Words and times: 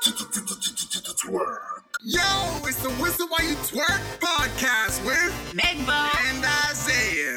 Twerk. 0.00 1.58
Yo, 2.02 2.20
it's 2.66 2.82
the 2.82 2.88
Whistle 3.02 3.28
While 3.28 3.46
You 3.46 3.54
Twerk 3.56 4.00
podcast 4.18 5.04
with 5.04 5.52
Big 5.54 5.86
Bo. 5.86 5.92
and 5.92 6.42
Isaiah. 6.70 7.36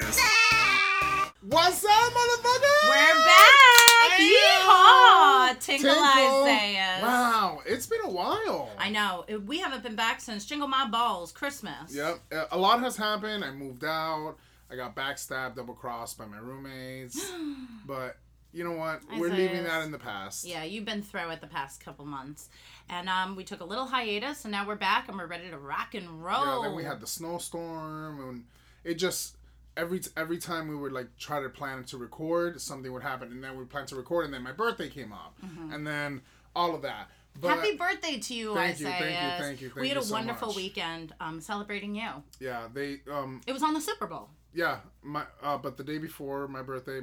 What's 1.42 1.84
up, 1.84 1.92
motherfucker? 1.92 2.88
We're 2.88 3.26
back. 3.26 4.14
Hey, 4.14 4.32
Yeehaw. 4.32 5.60
Tinkle 5.60 5.90
Tinkle. 5.94 6.44
Isaiah. 6.46 7.00
Wow, 7.02 7.60
it's 7.66 7.86
been 7.86 8.00
a 8.06 8.10
while. 8.10 8.70
I 8.78 8.90
know. 8.90 9.26
We 9.46 9.60
haven't 9.60 9.84
been 9.84 9.98
back 9.98 10.22
since 10.22 10.46
Jingle 10.46 10.70
My 10.70 10.88
Balls 10.88 11.34
Christmas. 11.34 11.94
Yep, 11.94 12.20
a 12.50 12.58
lot 12.58 12.80
has 12.80 12.96
happened. 12.96 13.44
I 13.44 13.52
moved 13.52 13.84
out. 13.84 14.38
I 14.72 14.78
got 14.78 14.96
backstabbed, 14.96 15.56
double 15.58 15.74
crossed 15.74 16.18
by 16.18 16.26
my 16.28 16.38
roommates. 16.38 17.30
but 17.86 18.16
you 18.54 18.64
know 18.64 18.74
what? 18.74 19.02
We're 19.18 19.30
leaving 19.34 19.64
that 19.64 19.84
in 19.84 19.92
the 19.92 20.00
past. 20.00 20.46
Yeah, 20.46 20.64
you've 20.64 20.86
been 20.86 21.02
through 21.02 21.30
it 21.32 21.42
the 21.42 21.48
past 21.48 21.84
couple 21.84 22.06
months. 22.06 22.50
And 22.90 23.10
um, 23.10 23.36
we 23.36 23.44
took 23.44 23.62
a 23.62 23.66
little 23.66 23.86
hiatus, 23.86 24.46
and 24.46 24.52
now 24.52 24.68
we're 24.68 24.76
back, 24.76 25.08
and 25.08 25.18
we're 25.18 25.26
ready 25.28 25.50
to 25.50 25.58
rock 25.58 25.96
and 25.96 26.24
roll. 26.24 26.46
Yeah, 26.64 26.68
then 26.68 26.76
we 26.76 26.84
had 26.84 27.00
the 27.00 27.08
snowstorm, 27.08 28.20
and 28.30 28.44
it 28.84 28.96
just 28.96 29.38
every 29.76 30.02
every 30.16 30.38
time 30.38 30.68
we 30.68 30.76
would 30.76 30.92
like 30.92 31.08
try 31.18 31.42
to 31.42 31.50
plan 31.50 31.84
to 31.86 31.98
record, 31.98 32.60
something 32.62 32.92
would 32.92 33.04
happen, 33.04 33.32
and 33.32 33.44
then 33.44 33.58
we 33.58 33.66
plan 33.66 33.86
to 33.88 33.96
record, 33.96 34.26
and 34.26 34.34
then 34.34 34.44
my 34.44 34.52
birthday 34.52 34.90
came 34.90 35.12
up, 35.14 35.36
and 35.72 35.86
then 35.88 36.22
all 36.56 36.76
of 36.76 36.82
that. 36.84 37.10
But 37.42 37.48
Mm-hmm. 37.48 37.60
Happy 37.62 37.78
birthday 37.78 38.20
to 38.20 38.34
you, 38.36 38.54
Thank 38.54 38.80
you, 38.80 38.86
thank 38.86 39.02
you, 39.02 39.08
thank 39.44 39.62
you, 39.62 39.70
thank 39.70 39.82
we 39.82 39.90
had 39.90 39.98
a 39.98 40.04
so 40.04 40.14
wonderful 40.14 40.50
much. 40.50 40.58
weekend 40.58 41.16
um, 41.20 41.42
celebrating 41.42 41.96
you. 41.96 42.10
yeah, 42.40 42.68
they 42.72 43.00
um 43.12 43.42
It 43.48 43.54
was 43.54 43.64
on 43.64 43.74
the 43.74 43.82
Super 43.82 44.06
Bowl. 44.06 44.30
Yeah 44.54 44.80
my 45.02 45.24
uh 45.42 45.58
but 45.58 45.78
the 45.78 45.84
day 45.84 45.98
before 45.98 46.48
my 46.48 46.62
birthday, 46.62 47.02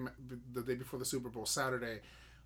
the 0.53 0.63
day 0.63 0.75
before 0.75 0.99
the 0.99 1.05
Super 1.05 1.29
Bowl, 1.29 1.47
Saturday. 1.47 2.01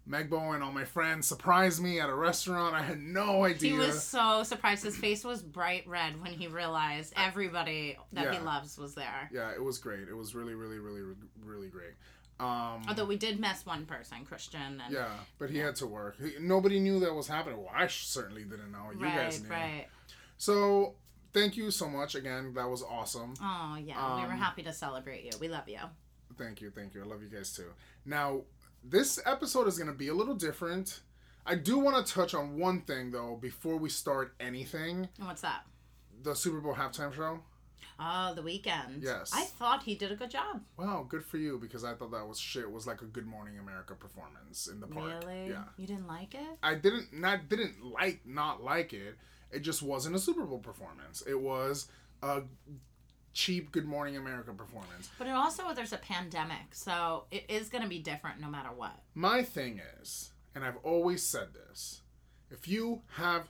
Meg 0.06 0.28
Bo 0.28 0.52
and 0.52 0.62
all 0.62 0.70
my 0.70 0.84
friends 0.84 1.26
surprised 1.26 1.82
me 1.82 1.98
at 1.98 2.10
a 2.10 2.14
restaurant. 2.14 2.74
I 2.74 2.82
had 2.82 3.00
no 3.00 3.45
idea. 3.45 3.72
He 3.72 3.78
was 3.78 4.02
so 4.02 4.42
surprised. 4.42 4.84
His 4.84 4.98
face 4.98 5.24
was 5.24 5.42
bright 5.42 5.88
red 5.88 6.20
when 6.20 6.32
he 6.32 6.46
realized 6.46 7.14
everybody 7.16 7.96
that 8.12 8.34
he 8.34 8.38
loves 8.40 8.76
was 8.76 8.95
there. 8.95 9.30
yeah, 9.32 9.52
it 9.52 9.62
was 9.62 9.79
great. 9.79 10.06
It 10.09 10.14
was 10.14 10.34
really, 10.34 10.54
really, 10.54 10.79
really, 10.79 11.14
really 11.42 11.68
great. 11.68 11.95
Um, 12.40 12.82
Although 12.88 13.07
we 13.07 13.16
did 13.16 13.40
miss 13.40 13.64
one 13.64 13.86
person, 13.86 14.24
Christian. 14.24 14.80
And 14.84 14.92
Yeah, 14.92 15.09
but 15.38 15.51
he 15.51 15.59
had 15.59 15.76
to 15.76 15.86
work. 15.86 16.16
He, 16.20 16.32
nobody 16.40 16.80
knew 16.80 17.01
that 17.01 17.14
was 17.14 17.29
happening. 17.29 17.59
Well, 17.59 17.70
I 17.73 17.86
certainly 17.86 18.42
didn't 18.45 18.73
know. 18.73 18.90
You 18.92 19.04
right, 19.04 19.16
guys 19.16 19.42
knew. 19.42 19.48
right. 19.48 19.86
So, 20.36 20.95
thank 21.35 21.57
you 21.57 21.71
so 21.71 21.88
much 21.88 22.15
again. 22.15 22.54
That 22.54 22.68
was 22.71 22.82
awesome. 22.82 23.35
Oh 23.43 23.77
yeah, 23.79 24.16
we 24.16 24.23
were 24.23 24.32
Um, 24.32 24.38
happy 24.38 24.63
to 24.63 24.73
celebrate 24.73 25.24
you. 25.24 25.32
We 25.41 25.49
love 25.49 25.68
you. 25.68 25.80
Thank 26.38 26.60
you, 26.60 26.71
thank 26.71 26.95
you. 26.95 27.02
I 27.02 27.07
love 27.07 27.23
you 27.23 27.29
guys 27.29 27.52
too. 27.54 27.73
Now, 28.07 28.43
this 28.82 29.21
episode 29.26 29.68
is 29.68 29.76
going 29.79 29.91
to 29.91 29.96
be 29.96 30.09
a 30.09 30.15
little 30.15 30.35
different. 30.35 31.01
I 31.46 31.54
do 31.57 31.79
want 31.79 32.04
to 32.07 32.13
touch 32.13 32.35
on 32.35 32.59
one 32.59 32.80
thing 32.82 33.10
though 33.10 33.37
before 33.41 33.76
we 33.76 33.88
start 33.91 34.35
anything. 34.41 35.09
What's 35.18 35.43
that? 35.43 35.65
The 36.23 36.35
Super 36.35 36.60
Bowl 36.60 36.74
halftime 36.74 37.13
show. 37.13 37.41
Oh, 38.01 38.35
the 38.35 38.43
Weeknd. 38.43 39.02
Yes. 39.02 39.30
I 39.32 39.45
thought 39.45 39.85
he 39.85 39.95
did 39.95 40.10
a 40.10 40.16
good 40.16 40.30
job. 40.30 40.63
Wow, 40.76 41.07
good 41.09 41.24
for 41.24 41.37
you 41.37 41.59
because 41.59 41.85
I 41.85 41.95
thought 41.95 42.10
that 42.10 42.26
was 42.26 42.41
shit. 42.41 42.63
It 42.63 42.73
was 42.73 42.87
like 42.88 43.02
a 43.02 43.04
Good 43.04 43.26
Morning 43.26 43.59
America 43.59 43.95
performance 43.95 44.66
in 44.66 44.80
the 44.80 44.87
park. 44.88 45.23
Really? 45.23 45.51
Yeah. 45.51 45.65
You 45.76 45.87
didn't 45.87 46.09
like 46.09 46.35
it? 46.35 46.59
I 46.63 46.74
didn't 46.74 47.13
not 47.13 47.48
didn't 47.48 47.85
like 47.85 48.23
not 48.26 48.65
like 48.65 48.93
it. 48.93 49.16
It 49.55 49.60
just 49.60 49.83
wasn't 49.83 50.16
a 50.16 50.19
Super 50.19 50.45
Bowl 50.45 50.59
performance. 50.59 51.23
It 51.27 51.41
was 51.41 51.88
a 52.23 52.43
cheap 53.33 53.73
Good 53.73 53.85
Morning 53.87 54.16
America 54.16 54.52
performance. 54.52 55.10
But 55.19 55.27
it 55.27 55.30
also 55.35 55.73
there's 55.74 55.93
a 55.93 55.99
pandemic, 55.99 56.73
so 56.73 57.24
it 57.30 57.45
is 57.49 57.69
going 57.69 57.82
to 57.82 57.88
be 57.88 57.99
different 57.99 58.41
no 58.41 58.49
matter 58.49 58.71
what. 58.75 58.99
My 59.15 59.43
thing 59.43 59.80
is, 60.01 60.30
and 60.55 60.65
I've 60.65 60.77
always 60.82 61.23
said 61.23 61.49
this, 61.55 62.02
if 62.51 62.69
you 62.69 63.02
have 63.16 63.49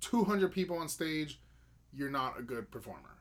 200 0.00 0.52
people 0.52 0.78
on 0.78 0.88
stage, 0.88 1.40
you're 1.92 2.10
not 2.10 2.38
a 2.38 2.42
good 2.42 2.70
performer. 2.70 3.16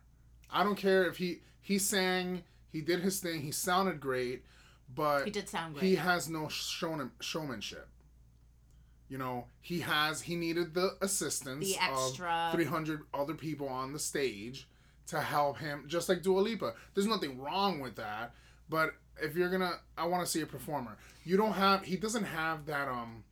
I 0.52 0.64
don't 0.64 0.76
care 0.78 1.06
if 1.06 1.18
he 1.18 1.42
he 1.62 1.78
sang, 1.78 2.44
he 2.72 2.82
did 2.82 3.02
his 3.02 3.20
thing, 3.20 3.42
he 3.42 3.52
sounded 3.52 4.00
great, 4.00 4.44
but 4.94 5.26
He 5.26 5.32
did 5.32 5.50
sound 5.50 5.74
great. 5.76 5.84
he 5.86 5.96
has 5.96 6.30
no 6.30 6.48
showman, 6.48 7.12
showmanship. 7.20 7.88
You 9.10 9.18
know, 9.18 9.48
he 9.62 9.80
has 9.82 10.22
he 10.22 10.36
needed 10.36 10.74
the 10.74 10.96
assistance 11.02 11.66
The 11.66 11.78
extra- 11.80 12.50
of 12.50 12.54
300 12.54 13.02
other 13.14 13.34
people 13.34 13.68
on 13.68 13.92
the 13.92 14.00
stage 14.00 14.68
to 15.08 15.20
help 15.20 15.58
him 15.58 15.86
just 15.88 16.08
like 16.08 16.22
Dua 16.22 16.40
Lipa. 16.40 16.74
There's 16.94 17.08
nothing 17.08 17.40
wrong 17.40 17.80
with 17.80 17.96
that, 17.96 18.36
but 18.70 18.94
if 19.22 19.36
you're 19.36 19.50
going 19.50 19.62
to 19.62 19.74
I 19.98 20.06
want 20.06 20.24
to 20.24 20.32
see 20.32 20.42
a 20.42 20.46
performer. 20.46 20.98
You 21.26 21.38
don't 21.38 21.54
have 21.54 21.84
he 21.84 21.98
doesn't 21.98 22.24
have 22.24 22.66
that 22.68 22.88
um 22.88 23.24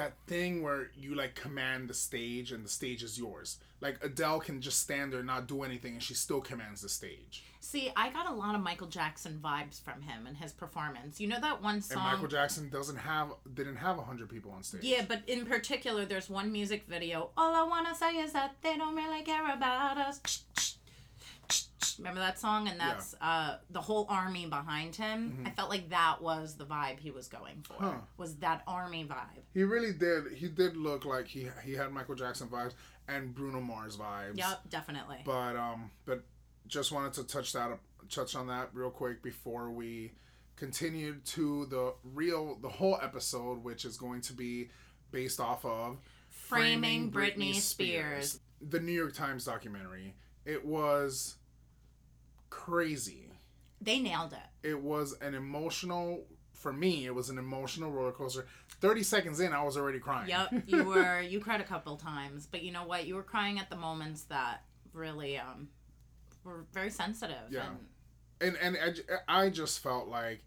that 0.00 0.14
thing 0.26 0.62
where 0.62 0.90
you 0.96 1.14
like 1.14 1.34
command 1.34 1.86
the 1.86 1.94
stage 1.94 2.52
and 2.52 2.64
the 2.64 2.70
stage 2.70 3.02
is 3.02 3.18
yours. 3.18 3.58
Like 3.82 4.02
Adele 4.02 4.40
can 4.40 4.62
just 4.62 4.80
stand 4.80 5.12
there 5.12 5.20
and 5.20 5.26
not 5.26 5.46
do 5.46 5.62
anything 5.62 5.92
and 5.92 6.02
she 6.02 6.14
still 6.14 6.40
commands 6.40 6.80
the 6.80 6.88
stage. 6.88 7.44
See, 7.60 7.92
I 7.94 8.08
got 8.08 8.26
a 8.26 8.32
lot 8.32 8.54
of 8.54 8.62
Michael 8.62 8.86
Jackson 8.86 9.38
vibes 9.44 9.82
from 9.82 10.00
him 10.00 10.26
and 10.26 10.38
his 10.38 10.52
performance. 10.52 11.20
You 11.20 11.28
know 11.28 11.40
that 11.40 11.62
one 11.62 11.82
song. 11.82 11.98
And? 11.98 12.12
Michael 12.12 12.28
Jackson 12.28 12.70
doesn't 12.70 12.96
have 12.96 13.32
didn't 13.52 13.76
have 13.76 13.98
100 13.98 14.30
people 14.30 14.52
on 14.52 14.62
stage. 14.62 14.82
Yeah, 14.82 15.04
but 15.06 15.20
in 15.26 15.44
particular, 15.44 16.06
there's 16.06 16.30
one 16.30 16.50
music 16.50 16.84
video. 16.88 17.30
All 17.36 17.54
I 17.54 17.62
wanna 17.62 17.94
say 17.94 18.16
is 18.16 18.32
that 18.32 18.56
they 18.62 18.78
don't 18.78 18.96
really 18.96 19.22
care 19.22 19.52
about 19.52 19.98
us. 19.98 20.44
Remember 21.98 22.20
that 22.20 22.38
song? 22.38 22.68
And 22.68 22.80
that's 22.80 23.14
uh, 23.20 23.56
the 23.70 23.80
whole 23.80 24.06
army 24.08 24.46
behind 24.46 24.96
him. 24.96 25.42
I 25.46 25.50
felt 25.50 25.70
like 25.70 25.90
that 25.90 26.22
was 26.22 26.56
the 26.56 26.64
vibe 26.64 26.98
he 26.98 27.10
was 27.10 27.28
going 27.28 27.62
for. 27.62 27.74
Mm-hmm. 27.74 27.84
Huh. 27.84 28.00
Was 28.16 28.36
that 28.36 28.62
army 28.66 29.04
vibe? 29.04 29.42
He 29.52 29.62
really 29.64 29.92
did. 29.92 30.32
He 30.34 30.48
did 30.48 30.76
look 30.76 31.04
like 31.04 31.26
he 31.26 31.48
he 31.64 31.72
had 31.72 31.92
Michael 31.92 32.14
Jackson 32.14 32.48
vibes 32.48 32.74
and 33.08 33.34
Bruno 33.34 33.60
Mars 33.60 33.96
vibes. 33.96 34.36
Yep, 34.36 34.70
definitely. 34.70 35.18
But 35.24 35.56
um, 35.56 35.90
but 36.04 36.24
just 36.66 36.92
wanted 36.92 37.12
to 37.14 37.24
touch 37.24 37.52
that 37.52 37.78
touch 38.08 38.34
on 38.34 38.46
that 38.48 38.70
real 38.72 38.90
quick 38.90 39.22
before 39.22 39.70
we 39.70 40.12
continue 40.56 41.16
to 41.24 41.66
the 41.66 41.94
real 42.04 42.56
the 42.56 42.68
whole 42.68 42.98
episode, 43.02 43.64
which 43.64 43.84
is 43.84 43.96
going 43.96 44.20
to 44.22 44.32
be 44.32 44.68
based 45.10 45.40
off 45.40 45.64
of 45.64 45.98
Framing 46.28 47.10
Britney 47.10 47.54
Spears. 47.54 48.40
the 48.60 48.80
New 48.80 48.92
York 48.92 49.14
Times 49.14 49.44
documentary. 49.44 50.14
It 50.44 50.64
was 50.64 51.36
crazy. 52.50 53.28
They 53.80 53.98
nailed 53.98 54.32
it. 54.34 54.68
It 54.68 54.80
was 54.80 55.16
an 55.20 55.34
emotional. 55.34 56.24
For 56.52 56.72
me, 56.74 57.06
it 57.06 57.14
was 57.14 57.30
an 57.30 57.38
emotional 57.38 57.90
roller 57.90 58.12
coaster. 58.12 58.46
Thirty 58.80 59.02
seconds 59.02 59.40
in, 59.40 59.52
I 59.54 59.62
was 59.64 59.78
already 59.78 59.98
crying. 59.98 60.28
Yep, 60.28 60.64
you 60.66 60.84
were 60.92 61.20
you 61.22 61.40
cried 61.40 61.60
a 61.62 61.64
couple 61.64 61.96
times, 61.96 62.46
but 62.46 62.62
you 62.62 62.70
know 62.70 62.84
what? 62.84 63.06
You 63.06 63.14
were 63.14 63.22
crying 63.22 63.58
at 63.58 63.70
the 63.70 63.76
moments 63.76 64.24
that 64.24 64.62
really 64.92 65.38
um 65.38 65.68
were 66.44 66.66
very 66.72 66.90
sensitive. 66.90 67.36
Yeah. 67.50 67.68
And 68.42 68.56
and 68.56 68.76
and 68.76 69.02
I 69.26 69.44
I 69.44 69.50
just 69.50 69.80
felt 69.80 70.08
like 70.08 70.42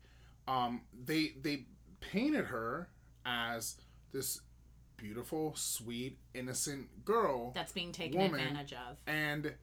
um 0.48 0.82
they 1.04 1.32
they 1.42 1.66
painted 2.00 2.46
her 2.46 2.90
as 3.26 3.78
this 4.12 4.42
beautiful 4.98 5.54
sweet 5.56 6.18
innocent 6.36 7.04
girl 7.06 7.52
that's 7.56 7.72
being 7.72 7.92
taken 7.92 8.20
Woman. 8.22 8.40
advantage 8.40 8.74
of. 8.74 8.98
and 9.08 9.54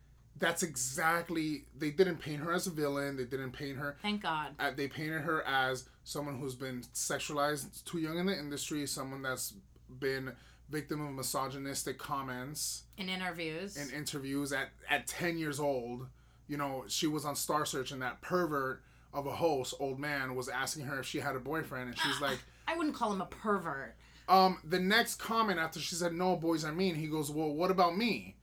that's 0.40 0.62
exactly 0.64 1.64
they 1.78 1.90
didn't 1.90 2.16
paint 2.16 2.40
her 2.42 2.52
as 2.52 2.66
a 2.66 2.70
villain 2.70 3.16
they 3.16 3.24
didn't 3.24 3.52
paint 3.52 3.76
her 3.78 3.96
Thank 4.02 4.22
God. 4.22 4.52
uh, 4.58 4.70
they 4.74 4.88
painted 4.88 5.20
her 5.22 5.46
as 5.46 5.88
someone 6.04 6.38
who's 6.40 6.54
been 6.54 6.80
sexualized 6.94 7.84
too 7.84 7.98
young 7.98 8.18
in 8.18 8.26
the 8.26 8.36
industry 8.36 8.86
someone 8.86 9.22
that's 9.22 9.54
been 9.98 10.32
victim 10.70 11.04
of 11.06 11.12
misogynistic 11.12 11.98
comments 11.98 12.84
In 12.96 13.08
interviews. 13.08 13.76
in 13.76 13.90
interviews 13.96 14.52
at, 14.52 14.68
at 14.88 15.06
10 15.08 15.36
years 15.36 15.58
old. 15.58 16.06
You 16.46 16.56
know, 16.58 16.84
she 16.86 17.06
was 17.08 17.24
on 17.24 17.34
Star 17.34 17.64
Search 17.66 17.90
and 17.90 18.00
that 18.02 18.20
pervert 18.22 18.82
of 19.12 19.26
a 19.26 19.32
host, 19.32 19.74
old 19.80 19.98
man, 19.98 20.36
was 20.36 20.48
asking 20.48 20.84
her 20.84 21.00
if 21.00 21.06
she 21.06 21.18
had 21.18 21.34
a 21.34 21.40
boyfriend. 21.40 21.88
And 21.90 21.98
she's 21.98 22.20
like, 22.20 22.38
I 22.68 22.76
wouldn't 22.76 22.94
call 22.94 23.12
him 23.12 23.20
a 23.20 23.26
pervert. 23.26 23.96
um, 24.28 24.58
the 24.62 24.78
next 24.78 25.16
comment 25.16 25.58
after 25.58 25.80
she 25.80 25.96
said, 25.96 26.12
no, 26.12 26.36
boys 26.36 26.64
are 26.64 26.72
mean, 26.72 26.94
he 26.94 27.08
goes, 27.08 27.32
well, 27.32 27.50
what 27.52 27.72
about 27.72 27.96
me? 27.96 28.36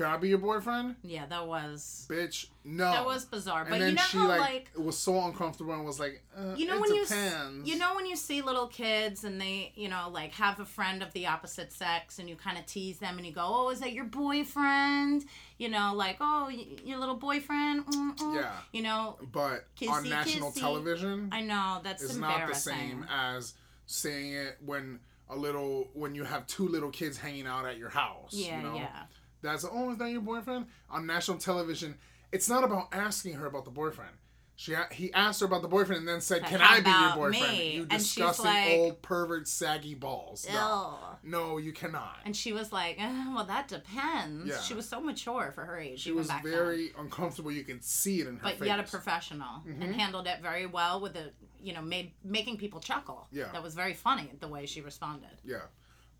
Can 0.00 0.08
I 0.08 0.16
be 0.16 0.30
your 0.30 0.38
boyfriend? 0.38 0.96
Yeah, 1.02 1.26
that 1.26 1.46
was 1.46 2.06
Bitch, 2.08 2.46
no. 2.64 2.90
that 2.90 3.04
was 3.04 3.26
bizarre. 3.26 3.66
But 3.66 3.74
and 3.74 3.82
then 3.82 3.88
you 3.90 3.94
know 3.96 4.02
she 4.04 4.16
how 4.16 4.28
like, 4.28 4.40
like, 4.40 4.70
was 4.78 4.96
so 4.96 5.20
uncomfortable 5.26 5.74
and 5.74 5.84
was 5.84 6.00
like, 6.00 6.22
uh, 6.34 6.54
you 6.56 6.66
know 6.66 6.76
it 6.76 6.80
when 6.80 6.94
you 6.94 7.04
depends. 7.04 7.68
you 7.68 7.76
know 7.76 7.94
when 7.94 8.06
you 8.06 8.16
see 8.16 8.40
little 8.40 8.66
kids 8.68 9.24
and 9.24 9.38
they 9.38 9.72
you 9.74 9.90
know 9.90 10.08
like 10.10 10.32
have 10.32 10.58
a 10.58 10.64
friend 10.64 11.02
of 11.02 11.12
the 11.12 11.26
opposite 11.26 11.70
sex 11.70 12.18
and 12.18 12.30
you 12.30 12.34
kind 12.34 12.56
of 12.56 12.64
tease 12.64 12.98
them 12.98 13.18
and 13.18 13.26
you 13.26 13.32
go 13.34 13.42
oh 13.44 13.68
is 13.68 13.80
that 13.80 13.92
your 13.92 14.06
boyfriend 14.06 15.26
you 15.58 15.68
know 15.68 15.92
like 15.94 16.16
oh 16.22 16.46
y- 16.50 16.64
your 16.82 16.96
little 16.98 17.16
boyfriend 17.16 17.84
Mm-mm. 17.84 18.36
Yeah. 18.36 18.52
you 18.72 18.80
know 18.80 19.18
but 19.30 19.66
on 19.86 20.08
national 20.08 20.50
kissy. 20.52 20.60
television, 20.60 21.28
I 21.30 21.42
know 21.42 21.80
that's 21.84 22.02
is 22.02 22.16
not 22.16 22.48
the 22.48 22.54
same 22.54 23.04
as 23.10 23.52
saying 23.84 24.32
it 24.32 24.56
when 24.64 24.98
a 25.28 25.36
little 25.36 25.88
when 25.92 26.14
you 26.14 26.24
have 26.24 26.46
two 26.46 26.66
little 26.68 26.90
kids 26.90 27.18
hanging 27.18 27.46
out 27.46 27.66
at 27.66 27.76
your 27.76 27.90
house. 27.90 28.32
yeah 28.32 28.56
you 28.56 28.62
know? 28.62 28.74
yeah 28.76 29.02
That's 29.42 29.64
oh, 29.70 29.92
is 29.92 29.98
that 29.98 30.10
your 30.10 30.20
boyfriend? 30.20 30.66
On 30.90 31.06
national 31.06 31.38
television, 31.38 31.96
it's 32.32 32.48
not 32.48 32.64
about 32.64 32.88
asking 32.92 33.34
her 33.34 33.46
about 33.46 33.64
the 33.64 33.70
boyfriend. 33.70 34.12
She 34.56 34.74
he 34.92 35.10
asked 35.14 35.40
her 35.40 35.46
about 35.46 35.62
the 35.62 35.68
boyfriend 35.68 36.00
and 36.00 36.08
then 36.08 36.20
said, 36.20 36.44
"Can 36.44 36.60
I 36.60 36.80
be 36.80 36.90
your 36.90 37.14
boyfriend?" 37.30 37.58
me? 37.58 37.72
You 37.76 37.86
disgusting 37.86 38.44
like- 38.44 38.72
old 38.72 39.00
pervert, 39.00 39.48
saggy 39.48 39.94
balls. 39.94 40.46
No, 40.52 40.98
no, 41.22 41.56
you 41.56 41.72
cannot. 41.72 42.18
And 42.26 42.36
she 42.36 42.52
was 42.52 42.70
like, 42.70 42.96
eh, 43.00 43.34
"Well, 43.34 43.46
that 43.46 43.68
depends." 43.68 44.50
Yeah. 44.50 44.60
She 44.60 44.74
was 44.74 44.86
so 44.86 45.00
mature 45.00 45.50
for 45.54 45.64
her 45.64 45.78
age. 45.78 46.00
she 46.00 46.12
was 46.12 46.28
back 46.28 46.42
then. 46.44 46.52
very 46.52 46.90
uncomfortable. 46.98 47.50
You 47.50 47.64
can 47.64 47.80
see 47.80 48.20
it 48.20 48.26
in 48.26 48.34
her 48.36 48.42
but 48.42 48.56
face. 48.58 48.66
yet 48.68 48.78
a 48.78 48.82
professional 48.82 49.62
Mm-hmm. 49.66 49.80
and 49.82 49.94
handled 49.94 50.26
it 50.26 50.40
very 50.42 50.66
well 50.66 51.00
with 51.00 51.14
the 51.14 51.32
you 51.62 51.72
know 51.72 51.80
made 51.80 52.12
making 52.22 52.58
people 52.58 52.80
chuckle 52.80 53.28
Yeah. 53.32 53.50
that 53.52 53.62
was 53.62 53.74
very 53.74 53.94
funny 53.94 54.30
the 54.40 54.48
way 54.48 54.66
she 54.66 54.82
responded 54.82 55.40
Yeah, 55.42 55.62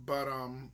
but 0.05 0.29
um, 0.29 0.73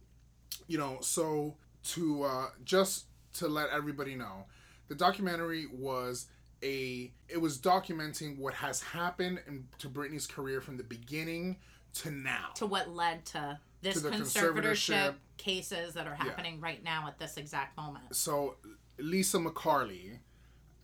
you 0.68 0.78
know, 0.78 0.98
so 1.00 1.56
to 1.88 2.22
uh, 2.24 2.46
just 2.64 3.06
to 3.34 3.48
let 3.48 3.70
everybody 3.70 4.14
know, 4.14 4.44
the 4.88 4.94
documentary 4.94 5.66
was 5.72 6.26
a 6.62 7.12
it 7.28 7.40
was 7.40 7.58
documenting 7.58 8.38
what 8.38 8.54
has 8.54 8.80
happened 8.82 9.40
in, 9.46 9.66
to 9.78 9.88
Britney's 9.88 10.26
career 10.26 10.60
from 10.60 10.76
the 10.76 10.84
beginning 10.84 11.56
to 11.94 12.10
now. 12.10 12.48
to 12.54 12.66
what 12.66 12.88
led 12.90 13.24
to 13.26 13.58
this 13.82 14.02
To 14.02 14.08
conservatorship 14.08 14.54
conservatorship. 14.62 15.14
cases 15.36 15.94
that 15.94 16.06
are 16.06 16.14
happening 16.14 16.60
right 16.60 16.82
now 16.82 17.06
at 17.06 17.18
this 17.18 17.36
exact 17.36 17.76
moment 17.76 18.04
so 18.10 18.56
Lisa 18.98 19.38
MacCarley, 19.38 20.18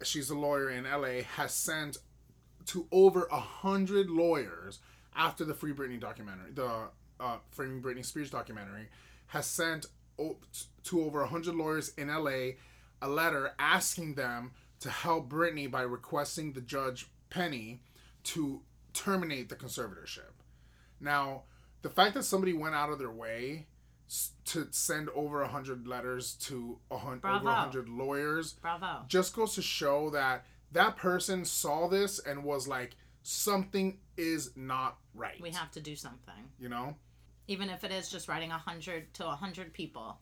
she's 0.03 0.29
a 0.29 0.35
lawyer 0.37 0.69
in 0.71 0.85
LA, 0.85 1.23
has 1.37 1.55
sent 1.55 1.97
to 2.67 2.87
over 2.93 3.27
a 3.33 3.41
hundred 3.41 4.11
lawyers 4.11 4.81
after 5.17 5.45
the 5.45 5.55
Free 5.55 5.73
Britney 5.73 5.99
documentary, 5.99 6.53
the 6.53 6.89
uh, 7.19 7.37
Free 7.51 7.69
Britney 7.69 8.05
Spears 8.05 8.31
documentary, 8.31 8.89
has 9.29 9.47
sent 9.47 9.87
to 10.85 11.05
over 11.05 11.23
a 11.23 11.27
hundred 11.27 11.55
lawyers 11.55 11.93
in 11.97 12.09
LA 12.09 12.53
a 13.01 13.09
letter 13.09 13.53
asking 13.59 14.15
them 14.15 14.53
to 14.81 14.91
help 14.91 15.29
Britney 15.29 15.71
by 15.71 15.83
requesting 15.83 16.53
the 16.53 16.61
judge 16.61 17.09
Penny 17.31 17.81
to 18.25 18.63
terminate 18.93 19.49
the 19.49 19.57
conservatorship. 19.57 20.31
Now, 21.01 21.43
the 21.83 21.89
fact 21.89 22.15
that 22.15 22.23
somebody 22.25 22.53
went 22.53 22.75
out 22.75 22.91
of 22.91 22.99
their 22.99 23.11
way 23.11 23.67
to 24.45 24.69
send 24.71 25.09
over 25.11 25.43
a 25.43 25.49
hundred 25.49 25.87
letters 25.87 26.35
to 26.35 26.79
a 26.91 26.99
hun- 26.99 27.21
over 27.25 27.49
a 27.49 27.55
hundred 27.55 27.89
lawyers 27.89 28.53
bravo 28.61 29.05
just 29.09 29.35
goes 29.35 29.55
to 29.55 29.63
show 29.63 30.11
that 30.11 30.45
that 30.73 30.97
person 30.97 31.45
saw 31.47 31.89
this 31.89 32.19
and 32.19 32.45
was 32.45 32.69
like, 32.69 32.95
something 33.23 33.99
is 34.19 34.51
not 34.55 34.99
right. 35.15 35.41
we 35.41 35.51
have 35.51 35.71
to 35.71 35.81
do 35.81 35.97
something 35.97 36.35
you 36.59 36.69
know, 36.69 36.95
even 37.49 37.69
if 37.69 37.85
it 37.85 37.91
is 37.91 38.09
just 38.09 38.29
writing 38.29 38.51
a 38.51 38.55
100 38.55 39.13
to 39.15 39.25
a 39.25 39.29
100 39.29 39.73
people 39.73 40.19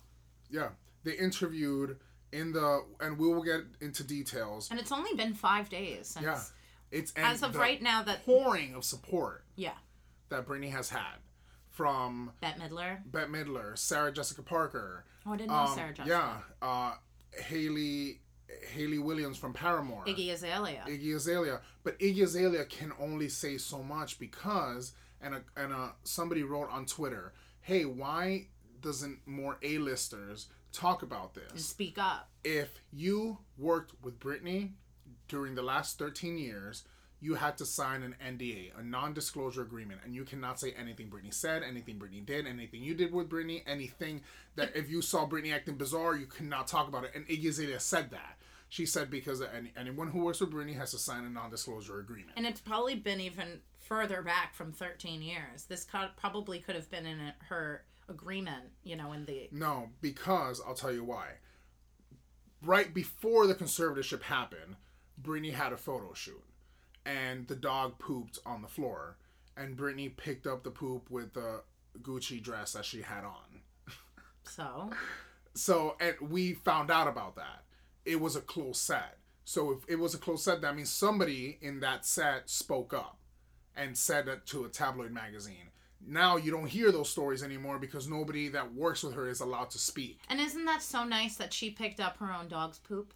yeah. 0.51 0.69
They 1.05 1.13
interviewed 1.13 1.97
in 2.33 2.53
the, 2.53 2.85
and 3.01 3.19
we 3.19 3.29
will 3.29 3.43
get 3.43 3.63
into 3.81 4.05
details. 4.05 4.71
and 4.71 4.79
it's 4.79 4.93
only 4.93 5.15
been 5.15 5.35
five 5.35 5.69
days 5.69 6.09
since 6.09 6.25
Yeah, 6.25 6.41
it's 6.91 7.13
and 7.15 7.25
as 7.27 7.43
of 7.43 7.57
right 7.57 7.81
now 7.81 8.03
that 8.03 8.25
pouring 8.27 8.75
of 8.75 8.85
support 8.85 9.45
yeah 9.57 9.73
that 10.29 10.47
Britney 10.47 10.71
has 10.71 10.91
had 10.91 11.17
from 11.69 12.33
bette 12.41 12.61
midler 12.61 12.99
Bette 13.11 13.31
Midler, 13.31 13.79
Sarah 13.79 14.13
Jessica 14.13 14.43
Parker, 14.43 15.05
oh 15.27 15.33
i 15.33 15.37
didn't 15.37 15.51
know 15.51 15.57
um, 15.57 15.75
sarah 15.75 15.95
jessica 15.95 16.09
yeah, 16.63 16.67
uh, 16.69 16.95
Hayley 17.45 18.21
Hayley 18.75 18.99
Williams 18.99 19.39
from 19.39 19.53
Paramore, 19.53 20.05
iggy 20.07 20.33
azalea 20.33 20.85
Iggy 20.87 21.15
Azalea. 21.15 21.61
But 21.83 21.99
Iggy 21.99 22.23
Azalea 22.25 22.65
can 22.65 22.93
only 23.01 23.29
say 23.29 23.57
so 23.57 23.83
much 23.83 24.19
because, 24.19 24.93
and 25.23 25.35
a, 25.35 25.43
and 25.57 25.73
a, 25.73 25.93
somebody 26.05 26.43
wrote 26.43 26.71
on 26.71 26.87
Twitter, 26.87 27.33
hey, 27.61 27.85
why 27.85 28.47
doesn't 28.81 29.19
more 29.27 29.59
A-listers 29.63 30.49
talk 30.73 31.03
about 31.03 31.37
and 31.37 31.57
this? 31.57 31.67
speak 31.67 31.99
up 31.99 32.29
If 32.45 32.81
you 32.93 33.39
worked 33.59 33.93
with 34.03 34.19
Britney 34.19 34.73
during 35.29 35.55
the 35.55 35.63
last 35.63 35.99
13 35.99 36.39
years, 36.39 36.85
you 37.21 37.35
had 37.35 37.59
to 37.59 37.67
sign 37.67 38.03
an 38.03 38.17
NDA, 38.27 38.79
a 38.79 38.83
non-disclosure 38.83 39.61
agreement, 39.63 40.01
and 40.05 40.15
you 40.15 40.25
cannot 40.25 40.59
say 40.59 40.73
anything 40.73 41.11
Britney 41.11 41.33
said, 41.33 41.63
anything 41.63 41.99
Britney 41.99 42.25
did, 42.25 42.47
anything 42.47 42.83
you 42.83 42.95
did 42.95 43.13
with 43.13 43.29
Britney, 43.29 43.63
anything 43.67 44.23
that 44.57 44.75
if 44.75 44.89
you 44.89 45.03
saw 45.03 45.29
Britney 45.29 45.55
acting 45.55 45.77
bizarre, 45.77 46.17
you 46.17 46.27
cannot 46.27 46.67
talk 46.67 46.89
about 46.89 47.05
it. 47.05 47.11
And 47.15 47.27
Iggy 47.29 47.49
Azalea 47.49 47.79
said 47.79 48.11
that. 48.13 48.39
She 48.71 48.87
said 48.87 49.11
because 49.11 49.43
any, 49.43 49.73
anyone 49.77 50.09
who 50.09 50.21
works 50.21 50.41
with 50.41 50.53
Britney 50.53 50.77
has 50.77 50.93
to 50.93 50.99
sign 50.99 51.25
a 51.25 51.29
non-disclosure 51.29 51.99
agreement. 51.99 52.33
And 52.37 52.47
it's 52.47 52.61
probably 52.61 52.95
been 52.95 53.21
even 53.21 53.61
further 53.91 54.23
back 54.23 54.55
from 54.55 54.73
13 54.73 55.21
years. 55.21 55.65
This 55.65 55.85
co- 55.85 56.09
probably 56.17 56.61
could 56.61 56.77
have 56.77 56.89
been 56.91 57.05
in 57.05 57.33
her 57.49 57.83
agreement, 58.09 58.67
you 58.85 58.97
know, 58.97 59.13
in 59.13 59.27
the. 59.27 59.49
No, 59.53 59.91
because 60.01 60.63
I'll 60.67 60.75
tell 60.75 60.93
you 60.93 61.05
why. 61.05 61.27
Right 62.63 62.95
before 62.95 63.47
the 63.47 63.55
conservatorship 63.55 64.23
happened, 64.23 64.77
Britney 65.21 65.53
had 65.53 65.73
a 65.73 65.77
photo 65.77 66.15
shoot, 66.15 66.45
and 67.05 67.49
the 67.49 67.57
dog 67.57 67.99
pooped 67.99 68.39
on 68.47 68.63
the 68.63 68.69
floor, 68.69 69.17
and 69.57 69.77
Britney 69.77 70.17
picked 70.17 70.47
up 70.47 70.63
the 70.63 70.71
poop 70.71 71.11
with 71.11 71.35
the 71.35 71.63
Gucci 72.01 72.41
dress 72.41 72.73
that 72.75 72.85
she 72.85 73.03
had 73.03 73.25
on. 73.25 73.61
So, 74.45 74.91
So, 75.55 75.97
and 76.01 76.17
we 76.31 76.55
found 76.55 76.91
out 76.91 77.09
about 77.09 77.37
that. 77.37 77.65
It 78.05 78.21
was 78.21 78.37
a 78.37 78.41
close 78.41 78.81
set. 78.81 79.19
So, 79.45 79.73
if 79.73 79.79
it 79.89 79.97
was 79.97 80.15
a 80.15 80.19
close 80.19 80.45
set, 80.45 80.61
that 80.63 80.77
means 80.77 80.91
somebody 80.91 81.59
in 81.61 81.81
that 81.81 82.05
set 82.07 82.49
spoke 82.49 82.95
up 82.95 83.20
and 83.81 83.97
said 83.97 84.29
it 84.29 84.47
to 84.47 84.65
a 84.65 84.69
tabloid 84.69 85.11
magazine. 85.13 85.71
Now 86.07 86.37
you 86.37 86.51
don't 86.51 86.67
hear 86.67 86.91
those 86.93 87.11
stories 87.11 87.43
anymore 87.43 87.79
because 87.79 88.09
nobody 88.09 88.49
that 88.49 88.73
works 88.75 89.03
with 89.03 89.15
her 89.15 89.29
is 89.29 89.41
allowed 89.41 89.71
to 89.71 89.79
speak. 89.79 90.19
and 90.29 90.41
isn't 90.41 90.65
that 90.65 90.83
so 90.83 91.05
nice 91.05 91.37
that 91.37 91.53
she 91.53 91.71
picked 91.71 92.01
up 92.01 92.17
her 92.19 92.33
own 92.33 92.49
dog's 92.49 92.79
poop? 92.79 93.13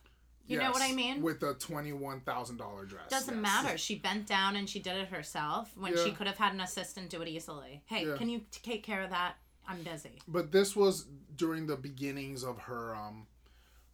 You 0.46 0.58
know 0.58 0.70
what 0.72 0.82
I 0.82 0.92
mean? 0.92 1.22
With 1.22 1.42
a 1.42 1.54
twenty-one 1.54 2.20
thousand 2.20 2.58
dollar 2.58 2.84
dress. 2.84 3.08
Doesn't 3.08 3.34
yes. 3.34 3.42
matter. 3.42 3.78
She 3.78 3.94
bent 3.94 4.26
down 4.26 4.56
and 4.56 4.68
she 4.68 4.78
did 4.78 4.96
it 4.96 5.08
herself 5.08 5.72
when 5.74 5.96
she 5.96 6.10
could 6.12 6.26
have 6.26 6.36
had 6.36 6.52
an 6.52 6.60
assistant 6.60 7.08
do 7.08 7.22
it 7.22 7.28
easily. 7.28 7.82
Hey, 7.86 8.06
Yeah. 8.06 8.16
can 8.18 8.28
you 8.28 8.42
take 8.50 8.82
care 8.82 9.00
of 9.00 9.08
that? 9.10 9.36
I'm 9.66 9.82
busy. 9.82 10.20
But 10.28 10.52
this 10.52 10.76
was 10.76 11.06
during 11.34 11.66
the 11.66 11.76
beginnings 11.76 12.44
of 12.44 12.58
her 12.58 12.94
um 12.94 13.26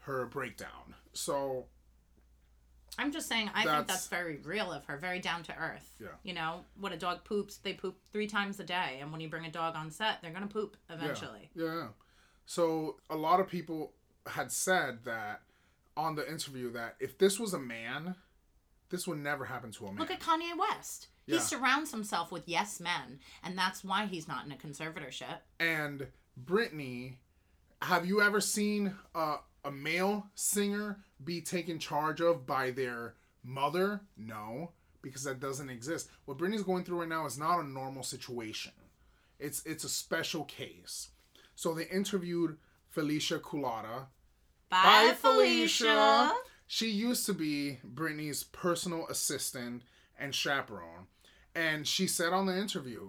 her 0.01 0.27
breakdown. 0.27 0.97
So 1.13 1.67
I'm 2.99 3.13
just 3.13 3.29
saying, 3.29 3.49
I 3.55 3.63
think 3.63 3.67
That's- 3.67 3.87
that's 3.87 4.09
very 4.09 4.39
real 4.39 4.73
of 4.73 4.85
her, 4.87 4.97
very 4.99 5.21
down 5.21 5.43
to 5.45 5.57
earth. 5.57 5.95
Yeah. 6.01 6.09
You 6.23 6.35
know, 6.35 6.65
when 6.79 6.93
a 6.93 6.97
dog 6.99 7.25
poops, 7.25 7.57
they 7.59 7.73
poop 7.73 7.99
three 8.13 8.27
times 8.27 8.59
a 8.61 8.65
day. 8.65 8.99
And 9.01 9.11
when 9.13 9.21
you 9.21 9.29
bring 9.29 9.47
a 9.47 9.51
dog 9.51 9.77
on 9.77 9.91
set, 9.91 10.21
they're 10.21 10.33
going 10.33 10.47
to 10.47 10.53
poop 10.53 10.77
eventually. 10.91 11.51
yeah, 11.55 11.65
yeah. 11.65 11.89
So 12.47 12.97
a 13.09 13.17
lot 13.17 13.39
of 13.41 13.47
people 13.49 13.93
had 14.27 14.51
said 14.51 15.05
that 15.05 15.43
on 15.97 16.15
the 16.17 16.29
interview 16.29 16.73
that 16.73 16.97
if 17.01 17.17
this 17.17 17.39
was 17.39 17.55
a 17.55 17.59
man, 17.59 18.17
this 18.91 19.07
would 19.07 19.19
never 19.19 19.45
happen 19.45 19.71
to 19.73 19.87
a 19.87 19.89
man. 19.93 19.99
Look 19.99 20.11
at 20.11 20.21
Kanye 20.21 20.59
West. 20.59 21.09
Yeah. 21.27 21.37
He 21.37 21.41
surrounds 21.43 21.93
himself 21.93 22.33
with 22.33 22.49
yes 22.49 22.81
men, 22.81 23.21
and 23.45 23.57
that's 23.57 23.85
why 23.85 24.07
he's 24.07 24.27
not 24.27 24.45
in 24.47 24.53
a 24.53 24.57
conservatorship. 24.57 25.39
and 25.61 26.09
Britney, 26.45 27.17
have 27.83 28.05
you 28.05 28.21
ever 28.21 28.41
seen 28.41 28.95
a 29.15 29.71
male 29.71 30.27
singer 30.35 30.99
be 31.25 31.41
taken 31.41 31.79
charge 31.79 32.21
of 32.21 32.47
by 32.47 32.71
their 32.71 33.15
mother? 33.43 34.03
No, 34.17 34.73
because 35.03 35.25
that 35.25 35.41
doesn't 35.41 35.71
exist. 35.71 36.09
What 36.25 36.39
Britney's 36.39 36.63
going 36.63 36.85
through 36.85 37.01
right 37.01 37.09
now 37.09 37.27
is 37.27 37.39
not 37.39 37.61
a 37.61 37.69
normal 37.69 38.03
situation. 38.03 38.73
It's 39.39 39.65
it's 39.65 39.85
a 39.85 39.89
special 39.89 40.45
case. 40.45 41.11
So 41.55 41.75
they 41.75 41.85
interviewed 41.85 42.57
Felicia 42.91 43.39
Culotta. 43.39 44.07
Bye, 44.69 45.09
Bye, 45.11 45.15
Felicia. 45.19 46.33
She 46.67 46.89
used 46.89 47.27
to 47.27 47.35
be 47.35 47.79
Britney's 47.95 48.45
personal 48.45 49.07
assistant 49.09 49.83
and 50.19 50.35
chaperone. 50.35 51.07
And 51.55 51.87
she 51.87 52.07
said 52.07 52.33
on 52.33 52.47
the 52.47 52.57
interview, 52.57 53.09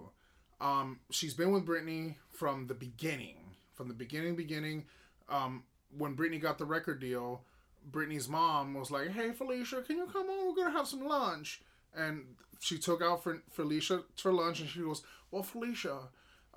um, 0.60 1.00
she's 1.10 1.34
been 1.34 1.52
with 1.52 1.64
Britney 1.64 2.16
from 2.30 2.66
the 2.66 2.74
beginning. 2.74 3.36
From 3.74 3.88
the 3.88 3.94
beginning, 3.94 4.34
beginning. 4.34 4.86
Um, 5.28 5.62
when 5.96 6.16
Britney 6.16 6.40
got 6.40 6.58
the 6.58 6.64
record 6.64 7.00
deal, 7.00 7.44
Britney's 7.90 8.28
mom 8.28 8.74
was 8.74 8.90
like, 8.90 9.10
Hey, 9.12 9.32
Felicia, 9.32 9.82
can 9.82 9.96
you 9.96 10.06
come 10.06 10.28
on? 10.28 10.48
We're 10.48 10.54
going 10.54 10.72
to 10.72 10.78
have 10.78 10.88
some 10.88 11.06
lunch. 11.06 11.62
And 11.94 12.24
she 12.60 12.78
took 12.78 13.02
out 13.02 13.22
for 13.22 13.42
Felicia 13.50 14.02
for 14.16 14.32
lunch 14.32 14.60
and 14.60 14.68
she 14.68 14.80
goes, 14.80 15.02
Well, 15.30 15.42
Felicia, 15.42 15.98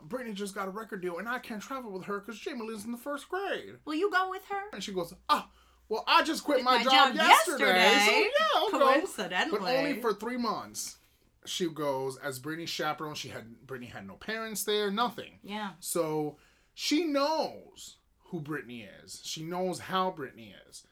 Britney 0.08 0.34
just 0.34 0.56
got 0.56 0.68
a 0.68 0.72
record 0.72 1.02
deal 1.02 1.18
and 1.18 1.28
I 1.28 1.40
can't 1.40 1.62
travel 1.62 1.92
with 1.92 2.06
her 2.06 2.20
because 2.20 2.40
Jamie 2.40 2.66
Lynn's 2.68 2.86
in 2.86 2.92
the 2.92 2.98
first 2.98 3.28
grade. 3.30 3.76
Will 3.86 3.96
you 3.96 4.12
go 4.12 4.30
with 4.30 4.46
her? 4.50 4.62
And 4.74 4.84
she 4.84 4.94
goes, 4.94 5.14
Ah, 5.30 5.50
well, 5.90 6.04
I 6.08 6.24
just 6.24 6.44
quit 6.44 6.64
my, 6.64 6.78
my 6.78 6.84
job, 6.84 6.92
job 6.92 7.16
yesterday, 7.16 7.66
yesterday. 7.66 8.06
so 8.06 8.18
yeah, 8.20 8.30
I'll 8.56 8.72
go. 8.72 8.80
Coincidentally. 8.94 9.60
But 9.60 9.76
only 9.78 10.02
for 10.02 10.14
three 10.14 10.38
months. 10.38 10.98
She 11.46 11.70
goes 11.70 12.18
as 12.18 12.40
Britney's 12.40 12.72
chaperone. 12.72 13.14
She 13.14 13.30
had 13.30 13.44
Britney 13.68 13.92
had 13.92 14.08
no 14.08 14.16
parents 14.16 14.64
there, 14.64 14.90
nothing. 14.90 15.38
Yeah. 15.44 15.72
So 15.80 16.38
she 16.74 17.06
knows 17.06 17.98
who 18.30 18.42
Britney 18.42 18.88
is. 19.04 19.22
She 19.24 19.44
knows 19.44 19.80
how 19.80 20.10
Britney 20.12 20.54
is. 20.68 20.84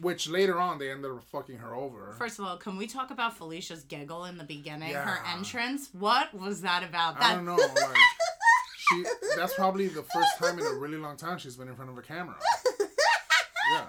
Which 0.00 0.28
later 0.28 0.58
on 0.58 0.78
they 0.78 0.90
ended 0.90 1.10
up 1.10 1.22
fucking 1.24 1.58
her 1.58 1.74
over. 1.74 2.14
First 2.18 2.38
of 2.38 2.44
all, 2.46 2.56
can 2.56 2.76
we 2.76 2.86
talk 2.86 3.10
about 3.10 3.36
Felicia's 3.36 3.84
giggle 3.84 4.24
in 4.24 4.38
the 4.38 4.44
beginning? 4.44 4.94
Her 4.94 5.18
entrance? 5.34 5.90
What 5.92 6.32
was 6.34 6.62
that 6.62 6.82
about? 6.82 7.20
I 7.20 7.34
don't 7.34 7.44
know. 7.44 7.56
Like, 7.56 7.96
she 8.76 9.04
that's 9.36 9.54
probably 9.54 9.88
the 9.88 10.02
first 10.02 10.38
time 10.38 10.58
in 10.58 10.66
a 10.66 10.74
really 10.74 10.96
long 10.96 11.16
time 11.16 11.38
she's 11.38 11.56
been 11.56 11.68
in 11.68 11.76
front 11.76 11.90
of 11.90 11.98
a 11.98 12.02
camera. 12.02 12.36
Yeah. 13.72 13.86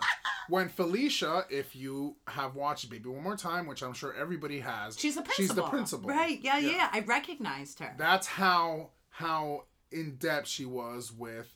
when 0.48 0.70
Felicia, 0.70 1.46
if 1.50 1.76
you 1.76 2.16
have 2.28 2.54
watched 2.56 2.88
Baby 2.90 3.10
One 3.10 3.24
More 3.24 3.36
Time, 3.36 3.66
which 3.66 3.82
I'm 3.82 3.94
sure 3.94 4.14
everybody 4.14 4.60
has, 4.60 5.00
She's 5.00 5.16
the 5.16 5.24
principal. 5.24 5.44
She's 5.48 5.56
the 5.56 5.64
principal. 5.64 6.10
Right? 6.10 6.40
Yeah, 6.44 6.60
yeah. 6.60 6.70
yeah. 6.72 6.90
I 6.94 7.00
recognized 7.00 7.80
her. 7.80 7.96
That's 7.98 8.28
how 8.28 8.90
how 9.10 9.64
in 9.92 10.18
depth 10.18 10.48
she 10.48 10.66
was 10.66 11.12
with 11.12 11.52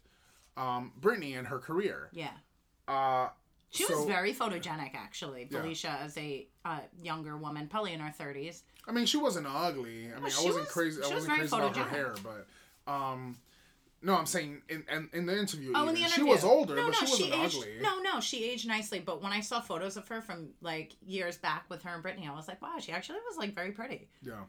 um, 0.57 0.91
Britney 1.00 1.38
and 1.38 1.47
her 1.47 1.59
career. 1.59 2.09
yeah. 2.13 2.31
Uh, 2.88 3.29
She 3.75 3.84
so- 3.86 3.96
was 3.98 4.05
very 4.05 4.34
photogenic, 4.34 4.96
actually. 4.96 5.48
Yeah. 5.50 5.62
Felicia, 5.62 5.98
as 6.01 6.17
a 6.17 6.48
uh, 6.63 6.79
younger 7.01 7.38
woman, 7.38 7.67
probably 7.67 7.94
in 7.94 8.00
her 8.00 8.12
thirties. 8.12 8.63
I 8.88 8.91
mean, 8.91 9.05
she 9.05 9.17
wasn't 9.17 9.48
ugly. 9.48 10.05
I 10.12 10.15
mean, 10.15 10.17
I 10.17 10.22
wasn't 10.22 10.55
was- 10.55 10.67
crazy. 10.70 11.01
I 11.01 11.08
she 11.08 11.13
was 11.13 11.27
wasn't 11.27 11.38
very 11.38 11.39
crazy 11.48 11.55
about 11.55 11.75
her 11.75 11.84
photogenic. 11.84 11.89
hair, 11.89 12.15
but 12.86 12.91
um, 12.91 13.38
no, 14.01 14.15
I'm 14.15 14.25
saying 14.25 14.62
in 14.70 14.84
in, 14.91 15.10
in 15.13 15.25
the 15.25 15.38
interview. 15.38 15.72
Oh, 15.75 15.88
in 15.88 15.96
the 15.96 16.01
she 16.01 16.24
was 16.24 16.44
older, 16.44 16.75
no, 16.75 16.84
but 16.89 17.01
no, 17.01 17.05
she 17.08 17.24
wasn't 17.24 17.34
aged, 17.44 17.55
ugly. 17.58 17.74
No, 17.82 18.00
no, 18.01 18.20
she 18.20 18.44
aged 18.46 18.67
nicely. 18.67 19.00
But 19.00 19.22
when 19.24 19.32
I 19.32 19.41
saw 19.41 19.60
photos 19.62 19.98
of 19.98 20.08
her 20.10 20.22
from 20.22 20.50
like 20.62 20.94
years 21.05 21.38
back 21.38 21.65
with 21.70 21.82
her 21.84 21.96
and 21.96 22.03
Britney, 22.03 22.29
I 22.29 22.36
was 22.36 22.48
like, 22.48 22.62
wow, 22.62 22.75
she 22.79 22.91
actually 22.91 23.20
was 23.27 23.38
like 23.38 23.55
very 23.55 23.72
pretty. 23.72 24.08
Yeah. 24.22 24.44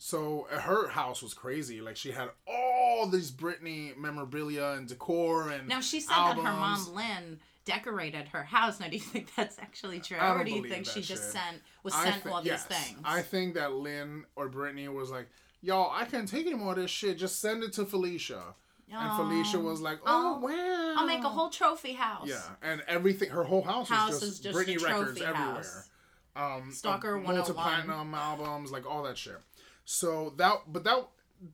So 0.00 0.46
uh, 0.52 0.60
her 0.60 0.88
house 0.88 1.22
was 1.22 1.34
crazy. 1.34 1.80
Like 1.80 1.96
she 1.96 2.10
had 2.12 2.30
all 2.46 3.08
these 3.08 3.30
Britney 3.30 3.96
memorabilia 3.96 4.72
and 4.76 4.86
decor 4.88 5.50
and 5.50 5.68
Now 5.68 5.80
she 5.80 6.00
said 6.00 6.14
albums. 6.14 6.44
that 6.44 6.52
her 6.52 6.58
mom 6.60 6.94
Lynn 6.94 7.40
decorated 7.68 8.28
her 8.28 8.42
house. 8.42 8.80
Now, 8.80 8.88
do 8.88 8.96
you 8.96 9.02
think 9.02 9.34
that's 9.36 9.58
actually 9.58 10.00
true, 10.00 10.18
or 10.18 10.42
do 10.44 10.50
you 10.50 10.64
think 10.68 10.86
she 10.86 11.02
just 11.02 11.30
sent 11.32 11.62
was 11.82 11.94
I 11.94 12.04
sent 12.10 12.24
thi- 12.24 12.30
all 12.30 12.42
yes. 12.44 12.64
these 12.64 12.76
things? 12.78 13.00
I 13.04 13.22
think 13.22 13.54
that 13.54 13.72
Lynn 13.74 14.24
or 14.36 14.48
Britney 14.48 14.92
was 14.92 15.10
like, 15.10 15.28
"Y'all, 15.60 15.90
I 15.94 16.04
can't 16.06 16.26
take 16.28 16.46
any 16.46 16.56
more 16.56 16.72
of 16.72 16.78
this 16.78 16.90
shit. 16.90 17.18
Just 17.18 17.40
send 17.40 17.62
it 17.62 17.72
to 17.74 17.84
Felicia." 17.84 18.42
And 18.90 19.16
Felicia 19.18 19.60
was 19.60 19.80
like, 19.82 19.98
"Oh, 20.06 20.40
Oh, 20.42 20.46
wow, 20.46 20.94
I'll 20.98 21.06
make 21.06 21.22
a 21.22 21.28
whole 21.28 21.50
trophy 21.50 21.92
house. 21.92 22.26
yeah." 22.26 22.40
And 22.62 22.82
everything, 22.88 23.28
her 23.30 23.44
whole 23.44 23.62
house, 23.62 23.88
House 23.90 24.12
was 24.12 24.20
just, 24.20 24.32
is 24.32 24.40
just 24.40 24.58
Britney 24.58 24.82
records 24.82 25.18
trophy 25.18 25.24
everywhere. 25.26 25.54
house. 25.54 25.90
Um, 26.34 26.72
Stalker 26.72 27.16
uh, 27.16 27.20
101. 27.20 27.36
multi-platinum 27.36 28.14
albums, 28.28 28.70
like 28.72 28.86
all 28.90 29.02
that 29.02 29.18
shit. 29.18 29.38
So 29.84 30.32
that, 30.38 30.60
but 30.68 30.84
that, 30.84 31.06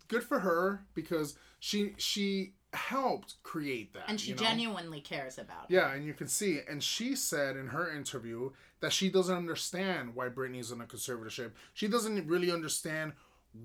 good 0.09 0.23
for 0.23 0.38
her 0.40 0.85
because 0.94 1.37
she 1.59 1.94
she 1.97 2.52
helped 2.74 3.42
create 3.42 3.92
that, 3.94 4.04
and 4.08 4.20
she 4.20 4.30
you 4.30 4.36
know? 4.36 4.42
genuinely 4.42 5.00
cares 5.00 5.38
about 5.38 5.64
it. 5.68 5.74
Yeah, 5.74 5.92
and 5.92 6.04
you 6.04 6.14
can 6.14 6.28
see. 6.28 6.60
And 6.68 6.82
she 6.82 7.16
said 7.16 7.56
in 7.56 7.68
her 7.68 7.94
interview 7.94 8.50
that 8.80 8.92
she 8.92 9.10
doesn't 9.10 9.36
understand 9.36 10.14
why 10.14 10.28
Britney's 10.28 10.70
in 10.70 10.80
a 10.80 10.84
conservatorship. 10.84 11.52
She 11.72 11.88
doesn't 11.88 12.26
really 12.26 12.50
understand 12.50 13.12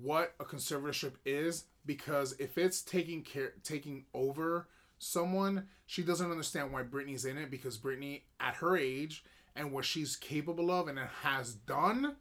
what 0.02 0.34
a 0.38 0.44
conservatorship 0.44 1.14
is 1.24 1.64
because 1.84 2.34
if 2.38 2.56
it's 2.56 2.82
taking 2.82 3.22
care 3.22 3.54
taking 3.64 4.04
over 4.14 4.68
someone, 4.98 5.66
she 5.86 6.02
doesn't 6.02 6.30
understand 6.30 6.72
why 6.72 6.82
Britney's 6.82 7.24
in 7.24 7.38
it 7.38 7.50
because 7.50 7.78
Britney 7.78 8.22
at 8.38 8.54
her 8.56 8.76
age 8.76 9.24
and 9.56 9.72
what 9.72 9.84
she's 9.84 10.16
capable 10.16 10.70
of 10.70 10.88
and 10.88 10.98
has 11.22 11.54
done, 11.54 12.16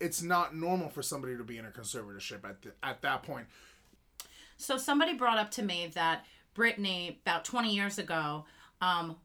it's 0.00 0.22
not 0.22 0.54
normal 0.54 0.88
for 0.88 1.02
somebody 1.02 1.36
to 1.36 1.44
be 1.44 1.58
in 1.58 1.66
a 1.66 1.70
conservatorship 1.70 2.48
at 2.48 2.62
the, 2.62 2.72
at 2.82 3.02
that 3.02 3.22
point. 3.22 3.46
So 4.56 4.76
somebody 4.78 5.14
brought 5.14 5.38
up 5.38 5.50
to 5.52 5.62
me 5.62 5.90
that 5.94 6.24
Britney, 6.54 7.20
about 7.20 7.44
20 7.44 7.74
years 7.74 7.98
ago, 7.98 8.44
um, 8.80 9.16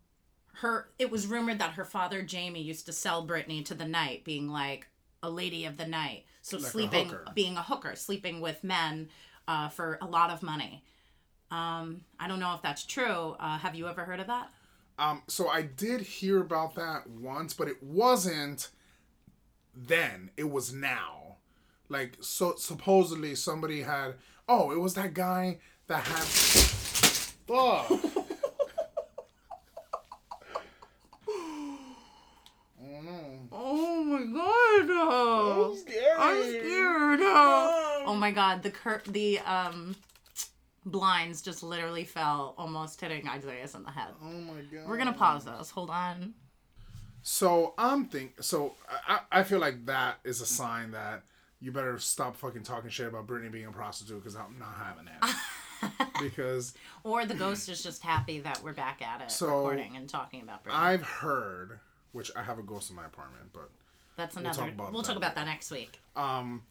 her 0.55 0.89
it 0.99 1.09
was 1.09 1.27
rumored 1.27 1.59
that 1.59 1.71
her 1.73 1.85
father 1.85 2.21
Jamie 2.21 2.61
used 2.61 2.85
to 2.85 2.93
sell 2.93 3.25
Britney 3.25 3.63
to 3.65 3.73
the 3.73 3.85
night, 3.85 4.23
being 4.25 4.49
like 4.49 4.87
a 5.23 5.29
lady 5.29 5.65
of 5.65 5.77
the 5.77 5.87
night. 5.87 6.25
So 6.41 6.57
Like 6.57 6.71
sleeping, 6.71 7.07
hooker. 7.09 7.25
being 7.33 7.57
a 7.57 7.63
hooker, 7.63 7.95
sleeping 7.95 8.41
with 8.41 8.63
men 8.63 9.09
uh, 9.47 9.69
for 9.69 9.97
a 10.01 10.05
lot 10.05 10.29
of 10.29 10.43
money. 10.43 10.83
Um, 11.51 12.01
I 12.19 12.27
don't 12.27 12.39
know 12.39 12.53
if 12.55 12.61
that's 12.61 12.85
true. 12.85 13.35
Uh, 13.39 13.57
have 13.57 13.75
you 13.75 13.87
ever 13.87 14.03
heard 14.05 14.19
of 14.19 14.27
that? 14.27 14.49
Um, 14.97 15.23
so 15.27 15.47
I 15.47 15.61
did 15.63 16.01
hear 16.01 16.39
about 16.41 16.75
that 16.75 17.07
once, 17.09 17.53
but 17.53 17.67
it 17.67 17.81
wasn't 17.81 18.69
then. 19.75 20.31
It 20.37 20.49
was 20.49 20.73
now. 20.73 21.37
Like 21.89 22.17
so 22.21 22.55
supposedly 22.57 23.35
somebody 23.35 23.81
had 23.81 24.15
oh, 24.51 24.71
it 24.71 24.79
was 24.79 24.93
that 24.95 25.13
guy 25.13 25.59
that 25.87 26.03
had 26.03 26.23
Fuck. 26.23 27.35
oh 27.49 27.85
no. 32.81 33.47
Oh 33.51 34.03
my 34.03 34.23
god! 34.33 35.77
scared. 35.77 36.17
I'm 36.17 36.43
scared. 36.43 37.19
Oh 37.23 38.15
my 38.17 38.31
god, 38.31 38.63
the 38.63 38.71
cur- 38.71 39.03
the 39.07 39.39
um 39.39 39.95
blinds 40.85 41.41
just 41.41 41.63
literally 41.63 42.03
fell, 42.03 42.55
almost 42.57 42.99
hitting 42.99 43.29
Isaiah 43.29 43.67
in 43.73 43.83
the 43.83 43.91
head. 43.91 44.09
Oh 44.21 44.25
my 44.25 44.61
god. 44.61 44.87
We're 44.87 44.97
gonna 44.97 45.13
pause 45.13 45.45
this. 45.45 45.71
Hold 45.71 45.89
on. 45.89 46.33
So 47.21 47.73
I'm 47.77 48.05
think 48.05 48.41
so 48.41 48.73
I, 49.07 49.19
I 49.31 49.43
feel 49.43 49.59
like 49.59 49.85
that 49.85 50.19
is 50.23 50.41
a 50.41 50.45
sign 50.45 50.91
that 50.91 51.23
you 51.61 51.71
better 51.71 51.97
stop 51.99 52.35
fucking 52.35 52.63
talking 52.63 52.89
shit 52.89 53.07
about 53.07 53.27
Britney 53.27 53.51
being 53.51 53.65
a 53.67 53.71
prostitute 53.71 54.21
because 54.21 54.35
I'm 54.35 54.57
not 54.59 54.75
having 54.83 55.07
it. 55.07 56.07
because 56.21 56.73
Or 57.03 57.25
the 57.25 57.33
ghost 57.35 57.69
is 57.69 57.83
just 57.83 58.01
happy 58.03 58.39
that 58.41 58.61
we're 58.63 58.73
back 58.73 59.01
at 59.01 59.21
it, 59.21 59.31
So, 59.31 59.47
recording 59.47 59.95
and 59.95 60.07
talking 60.09 60.41
about 60.41 60.63
Britney. 60.63 60.73
I've 60.75 61.03
heard, 61.03 61.79
which 62.11 62.31
I 62.35 62.43
have 62.43 62.59
a 62.59 62.63
ghost 62.63 62.89
in 62.89 62.95
my 62.95 63.05
apartment, 63.05 63.45
but 63.53 63.69
That's 64.17 64.35
another. 64.35 64.57
talk 64.57 64.71
We'll 64.77 64.89
about 64.89 65.05
talk, 65.05 65.17
about 65.17 65.35
that 65.35 65.45
next 65.45 65.71
week. 65.71 65.99
um, 66.15 66.63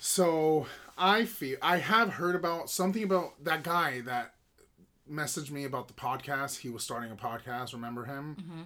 so 0.00 0.66
I 0.98 1.24
feel 1.24 1.56
I 1.62 1.78
have 1.78 2.10
heard 2.14 2.34
about 2.34 2.68
something 2.68 3.02
about 3.02 3.42
that 3.44 3.62
guy 3.62 4.00
that 4.02 4.34
messaged 5.10 5.50
me 5.50 5.64
about 5.64 5.88
the 5.88 5.94
podcast. 5.94 6.58
He 6.58 6.68
was 6.68 6.82
starting 6.82 7.10
a 7.10 7.14
podcast. 7.16 7.72
Remember 7.72 8.04
him? 8.04 8.36
Mm-hmm. 8.40 8.62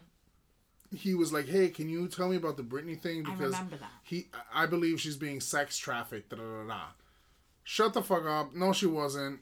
He 0.95 1.15
was 1.15 1.33
like, 1.33 1.47
"Hey, 1.47 1.69
can 1.69 1.89
you 1.89 2.09
tell 2.09 2.29
me 2.29 2.37
about 2.37 2.57
the 2.57 2.63
Britney 2.63 2.99
thing?" 2.99 3.27
I 3.27 3.31
Because 3.35 3.53
remember 3.53 3.77
that. 3.77 3.91
he, 4.05 4.29
I 4.55 4.67
believe 4.67 5.01
she's 5.01 5.17
being 5.17 5.41
sex 5.41 5.77
trafficked. 5.77 6.31
Da 6.31 6.37
da 6.37 6.43
da 6.43 6.69
da. 6.69 6.81
Shut 7.65 7.93
the 7.93 8.03
fuck 8.03 8.25
up. 8.27 8.55
No, 8.55 8.73
she 8.73 8.87
wasn't. 8.87 9.41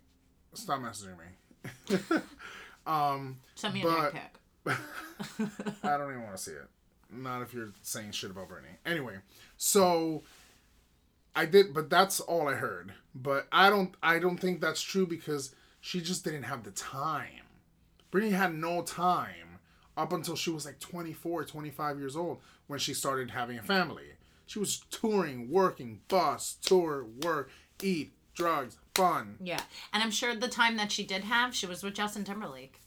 Stop 0.55 0.81
messaging 0.81 1.17
me. 1.19 1.99
um, 2.87 3.37
Send 3.55 3.75
me 3.75 3.83
a 3.83 3.85
but- 3.85 4.13
dick 4.13 4.23
pic. 4.65 4.77
I 5.85 5.97
don't 5.97 6.11
even 6.11 6.23
want 6.25 6.37
to 6.37 6.43
see 6.43 6.51
it. 6.53 6.67
Not 7.13 7.43
if 7.43 7.55
you're 7.55 7.71
saying 7.83 8.11
shit 8.11 8.31
about 8.33 8.49
Britney. 8.49 8.75
Anyway, 8.85 9.15
so 9.57 10.25
I 11.37 11.47
did, 11.47 11.73
but 11.73 11.89
that's 11.89 12.19
all 12.19 12.49
I 12.49 12.55
heard. 12.55 12.93
But 13.15 13.47
I 13.53 13.71
don't, 13.71 13.95
I 14.03 14.19
don't 14.19 14.39
think 14.39 14.61
that's 14.61 14.83
true 14.83 15.07
because 15.07 15.55
she 15.81 16.01
just 16.01 16.25
didn't 16.25 16.43
have 16.45 16.65
the 16.65 16.73
time. 16.73 17.45
Britney 18.11 18.33
had 18.33 18.55
no 18.55 18.83
time 18.83 19.46
up 19.97 20.13
until 20.13 20.37
she 20.37 20.51
was 20.51 20.65
like 20.65 20.79
24, 20.79 21.45
25 21.45 21.99
years 21.99 22.17
old 22.17 22.39
when 22.67 22.79
she 22.79 22.95
started 22.95 23.31
having 23.31 23.59
a 23.59 23.63
family. 23.63 24.13
She 24.47 24.59
was 24.59 24.79
touring, 24.91 25.51
working, 25.51 26.01
bus, 26.09 26.57
tour, 26.63 27.07
work, 27.23 27.51
eat, 27.83 28.13
drugs, 28.35 28.77
fun. 28.95 29.37
Yeah, 29.43 29.61
and 29.93 30.03
I'm 30.03 30.11
sure 30.11 30.35
the 30.35 30.49
time 30.49 30.77
that 30.77 30.93
she 30.93 31.05
did 31.05 31.25
have, 31.25 31.55
she 31.55 31.67
was 31.67 31.83
with 31.83 31.95
Justin 31.95 32.25
Timberlake. 32.25 32.81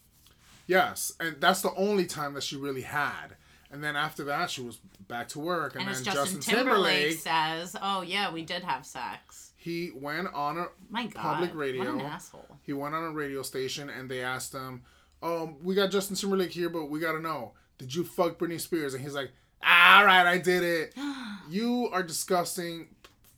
Yes, 0.67 1.11
and 1.19 1.41
that's 1.41 1.61
the 1.61 1.73
only 1.75 2.05
time 2.05 2.33
that 2.35 2.43
she 2.43 2.55
really 2.55 2.83
had. 2.83 3.35
And 3.71 3.83
then 3.83 3.95
after 3.95 4.23
that, 4.25 4.49
she 4.49 4.61
was 4.61 4.77
back 5.07 5.27
to 5.29 5.39
work. 5.39 5.75
And, 5.75 5.85
And 5.85 5.93
then 5.95 6.03
Justin, 6.03 6.23
Justin, 6.35 6.41
Timberlake, 6.41 6.97
Timberlake, 6.99 7.19
says, 7.19 7.75
"Oh 7.81 8.01
yeah, 8.01 8.31
we 8.31 8.43
did 8.43 8.63
have 8.63 8.85
sex." 8.85 9.49
he 9.59 9.91
went 9.93 10.33
on 10.33 10.57
a 10.57 10.67
My 10.89 11.05
God, 11.07 11.21
public 11.21 11.49
what 11.49 11.59
radio. 11.59 11.93
an 11.93 11.99
asshole. 12.01 12.57
He 12.61 12.71
went 12.71 12.95
on 12.95 13.03
a 13.03 13.11
radio 13.11 13.41
station 13.41 13.89
and 13.89 14.09
they 14.09 14.21
asked 14.21 14.53
him, 14.53 14.83
"Um, 15.21 15.57
we 15.63 15.75
got 15.75 15.91
Justin 15.91 16.15
Timberlake 16.15 16.51
here, 16.51 16.69
but 16.69 16.85
we 16.89 16.99
gotta 16.99 17.19
know, 17.19 17.53
did 17.77 17.93
you 17.93 18.03
fuck 18.03 18.38
Britney 18.39 18.59
Spears?" 18.59 18.93
And 18.93 19.03
he's 19.03 19.13
like, 19.15 19.31
"All 19.63 20.05
right, 20.05 20.25
I 20.25 20.38
did 20.38 20.63
it. 20.63 20.93
you 21.49 21.89
are 21.91 22.03
disgusting. 22.03 22.88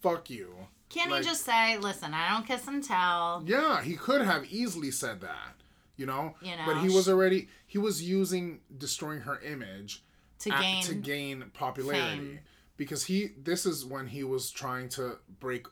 Fuck 0.02 0.30
you." 0.30 0.54
Can't 0.90 1.10
Like- 1.10 1.24
he 1.24 1.30
just 1.30 1.46
say, 1.46 1.78
"Listen, 1.78 2.14
I 2.14 2.30
don't 2.34 2.46
kiss 2.46 2.68
and 2.68 2.84
tell"? 2.84 3.44
Yeah, 3.46 3.82
he 3.82 3.96
could 3.96 4.22
have 4.22 4.46
easily 4.52 4.92
said 4.92 5.22
that, 5.22 5.56
you 5.96 6.06
know. 6.06 6.36
You 6.42 6.56
know, 6.58 6.64
but 6.66 6.82
he 6.82 6.90
was 6.90 7.08
already 7.08 7.48
he 7.66 7.78
was 7.78 8.04
using 8.04 8.60
destroying 8.78 9.22
her 9.22 9.40
image 9.40 10.04
To 10.40 10.52
at- 10.52 10.62
gain, 10.62 10.84
to 10.84 10.96
gain 10.96 11.46
popularity 11.54 12.18
fame. 12.18 12.40
because 12.78 13.06
he 13.06 13.30
this 13.42 13.66
is 13.66 13.86
when 13.86 14.08
he 14.08 14.24
was 14.26 14.52
trying 14.52 14.90
to 14.90 15.18
break 15.40 15.66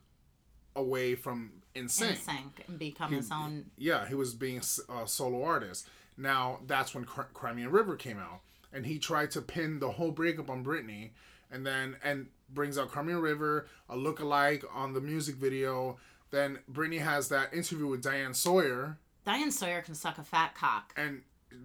away 0.76 1.16
from 1.16 1.52
in 1.76 1.84
insane. 1.84 2.16
sync 2.16 2.64
and 2.68 2.78
become 2.80 3.10
He- 3.12 3.18
his 3.18 3.32
own. 3.32 3.72
Yeah, 3.78 4.08
he 4.08 4.16
was 4.16 4.34
being 4.34 4.58
a 4.90 5.08
solo 5.08 5.44
artist. 5.44 5.88
Now 6.18 6.60
that's 6.68 6.94
when 6.94 7.06
Cr- 7.06 7.22
Cry 7.34 7.54
Me 7.54 7.64
a 7.64 7.70
River 7.70 7.96
came 7.96 8.18
out, 8.20 8.42
and 8.74 8.86
he 8.86 9.00
tried 9.00 9.32
to 9.32 9.42
pin 9.42 9.80
the 9.80 9.92
whole 9.92 10.12
breakup 10.12 10.50
on 10.50 10.64
Britney, 10.64 11.12
and 11.52 11.66
then 11.66 11.96
and 12.04 12.28
brings 12.50 12.78
out 12.78 12.90
Cry 12.92 13.04
Me 13.04 13.14
a 13.14 13.20
River, 13.20 13.68
a 13.88 13.96
look-alike 13.96 14.64
on 14.74 14.94
the 14.94 15.02
music 15.02 15.36
video. 15.36 15.98
Then 16.32 16.60
Britney 16.72 17.00
has 17.02 17.30
that 17.30 17.54
interview 17.54 17.88
with 17.88 18.02
Diane 18.04 18.34
Sawyer, 18.34 18.98
Diane 19.26 19.52
Sawyer 19.52 19.82
can 19.82 19.94
suck 19.96 20.18
a 20.18 20.24
fat 20.24 20.56
cock. 20.56 20.94
and 20.98 21.22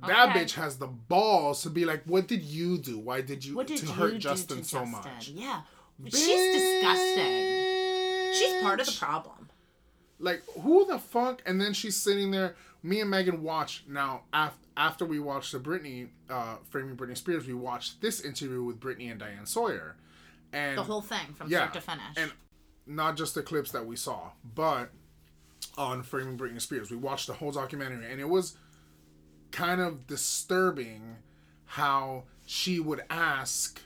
that 0.06 0.30
Okay. 0.30 0.44
bitch 0.44 0.52
has 0.52 0.78
the 0.78 0.87
balls 0.87 1.62
to 1.62 1.70
be 1.70 1.84
like, 1.84 2.04
"What 2.04 2.26
did 2.26 2.42
you 2.42 2.78
do? 2.78 2.99
Why 2.99 3.20
did 3.20 3.44
you 3.44 3.54
What 3.54 3.66
did 3.66 3.78
to 3.78 3.87
you 3.87 3.92
hurt 3.92 4.18
Justin 4.18 4.58
to 4.58 4.64
so 4.64 4.78
Justin? 4.84 4.90
much?" 5.12 5.28
Yeah, 5.28 5.62
she's 6.06 6.54
disgusting. 7.04 8.32
She's 8.34 8.62
part 8.62 8.80
of 8.80 8.87
the 8.87 8.92
problem. 8.99 9.49
Like 10.25 10.43
who 10.62 10.87
the 10.87 10.99
fuck? 10.99 11.43
And 11.47 11.61
then 11.61 11.73
she's 11.73 11.97
sitting 11.97 12.31
there. 12.31 12.57
Me 12.83 13.00
and 13.00 13.09
Megan 13.11 13.43
watched 13.43 13.88
now 13.88 14.23
after 14.33 14.59
after 14.76 15.04
we 15.04 15.21
watched 15.21 15.52
the 15.52 15.61
Britney 15.61 16.09
uh, 16.28 16.57
framing 16.69 16.97
Britney 16.97 17.16
Spears. 17.16 17.47
We 17.47 17.54
watched 17.54 18.00
this 18.00 18.21
interview 18.21 18.62
with 18.64 18.81
Britney 18.81 19.11
and 19.11 19.21
Diane 19.21 19.47
Sawyer, 19.47 19.97
and 20.52 20.76
The 20.76 20.83
whole 20.83 21.00
thing 21.00 21.33
from 21.35 21.49
yeah, 21.49 21.59
start 21.69 21.75
to 21.75 21.81
finish. 21.81 22.16
and 22.16 22.33
not 22.87 23.16
just 23.16 23.35
the 23.35 23.43
clips 23.43 23.71
that 23.73 23.87
we 23.87 23.97
saw, 23.97 24.31
but 24.54 24.90
on 25.78 26.02
framing 26.02 26.37
Britney 26.37 26.61
Spears, 26.61 26.90
we 26.90 26.97
watched 26.97 27.26
the 27.28 27.35
whole 27.35 27.52
documentary, 27.52 28.11
and 28.11 28.21
it 28.21 28.28
was 28.28 28.57
kind 29.52 29.81
of 29.81 30.07
disturbing 30.07 31.16
how 31.66 32.25
she 32.47 32.81
would 32.81 33.02
ask 33.09 33.81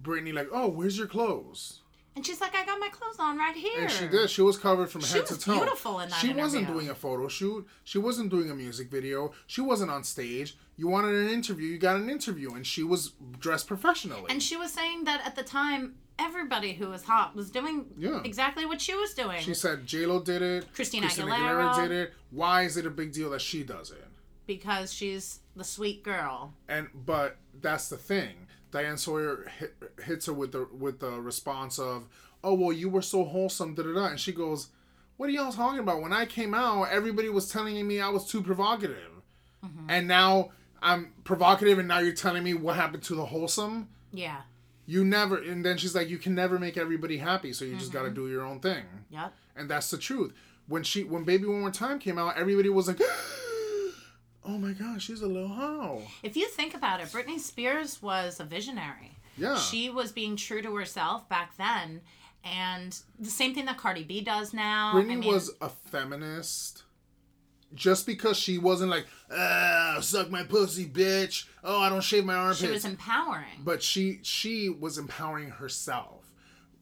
Britney 0.00 0.32
like, 0.34 0.48
"Oh, 0.52 0.68
where's 0.68 0.98
your 0.98 1.06
clothes?" 1.06 1.80
And 2.16 2.24
she's 2.24 2.40
like, 2.40 2.54
I 2.54 2.64
got 2.64 2.78
my 2.78 2.88
clothes 2.90 3.16
on 3.18 3.36
right 3.38 3.56
here. 3.56 3.82
And 3.82 3.90
she 3.90 4.06
did. 4.06 4.30
She 4.30 4.40
was 4.42 4.56
covered 4.56 4.88
from 4.88 5.00
She 5.00 5.18
head 5.18 5.26
to 5.26 5.38
toe. 5.38 5.56
beautiful 5.56 5.98
in 6.00 6.10
that 6.10 6.18
She 6.20 6.32
wasn't 6.32 6.68
doing 6.68 6.88
a 6.88 6.94
photo 6.94 7.26
shoot. 7.28 7.66
She 7.82 7.98
wasn't 7.98 8.30
doing 8.30 8.50
a 8.50 8.54
music 8.54 8.88
video. 8.90 9.32
She 9.48 9.60
wasn't 9.60 9.90
on 9.90 10.04
stage. 10.04 10.56
You 10.76 10.86
wanted 10.88 11.14
an 11.14 11.28
interview. 11.30 11.66
You 11.68 11.78
got 11.78 11.96
an 11.96 12.08
interview, 12.08 12.54
and 12.54 12.64
she 12.66 12.82
was 12.84 13.12
dressed 13.40 13.66
professionally. 13.66 14.24
And 14.28 14.42
she 14.42 14.56
was 14.56 14.72
saying 14.72 15.04
that 15.04 15.26
at 15.26 15.34
the 15.34 15.42
time, 15.42 15.94
everybody 16.18 16.74
who 16.74 16.88
was 16.88 17.02
hot 17.02 17.34
was 17.34 17.50
doing 17.50 17.86
Yeah. 17.98 18.20
exactly 18.24 18.64
what 18.64 18.80
she 18.80 18.94
was 18.94 19.12
doing. 19.14 19.40
she 19.40 19.52
said 19.54 19.84
J 19.84 20.06
Lo 20.06 20.20
did 20.20 20.42
it. 20.42 20.72
Christina 20.72 21.08
Aguilera. 21.08 21.74
did 21.76 21.90
it. 21.90 22.14
Why 22.30 22.62
is 22.62 22.76
it 22.76 22.86
a 22.86 22.90
big 22.90 23.12
deal 23.12 23.30
that 23.30 23.40
she 23.40 23.62
does 23.64 23.90
it? 23.90 24.06
because 24.46 24.92
she's 24.92 25.40
the 25.56 25.64
sweet 25.64 26.02
girl. 26.02 26.52
And 26.68 26.88
but 26.94 27.38
that's 27.62 27.88
the 27.88 27.96
thing. 27.96 28.43
Diane 28.74 28.96
Sawyer 28.96 29.48
hit, 29.56 29.72
hits 30.04 30.26
her 30.26 30.32
with 30.32 30.50
the 30.50 30.66
with 30.76 30.98
the 30.98 31.12
response 31.12 31.78
of, 31.78 32.08
"Oh 32.42 32.54
well, 32.54 32.72
you 32.72 32.88
were 32.88 33.02
so 33.02 33.24
wholesome." 33.24 33.76
Da 33.76 33.84
da 33.84 33.94
da. 33.94 34.06
And 34.06 34.18
she 34.18 34.32
goes, 34.32 34.70
"What 35.16 35.28
are 35.28 35.32
y'all 35.32 35.52
talking 35.52 35.78
about? 35.78 36.02
When 36.02 36.12
I 36.12 36.26
came 36.26 36.54
out, 36.54 36.88
everybody 36.90 37.28
was 37.28 37.48
telling 37.48 37.86
me 37.86 38.00
I 38.00 38.08
was 38.08 38.26
too 38.26 38.42
provocative, 38.42 39.22
mm-hmm. 39.64 39.86
and 39.88 40.08
now 40.08 40.50
I'm 40.82 41.12
provocative, 41.22 41.78
and 41.78 41.86
now 41.86 42.00
you're 42.00 42.14
telling 42.14 42.42
me 42.42 42.52
what 42.52 42.74
happened 42.74 43.04
to 43.04 43.14
the 43.14 43.24
wholesome." 43.26 43.90
Yeah. 44.12 44.40
You 44.86 45.04
never, 45.04 45.38
and 45.38 45.64
then 45.64 45.76
she's 45.78 45.94
like, 45.94 46.08
"You 46.08 46.18
can 46.18 46.34
never 46.34 46.58
make 46.58 46.76
everybody 46.76 47.18
happy, 47.18 47.52
so 47.52 47.64
you 47.64 47.76
just 47.76 47.92
got 47.92 48.00
to 48.02 48.06
mm-hmm. 48.06 48.16
do 48.16 48.28
your 48.28 48.44
own 48.44 48.58
thing." 48.58 48.82
Yep. 49.10 49.32
and 49.54 49.70
that's 49.70 49.88
the 49.88 49.98
truth. 49.98 50.32
When 50.66 50.82
she 50.82 51.04
when 51.04 51.22
Baby 51.22 51.46
One 51.46 51.60
More 51.60 51.70
Time 51.70 52.00
came 52.00 52.18
out, 52.18 52.36
everybody 52.36 52.70
was 52.70 52.88
like, 52.88 53.00
"Oh 54.44 54.58
my 54.58 54.72
gosh, 54.72 55.04
she's 55.04 55.22
a 55.22 55.26
little 55.26 55.48
hoe." 55.48 56.02
If 56.22 56.36
you 56.36 56.48
think 56.48 56.74
about 56.74 57.00
it, 57.00 57.08
Britney 57.08 57.38
Spears 57.38 58.02
was 58.02 58.40
a 58.40 58.44
visionary. 58.44 59.16
Yeah, 59.36 59.56
She 59.56 59.90
was 59.90 60.12
being 60.12 60.36
true 60.36 60.62
to 60.62 60.74
herself 60.76 61.28
back 61.28 61.56
then. 61.56 62.02
And 62.44 62.96
the 63.18 63.30
same 63.30 63.54
thing 63.54 63.64
that 63.64 63.78
Cardi 63.78 64.04
B 64.04 64.20
does 64.20 64.52
now. 64.52 64.92
Britney 64.94 65.12
I 65.12 65.16
mean, 65.16 65.32
was 65.32 65.50
a 65.60 65.68
feminist. 65.70 66.82
Just 67.74 68.06
because 68.06 68.36
she 68.36 68.58
wasn't 68.58 68.90
like, 68.90 69.06
ah, 69.32 69.98
suck 70.00 70.30
my 70.30 70.44
pussy, 70.44 70.86
bitch. 70.86 71.46
Oh, 71.64 71.80
I 71.80 71.88
don't 71.88 72.04
shave 72.04 72.24
my 72.24 72.34
armpits. 72.34 72.60
she 72.60 72.68
was 72.70 72.84
empowering. 72.84 73.62
but 73.64 73.82
she 73.82 74.20
she 74.22 74.68
was 74.68 74.98
empowering 74.98 75.50
herself. 75.50 76.30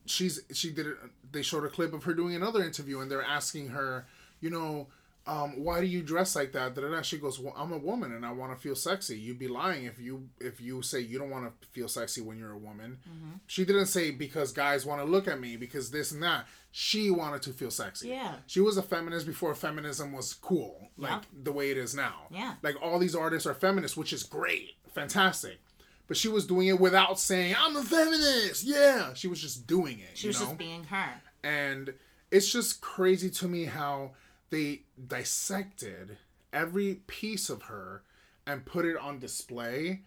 She's 0.04 0.40
she 0.52 0.70
did 0.70 0.88
it. 0.88 0.96
They 1.30 1.40
showed 1.42 1.64
a 1.64 1.68
clip 1.68 1.94
of 1.94 2.04
her 2.04 2.12
doing 2.12 2.34
another 2.34 2.62
interview, 2.62 3.00
and 3.00 3.10
they're 3.10 3.22
asking 3.22 3.68
her, 3.68 4.06
you 4.40 4.50
know, 4.50 4.88
um, 5.26 5.62
why 5.62 5.80
do 5.80 5.86
you 5.86 6.02
dress 6.02 6.34
like 6.34 6.52
that? 6.52 6.74
Da, 6.74 6.80
da, 6.82 6.90
da. 6.90 7.02
She 7.02 7.16
goes, 7.18 7.38
well, 7.38 7.54
I'm 7.56 7.72
a 7.72 7.78
woman 7.78 8.12
and 8.12 8.26
I 8.26 8.32
want 8.32 8.52
to 8.52 8.58
feel 8.60 8.74
sexy. 8.74 9.16
You'd 9.18 9.38
be 9.38 9.46
lying 9.48 9.84
if 9.84 9.98
you 10.00 10.28
if 10.40 10.60
you 10.60 10.82
say 10.82 10.98
you 11.00 11.18
don't 11.18 11.30
want 11.30 11.44
to 11.60 11.68
feel 11.68 11.86
sexy 11.88 12.20
when 12.20 12.38
you're 12.38 12.50
a 12.52 12.58
woman. 12.58 12.98
She 13.46 13.64
didn't 13.64 13.86
say 13.86 14.10
because 14.10 14.52
guys 14.52 14.84
want 14.84 15.00
to 15.00 15.06
look 15.06 15.28
at 15.28 15.38
me 15.40 15.56
because 15.56 15.90
this 15.90 16.10
and 16.12 16.22
that. 16.22 16.46
She 16.72 17.10
wanted 17.10 17.42
to 17.42 17.50
feel 17.50 17.70
sexy. 17.70 18.08
Yeah. 18.08 18.36
She 18.46 18.60
was 18.60 18.76
a 18.78 18.82
feminist 18.82 19.26
before 19.26 19.54
feminism 19.54 20.12
was 20.12 20.32
cool, 20.34 20.88
like 20.96 21.10
Yep. 21.12 21.24
the 21.44 21.52
way 21.52 21.70
it 21.70 21.76
is 21.76 21.94
now. 21.94 22.26
Yeah. 22.30 22.54
Like 22.62 22.76
all 22.82 22.98
these 22.98 23.14
artists 23.14 23.46
are 23.46 23.54
feminists, 23.54 23.96
which 23.96 24.12
is 24.12 24.22
great, 24.22 24.70
fantastic. 24.94 25.60
But 26.08 26.16
she 26.16 26.28
was 26.28 26.46
doing 26.46 26.66
it 26.68 26.80
without 26.80 27.18
saying, 27.20 27.54
"I'm 27.58 27.76
a 27.76 27.82
feminist." 27.84 28.64
Yeah, 28.64 29.14
she 29.14 29.28
was 29.28 29.40
just 29.40 29.66
doing 29.66 29.98
it. 30.00 30.16
she 30.18 30.26
was 30.28 30.40
know? 30.40 30.46
just 30.46 30.58
being 30.58 30.84
her. 30.84 31.20
and 31.44 31.94
it's 32.30 32.50
just 32.50 32.80
crazy 32.80 33.28
to 33.28 33.46
me 33.46 33.66
how 33.66 34.12
they 34.52 34.82
dissected 35.04 36.18
every 36.52 36.96
piece 37.06 37.48
of 37.48 37.62
her 37.62 38.02
and 38.46 38.64
put 38.64 38.84
it 38.84 38.96
on 38.96 39.18
display 39.18 40.02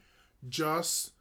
just 0.48 1.12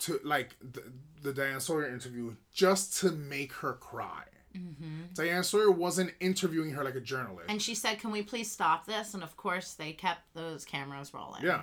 to 0.00 0.20
like 0.24 0.56
the, 0.60 0.82
the 1.22 1.32
Diane 1.32 1.60
Sawyer 1.60 1.88
interview 1.88 2.34
just 2.52 2.98
to 3.00 3.12
make 3.12 3.52
her 3.54 3.74
cry. 3.74 4.24
Mm-hmm. 4.56 5.12
Diane 5.14 5.44
Sawyer 5.44 5.70
wasn't 5.70 6.12
interviewing 6.18 6.72
her 6.72 6.82
like 6.82 6.96
a 6.96 7.00
journalist. 7.00 7.48
And 7.48 7.62
she 7.62 7.74
said, 7.74 8.00
Can 8.00 8.10
we 8.10 8.22
please 8.22 8.50
stop 8.50 8.84
this? 8.84 9.14
And 9.14 9.22
of 9.22 9.36
course, 9.36 9.74
they 9.74 9.92
kept 9.92 10.34
those 10.34 10.64
cameras 10.64 11.14
rolling. 11.14 11.44
yeah, 11.44 11.62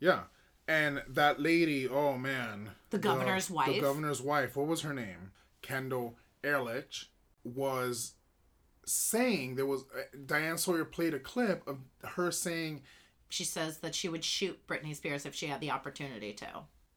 yeah. 0.00 0.22
And 0.68 1.04
that 1.08 1.40
lady, 1.40 1.88
oh 1.88 2.18
man, 2.18 2.70
The 2.90 2.98
governor's 2.98 3.46
The 3.46 3.54
wife? 3.54 3.74
The 3.74 3.80
governor's 3.80 4.20
wife. 4.20 4.56
What 4.56 4.66
was 4.66 4.80
her 4.80 4.92
name? 4.92 5.30
Kendel 5.62 6.14
Ehrlich 6.42 7.06
was 7.44 8.14
saying 8.86 9.56
there 9.56 9.66
was 9.66 9.82
uh, 9.94 10.02
Diane 10.26 10.58
Sawyer 10.58 10.84
played 10.84 11.12
a 11.14 11.18
clip 11.18 11.66
of 11.66 11.78
her 12.04 12.30
saying 12.30 12.82
She 13.28 13.44
says 13.44 13.78
that 13.78 13.94
she 13.94 14.08
would 14.08 14.24
shoot 14.24 14.66
Britney 14.66 14.94
Spears 14.96 15.26
if 15.26 15.34
she 15.34 15.46
had 15.48 15.60
the 15.60 15.70
opportunity 15.72 16.32
to. 16.34 16.46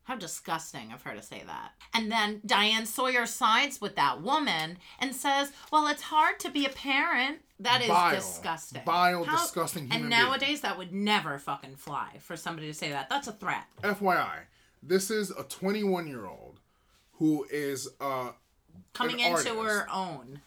How 0.04 0.15
disgusting 0.15 0.91
of 0.91 1.04
her 1.04 1.13
to 1.13 1.21
say 1.21 1.43
that. 1.45 1.73
And 1.93 2.12
then 2.12 2.41
Diane 2.43 2.88
Sawyer 2.88 3.28
sides 3.28 3.80
with 3.80 3.95
that 3.95 4.21
woman 4.23 4.78
and 4.99 5.15
says, 5.15 5.52
Well, 5.71 5.86
it's 5.88 6.02
hard 6.04 6.39
to 6.39 6.49
be 6.49 6.65
a 6.65 6.69
parent. 6.69 7.39
That 7.60 7.82
is 7.82 7.88
Vile. 7.89 8.15
disgusting. 8.15 8.82
Vile, 8.86 9.23
disgusting 9.25 9.84
human 9.84 10.02
And 10.02 10.10
being. 10.10 10.21
nowadays, 10.23 10.62
that 10.62 10.78
would 10.80 10.91
never 10.93 11.38
fucking 11.38 11.75
fly 11.75 12.17
for 12.21 12.36
somebody 12.38 12.67
to 12.67 12.73
say 12.73 12.89
that. 12.89 13.08
That's 13.10 13.28
a 13.28 13.34
threat. 13.34 13.65
FYI, 13.84 14.45
this 14.82 15.12
is 15.12 15.30
a 15.32 15.43
21 15.43 16.08
year 16.08 16.25
old 16.25 16.60
who 17.13 17.45
is 17.52 17.88
uh 18.02 18.32
Coming 18.93 19.19
into 19.19 19.32
artist. 19.32 19.49
her 19.49 19.88
own. 19.93 20.41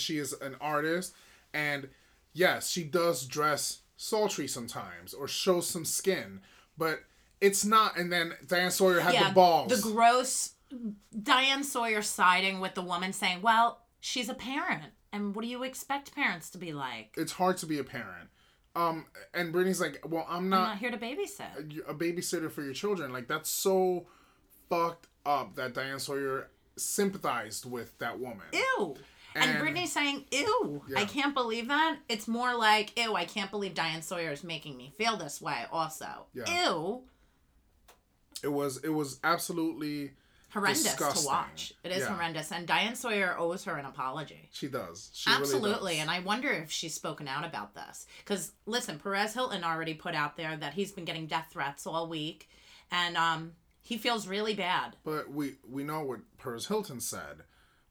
She 0.00 0.18
is 0.18 0.32
an 0.32 0.56
artist 0.60 1.14
and 1.52 1.88
yes 2.32 2.68
she 2.70 2.84
does 2.84 3.26
dress 3.26 3.80
sultry 3.96 4.48
sometimes 4.48 5.14
or 5.14 5.28
show 5.28 5.60
some 5.60 5.84
skin 5.84 6.40
but 6.76 7.00
it's 7.40 7.64
not 7.64 7.96
and 7.96 8.12
then 8.12 8.32
diane 8.46 8.70
sawyer 8.70 9.00
had 9.00 9.14
yeah, 9.14 9.28
the 9.28 9.34
balls 9.34 9.70
The 9.70 9.88
gross 9.92 10.50
Diane 11.22 11.62
Sawyer 11.62 12.02
siding 12.02 12.58
with 12.58 12.74
the 12.74 12.82
woman 12.82 13.12
saying, 13.12 13.42
Well, 13.42 13.82
she's 14.00 14.28
a 14.28 14.34
parent. 14.34 14.92
And 15.12 15.34
what 15.34 15.42
do 15.42 15.48
you 15.48 15.62
expect 15.62 16.12
parents 16.14 16.50
to 16.50 16.58
be 16.58 16.72
like? 16.72 17.14
it's 17.16 17.32
hard 17.32 17.56
to 17.58 17.66
be 17.66 17.78
a 17.78 17.84
parent 17.84 18.28
um 18.76 19.06
and 19.32 19.54
britney's 19.54 19.80
like 19.80 20.02
well 20.08 20.26
i'm 20.28 20.38
I'm 20.38 20.48
not 20.48 20.68
not 20.70 20.78
here 20.78 20.90
to 20.90 20.98
babysit. 20.98 21.86
a 21.86 21.94
babysitter 21.94 22.50
for 22.50 22.62
your 22.62 22.72
children 22.72 23.12
like 23.12 23.28
that's 23.28 23.48
so 23.48 24.06
fucked 24.68 25.06
up 25.24 25.54
that 25.54 25.74
diane 25.74 26.00
sawyer 26.00 26.48
sympathized 26.76 27.70
with 27.70 27.96
that 27.98 28.18
woman 28.18 28.46
Ew. 28.52 28.96
And, 29.34 29.50
And- 29.50 29.60
Britney's 29.60 29.92
saying, 29.92 30.24
Ew, 30.30 30.82
I 30.96 31.04
can't 31.04 31.34
believe 31.34 31.68
that. 31.68 31.98
It's 32.08 32.28
more 32.28 32.54
like, 32.54 32.98
Ew, 32.98 33.14
I 33.14 33.24
can't 33.24 33.50
believe 33.50 33.74
Diane 33.74 34.02
Sawyer 34.02 34.30
is 34.32 34.44
making 34.44 34.76
me 34.76 34.92
feel 34.96 35.16
this 35.16 35.40
way, 35.40 35.64
also. 35.72 36.26
Yeah. 36.34 36.66
Ew. 36.68 37.02
it 38.42 38.48
was 38.52 38.76
it 38.84 38.90
was 38.90 39.18
absolutely 39.24 40.12
Horrendous 40.50 40.84
Disgusting. 40.84 41.22
to 41.22 41.26
watch. 41.26 41.72
It 41.82 41.90
is 41.90 41.98
Yeah. 42.00 42.14
horrendous. 42.14 42.52
And 42.52 42.64
Diane 42.66 42.94
Sawyer 42.94 43.36
owes 43.36 43.64
her 43.64 43.76
an 43.76 43.86
apology. 43.86 44.50
she 44.52 44.68
does 44.68 45.10
she 45.12 45.28
really 45.30 45.40
Absolutely. 45.42 45.92
does. 45.94 46.00
and 46.02 46.10
I 46.10 46.20
wonder 46.20 46.48
if 46.50 46.70
she's 46.70 46.94
spoken 46.94 47.26
out 47.26 47.44
about 47.44 47.74
this. 47.74 48.06
Because, 48.18 48.52
listen, 48.66 49.00
Perez 49.00 49.34
Hilton 49.34 49.64
already 49.64 49.94
put 49.94 50.14
out 50.14 50.36
there 50.36 50.56
that 50.56 50.74
he's 50.74 50.92
been 50.92 51.04
getting 51.04 51.26
death 51.26 51.48
threats 51.50 51.86
all 51.88 52.08
week. 52.08 52.48
And 52.92 53.16
um, 53.16 53.52
he 53.82 53.98
feels 53.98 54.28
really 54.28 54.54
bad. 54.54 54.94
But 55.02 55.28
we 55.30 55.56
we 55.68 55.82
know 55.82 56.02
what 56.02 56.20
Perez 56.38 56.66
Hilton 56.66 57.00
said 57.00 57.42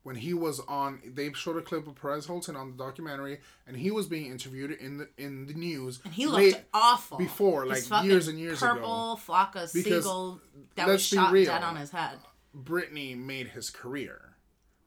when 0.04 0.16
he 0.18 0.34
was 0.34 0.60
on. 0.62 1.02
They 1.06 1.32
showed 1.34 1.58
a 1.58 1.62
clip 1.62 1.88
of 1.88 1.96
Perez 1.96 2.26
Hilton 2.28 2.56
on 2.56 2.72
the 2.72 2.78
documentary, 2.84 3.40
and 3.66 3.76
he 3.76 3.90
was 3.92 4.08
being 4.08 4.32
interviewed 4.32 4.72
in 4.72 4.98
the 4.98 5.10
in 5.18 5.48
the 5.48 5.54
news. 5.54 6.00
And 6.06 6.14
he 6.14 6.26
looked 6.28 6.64
awful. 6.74 7.18
before, 7.18 7.66
like, 7.66 7.84
years 8.04 8.28
and 8.28 8.38
years 8.40 8.62
ago. 8.62 8.74
purple, 8.76 9.16
flock 9.18 9.56
of 9.56 9.74
Because, 9.74 10.04
seagull 10.04 10.42
that 10.76 10.88
was 10.88 11.04
shot 11.04 11.32
real. 11.32 11.46
dead 11.46 11.64
on 11.64 11.76
his 11.78 11.92
head. 11.92 12.18
Britney 12.56 13.18
made 13.18 13.48
his 13.50 13.70
career. 13.70 14.36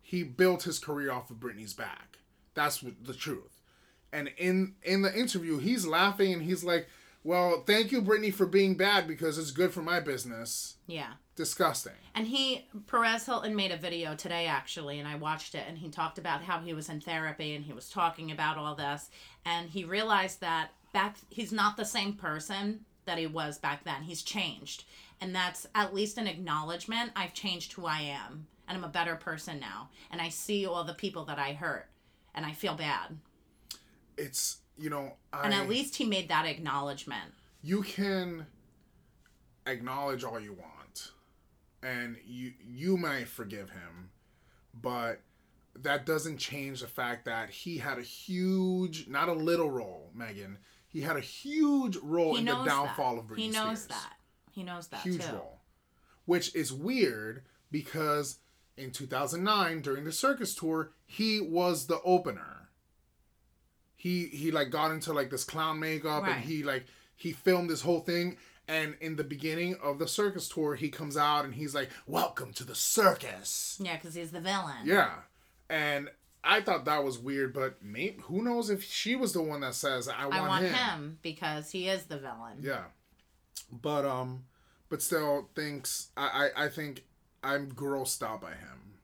He 0.00 0.22
built 0.22 0.62
his 0.62 0.79
career 0.79 1.11
off 1.11 1.31
of 1.31 1.38
Britney's 1.38 1.74
back. 1.74 2.18
That's 2.55 2.85
the 3.02 3.12
truth. 3.14 3.61
And 4.12 4.31
in 4.38 4.76
in 4.83 5.02
the 5.02 5.12
interview, 5.18 5.59
he's 5.59 5.85
laughing 5.87 6.33
and 6.33 6.42
he's 6.42 6.62
like, 6.62 6.88
"Well, 7.24 7.64
thank 7.66 7.90
you, 7.90 8.00
Britney, 8.00 8.33
for 8.33 8.46
being 8.46 8.76
bad 8.76 9.09
because 9.09 9.37
it's 9.37 9.50
good 9.50 9.72
for 9.72 9.83
my 9.83 9.98
business." 9.98 10.76
Yeah. 10.87 11.14
Disgusting. 11.37 11.92
And 12.14 12.27
he, 12.27 12.66
Perez 12.87 13.27
Hilton 13.27 13.55
made 13.55 13.70
a 13.70 13.77
video 13.77 14.14
today 14.14 14.46
actually, 14.46 14.99
and 14.99 15.07
I 15.07 15.16
watched 15.16 15.55
it, 15.55 15.64
and 15.68 15.77
he 15.77 15.90
talked 15.90 16.18
about 16.18 16.42
how 16.42 16.59
he 16.61 16.72
was 16.72 16.88
in 16.88 17.01
therapy 17.01 17.55
and 17.55 17.64
he 17.64 17.75
was 17.75 17.90
talking 17.90 18.31
about 18.33 18.57
all 18.57 18.75
this, 18.75 19.11
and 19.44 19.68
he 19.68 19.85
realized 19.85 20.40
that 20.40 20.70
back, 20.94 21.16
he's 21.29 21.53
not 21.53 21.77
the 21.77 21.85
same 21.85 22.14
person 22.14 22.81
that 23.05 23.18
he 23.18 23.27
was 23.27 23.59
back 23.59 23.85
then. 23.85 24.03
He's 24.03 24.22
changed. 24.22 24.85
And 25.20 25.35
that's 25.35 25.66
at 25.75 25.94
least 25.94 26.18
an 26.18 26.27
acknowledgement. 26.27 27.12
I've 27.14 27.35
changed 27.35 27.75
who 27.75 27.87
I 27.87 28.01
am, 28.01 28.46
and 28.66 28.77
I'm 28.77 28.85
a 28.85 28.88
better 28.88 29.14
person 29.16 29.61
now, 29.61 29.90
and 30.11 30.20
I 30.20 30.31
see 30.31 30.66
all 30.66 30.85
the 30.85 30.94
people 30.94 31.25
that 31.27 31.38
I 31.38 31.53
hurt, 31.53 31.87
and 32.35 32.44
I 32.46 32.53
feel 32.53 32.75
bad. 32.75 33.16
it's 34.16 34.59
you 34.79 34.90
know 34.90 35.12
I, 35.33 35.44
and 35.44 35.55
at 35.55 35.68
least 35.68 35.96
he 35.96 36.05
made 36.05 36.29
that 36.29 36.46
acknowledgement. 36.46 37.33
you 37.62 37.83
can 37.83 38.46
acknowledge 39.66 40.22
all 40.25 40.38
you 40.38 40.53
want 40.53 40.76
and 41.83 42.17
you 42.27 42.53
you 42.65 42.97
might 42.97 43.29
forgive 43.29 43.71
him 43.71 44.11
but 44.75 45.21
that 45.75 46.07
doesn't 46.07 46.39
change 46.39 46.81
the 46.81 46.87
fact 46.87 47.25
that 47.27 47.51
he 47.51 47.79
had 47.79 47.99
a 47.99 48.03
huge 48.03 49.07
not 49.09 49.29
a 49.29 49.33
little 49.33 49.71
role 49.71 50.11
megan 50.15 50.59
he 50.89 51.03
had 51.03 51.17
a 51.17 51.21
huge 51.21 51.97
role 51.97 52.33
He 52.35 52.41
in 52.41 52.45
the 52.47 52.65
downfall 52.65 53.17
that. 53.17 53.21
of 53.21 53.27
Britney 53.29 53.37
he 53.39 53.49
knows 53.51 53.83
Spears. 53.83 53.87
that. 53.89 54.12
He 54.53 54.62
knows 54.62 54.87
that 54.89 55.01
huge 55.01 55.25
too. 55.27 55.35
role 55.35 55.61
which 56.25 56.55
is 56.55 56.73
weird 56.73 57.43
because 57.71 58.39
in 58.77 58.91
2009 58.91 59.81
during 59.83 60.05
the 60.05 60.12
circus 60.12 60.55
tour 60.55 60.93
he 61.07 61.41
was 61.41 61.87
the 61.87 62.01
opener 62.03 62.69
he 63.95 64.27
he 64.27 64.51
like 64.51 64.71
got 64.71 64.91
into 64.91 65.12
like 65.12 65.31
this 65.31 65.45
clown 65.45 65.79
makeup 65.81 66.23
Right. 66.23 66.37
and 66.37 66.45
he 66.45 66.62
like 66.62 66.87
he 67.17 67.33
filmed 67.33 67.71
this 67.71 67.81
whole 67.83 68.01
thing 68.01 68.37
and 68.68 68.96
in 69.00 69.16
the 69.16 69.24
beginning 69.24 69.76
of 69.83 69.98
the 69.98 70.09
circus 70.09 70.48
tour 70.48 70.74
he 70.74 70.88
comes 70.88 71.16
out 71.16 71.44
and 71.44 71.55
he's 71.55 71.74
like 71.74 71.90
welcome 72.07 72.52
to 72.52 72.64
the 72.64 72.74
circus 72.74 73.79
Yeah, 73.81 73.96
because 73.96 74.14
he's 74.14 74.31
the 74.33 74.40
villain. 74.40 74.85
yeah 74.85 75.11
and 75.70 76.09
i 76.44 76.61
thought 76.61 76.85
that 76.85 77.02
was 77.05 77.18
weird 77.18 77.52
but 77.52 77.83
maybe 77.83 78.18
who 78.24 78.42
knows 78.42 78.70
if 78.70 78.83
she 78.85 79.16
was 79.16 79.33
the 79.33 79.42
one 79.42 79.61
that 79.61 79.74
says 79.74 80.09
i 80.09 80.24
want, 80.26 80.35
I 80.35 80.48
want 80.48 80.64
him. 80.64 80.74
him. 80.74 81.18
because 81.22 81.70
he 81.70 81.88
is 81.88 82.05
the 82.05 82.18
villain. 82.18 82.59
Yeah, 82.61 82.85
but 83.72 84.05
um, 84.05 84.44
but 84.88 85.02
still 85.02 85.48
thinks 85.55 86.09
I 86.16 86.50
I, 86.57 86.64
I 86.66 86.68
think 86.68 87.05
I'm 87.42 87.70
grossed 87.72 88.22
out 88.22 88.40
by 88.40 88.50
him 88.50 88.98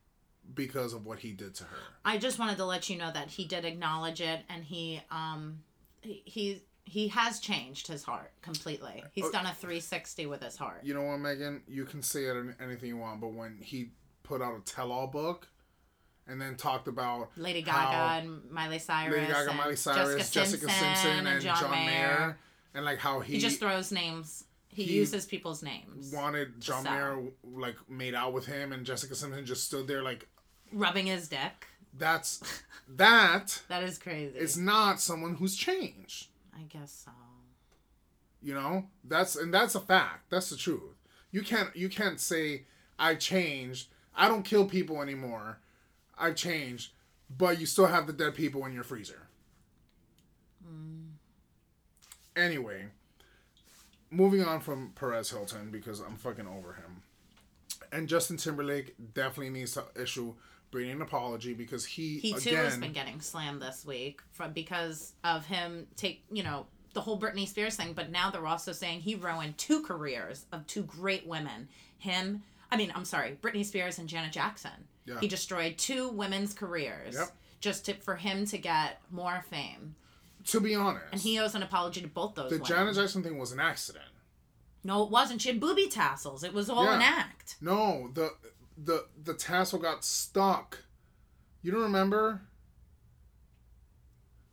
because 0.53 0.93
of 0.93 1.05
what 1.05 1.19
he 1.19 1.31
did 1.31 1.55
to 1.55 1.63
her. 1.65 1.77
I 2.05 2.17
just 2.17 2.37
wanted 2.39 2.57
to 2.57 2.65
let 2.65 2.89
you 2.89 2.97
know 2.97 3.11
that 3.11 3.29
he 3.29 3.45
did 3.45 3.65
acknowledge 3.65 4.21
it, 4.21 4.41
and 4.49 4.63
he 4.63 5.01
um 5.11 5.59
he 6.01 6.21
he, 6.25 6.61
he 6.85 7.07
has 7.09 7.39
changed 7.39 7.87
his 7.87 8.03
heart 8.03 8.31
completely. 8.41 9.03
He's 9.13 9.25
Oh. 9.25 9.31
done 9.31 9.45
a 9.45 9.53
360 9.53 10.25
with 10.25 10.41
his 10.43 10.57
heart. 10.57 10.81
You 10.83 10.93
know 10.93 11.03
what, 11.03 11.17
Megan? 11.17 11.63
You 11.67 11.85
can 11.85 12.01
say 12.01 12.25
it 12.25 12.35
in 12.35 12.55
anything 12.59 12.89
you 12.89 12.97
want, 12.97 13.21
but 13.21 13.33
when 13.33 13.59
he 13.61 13.91
put 14.23 14.41
out 14.41 14.55
a 14.57 14.61
tell-all 14.61 15.07
book, 15.07 15.47
and 16.25 16.39
then 16.41 16.55
talked 16.55 16.87
about 16.87 17.31
Lady 17.37 17.61
Gaga 17.61 18.21
and 18.23 18.49
Miley 18.49 18.79
Cyrus, 18.79 19.13
Lady 19.13 19.27
Gaga, 19.27 19.49
and 19.49 19.57
Miley 19.57 19.75
Cyrus, 19.75 20.31
Jessica, 20.31 20.69
Simpson, 20.69 21.27
and 21.27 21.41
John, 21.41 21.69
Mayer. 21.71 22.37
and 22.73 22.85
like 22.85 22.99
how 22.99 23.19
he, 23.19 23.33
He 23.33 23.39
just 23.39 23.59
throws 23.59 23.91
names. 23.91 24.45
He, 24.69 24.83
he 24.85 24.93
uses 24.95 25.25
people's 25.25 25.61
names, 25.61 26.13
wanted 26.13 26.59
John 26.61 26.83
sell. 26.83 26.93
Mayer 26.93 27.23
like 27.43 27.75
made 27.89 28.15
out 28.15 28.31
with 28.33 28.45
him, 28.45 28.71
and 28.71 28.85
Jessica 28.85 29.15
Simpson 29.15 29.45
just 29.45 29.65
stood 29.65 29.85
there 29.87 30.01
like 30.01 30.27
rubbing 30.71 31.07
his 31.07 31.27
dick. 31.27 31.67
that's 31.93 32.41
that 32.87 33.61
That 33.67 33.83
is 33.83 33.97
crazy. 33.99 34.37
is 34.37 34.57
not 34.57 34.99
someone 35.01 35.35
who's 35.35 35.55
changed. 35.57 36.27
I 36.55 36.63
guess 36.63 37.03
so. 37.05 37.11
You 38.41 38.53
know, 38.53 38.85
that's 39.03 39.35
and 39.35 39.53
that's 39.53 39.75
a 39.75 39.79
fact. 39.79 40.29
That's 40.29 40.49
the 40.49 40.57
truth. 40.57 40.81
You 41.31 41.41
can't 41.41 41.75
you 41.75 41.89
can't 41.89 42.19
say 42.19 42.63
I 42.99 43.15
changed. 43.15 43.87
I 44.15 44.27
don't 44.27 44.43
kill 44.43 44.65
people 44.65 45.01
anymore. 45.01 45.59
I've 46.17 46.35
changed, 46.35 46.91
but 47.35 47.59
you 47.59 47.65
still 47.65 47.87
have 47.87 48.05
the 48.05 48.13
dead 48.13 48.35
people 48.35 48.65
in 48.65 48.73
your 48.73 48.83
freezer. 48.83 49.27
Mm. 50.67 51.13
Anyway, 52.35 52.85
moving 54.11 54.43
on 54.43 54.59
from 54.59 54.91
Perez 54.95 55.31
Hilton 55.31 55.71
because 55.71 55.99
I'm 55.99 56.15
fucking 56.15 56.47
over 56.47 56.73
him. 56.73 57.01
And 57.91 58.07
Justin 58.07 58.37
Timberlake 58.37 58.95
definitely 59.13 59.51
needs 59.51 59.73
to 59.73 59.85
issue 59.99 60.33
bringing 60.73 60.95
an 60.97 61.01
apology 61.01 61.53
because 61.53 61.85
he, 61.85 62.17
He 62.17 62.33
too 62.33 62.49
again 62.49 62.65
has 62.65 62.77
been 62.77 62.91
getting 62.91 63.21
slammed 63.21 63.61
this 63.61 63.85
week 63.85 64.19
from 64.31 64.51
because 64.51 65.13
of 65.23 65.45
him 65.45 65.87
take 65.95 66.23
you 66.31 66.43
know 66.43 66.65
the 66.93 67.01
whole 67.01 67.17
Britney 67.19 67.47
Spears 67.47 67.75
thing. 67.77 67.93
But 67.93 68.11
now 68.11 68.29
they're 68.29 68.45
also 68.45 68.71
saying 68.73 68.99
he 69.01 69.15
ruined 69.15 69.57
two 69.57 69.81
careers 69.83 70.45
of 70.51 70.67
two 70.67 70.83
great 70.83 71.25
women. 71.25 71.69
Him, 71.99 72.43
I 72.71 72.75
mean, 72.75 72.91
I'm 72.93 73.05
sorry, 73.05 73.37
Britney 73.41 73.63
Spears 73.65 73.97
and 73.99 74.09
Janet 74.09 74.33
Jackson. 74.33 74.71
Yeah. 75.05 75.19
He 75.21 75.27
destroyed 75.27 75.77
two 75.77 76.09
women's 76.09 76.53
careers 76.53 77.15
Yep. 77.15 77.27
just 77.61 77.85
to, 77.85 77.93
for 77.95 78.15
him 78.15 78.45
to 78.47 78.57
get 78.57 78.99
more 79.11 79.43
fame. 79.49 79.95
to 80.47 80.59
be 80.59 80.75
honest, 80.75 81.05
And 81.13 81.21
he 81.21 81.39
owes 81.39 81.55
an 81.55 81.63
apology 81.63 82.01
to 82.01 82.07
both 82.07 82.35
those 82.35 82.49
the 82.49 82.55
women. 82.57 82.67
Janet 82.67 82.95
Jackson 82.95 83.23
thing 83.23 83.37
was 83.37 83.51
an 83.53 83.59
accident. 83.59 84.05
no, 84.83 85.03
it 85.03 85.09
wasn't. 85.09 85.41
She 85.41 85.49
had 85.49 85.59
booby 85.59 85.87
tassels. 85.87 86.43
It 86.43 86.53
was 86.53 86.69
all 86.69 86.87
an 86.89 87.01
act. 87.01 87.55
No, 87.61 88.09
the 88.13 88.31
the 88.77 89.05
the 89.21 89.33
tassel 89.33 89.79
got 89.79 90.03
stuck. 90.03 90.79
You 91.61 91.71
don't 91.71 91.81
remember? 91.81 92.41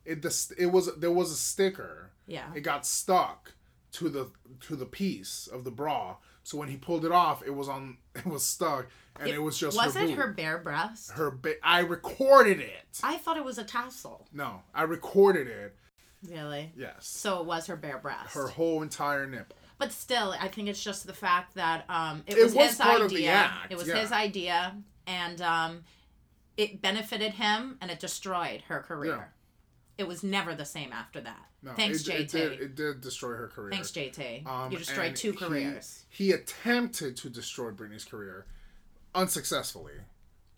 It 0.05 0.21
the, 0.21 0.53
it 0.57 0.67
was 0.67 0.93
there 0.95 1.11
was 1.11 1.31
a 1.31 1.35
sticker. 1.35 2.11
Yeah. 2.27 2.51
It 2.55 2.61
got 2.61 2.85
stuck 2.85 3.53
to 3.93 4.09
the 4.09 4.31
to 4.61 4.75
the 4.75 4.85
piece 4.85 5.47
of 5.47 5.63
the 5.63 5.71
bra. 5.71 6.17
So 6.43 6.57
when 6.57 6.69
he 6.69 6.77
pulled 6.77 7.05
it 7.05 7.11
off, 7.11 7.43
it 7.45 7.55
was 7.55 7.69
on 7.69 7.97
it 8.15 8.25
was 8.25 8.43
stuck 8.43 8.87
and 9.19 9.29
it, 9.29 9.41
was 9.41 9.57
just 9.57 9.77
was 9.77 9.95
her 9.95 10.01
it 10.01 10.07
boob. 10.07 10.17
her 10.17 10.27
bare 10.33 10.57
breast? 10.57 11.11
her 11.11 11.31
ba- 11.31 11.63
I 11.63 11.79
recorded 11.81 12.59
it. 12.59 12.99
I 13.03 13.17
thought 13.17 13.37
it 13.37 13.45
was 13.45 13.57
a 13.57 13.63
tassel. 13.63 14.27
No, 14.33 14.61
I 14.73 14.83
recorded 14.83 15.47
it. 15.47 15.75
Really? 16.29 16.71
Yes. 16.75 17.07
So 17.07 17.39
it 17.39 17.45
was 17.45 17.67
her 17.67 17.75
bare 17.75 17.97
breast. 17.97 18.33
Her 18.33 18.47
whole 18.47 18.81
entire 18.81 19.27
nipple. 19.27 19.57
But 19.81 19.91
still, 19.91 20.35
I 20.39 20.47
think 20.47 20.67
it's 20.67 20.83
just 20.83 21.07
the 21.07 21.13
fact 21.13 21.55
that 21.55 21.85
um, 21.89 22.21
it, 22.27 22.37
It 22.37 22.43
was, 22.43 22.53
was 22.53 22.67
his 22.67 22.81
idea. 22.81 23.31
act, 23.31 23.71
it 23.71 23.77
was 23.79 23.87
yeah. 23.87 23.95
his 23.95 24.11
idea, 24.11 24.75
and 25.07 25.41
um, 25.41 25.83
it 26.55 26.83
benefited 26.83 27.33
him, 27.33 27.79
and 27.81 27.89
it 27.89 27.99
destroyed 27.99 28.61
her 28.67 28.81
career. 28.81 29.15
Yeah. 29.15 29.23
It 29.97 30.07
was 30.07 30.23
never 30.23 30.53
the 30.53 30.65
same 30.65 30.93
after 30.93 31.19
that. 31.21 31.47
No, 31.63 31.73
Thanks, 31.73 32.07
it, 32.07 32.11
JT. 32.11 32.19
It 32.19 32.29
did, 32.29 32.51
it 32.61 32.75
did 32.75 33.01
destroy 33.01 33.31
her 33.31 33.47
career. 33.47 33.71
Thanks, 33.71 33.89
JT. 33.89 34.45
Um, 34.45 34.71
you 34.71 34.77
destroyed 34.77 35.15
two 35.15 35.31
he- 35.31 35.37
careers. 35.37 36.05
He, 36.09 36.31
attempted 36.31 37.17
to 37.17 37.31
destroy 37.31 37.71
Britney's 37.71 38.05
career, 38.05 38.45
unsuccessfully. 39.15 39.93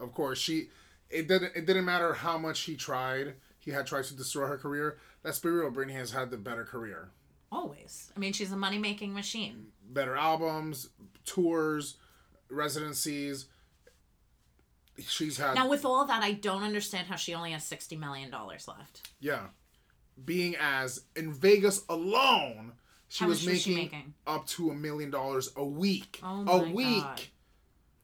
Of 0.01 0.13
course, 0.13 0.37
she. 0.37 0.67
It 1.09 1.29
didn't. 1.29 1.55
It 1.55 1.65
didn't 1.65 1.85
matter 1.85 2.13
how 2.13 2.37
much 2.37 2.59
he 2.61 2.75
tried. 2.75 3.35
He 3.57 3.71
had 3.71 3.87
tried 3.87 4.03
to 4.05 4.15
destroy 4.15 4.47
her 4.47 4.57
career. 4.57 4.97
Let's 5.23 5.39
be 5.39 5.47
real. 5.47 5.71
Britney 5.71 5.93
has 5.93 6.11
had 6.11 6.29
the 6.29 6.37
better 6.37 6.65
career, 6.65 7.11
Always. 7.53 8.11
I 8.15 8.19
mean, 8.19 8.33
she's 8.33 8.51
a 8.51 8.57
money 8.57 8.77
making 8.77 9.13
machine. 9.13 9.67
better 9.87 10.15
albums, 10.15 10.89
tours, 11.25 11.97
residencies. 12.49 13.45
She's 14.99 15.37
had 15.37 15.55
Now, 15.55 15.67
with 15.69 15.85
all 15.85 16.05
that, 16.05 16.21
I 16.23 16.33
don't 16.33 16.63
understand 16.63 17.07
how 17.07 17.15
she 17.15 17.33
only 17.33 17.51
has 17.51 17.63
$60 17.63 17.97
million 17.99 18.31
left. 18.31 19.09
yeah, 19.19 19.47
being 20.23 20.55
as 20.59 21.01
in 21.15 21.33
Vegas 21.33 21.83
alone. 21.89 22.73
She 23.09 23.23
How 23.23 23.29
was 23.29 23.45
was 23.45 23.61
she 23.61 23.71
making, 23.75 23.83
making? 23.83 24.13
up 24.25 24.47
to 24.47 24.71
a 24.71 24.73
million 24.75 25.11
dollars 25.11 25.51
a 25.55 25.63
week. 25.65 26.19
Oh 26.23 26.41
a 26.41 26.43
my 26.65 26.71
week 26.71 27.03
God. 27.03 27.21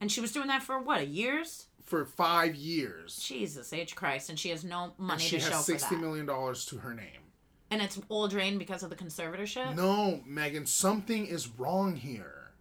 And 0.02 0.12
she 0.12 0.22
was 0.22 0.32
doing 0.32 0.48
that 0.48 0.62
for 0.64 0.80
what, 0.80 1.08
years? 1.08 1.66
for 1.84 2.06
five 2.06 2.54
years. 2.56 3.18
Jesus 3.18 3.74
H. 3.74 3.96
Christ. 3.96 4.30
And 4.30 4.38
she 4.38 4.50
has 4.50 4.64
no 4.64 4.94
money 5.00 5.24
she 5.24 5.38
to 5.38 5.44
show 5.44 5.52
has 5.56 5.66
for 5.66 5.72
that. 5.96 6.00
million 6.00 6.28
dollars 6.28 6.66
to 6.68 6.78
her 6.78 6.94
name. 6.94 7.29
And 7.72 7.82
it's 7.82 8.00
all 8.10 8.28
drained 8.28 8.58
because 8.58 8.82
of 8.82 8.90
the 8.90 8.96
conservatorship? 8.96 9.76
No, 9.76 10.22
Megan, 10.26 10.66
something 10.66 11.28
is 11.28 11.48
wrong 11.48 11.96
here. 11.96 12.52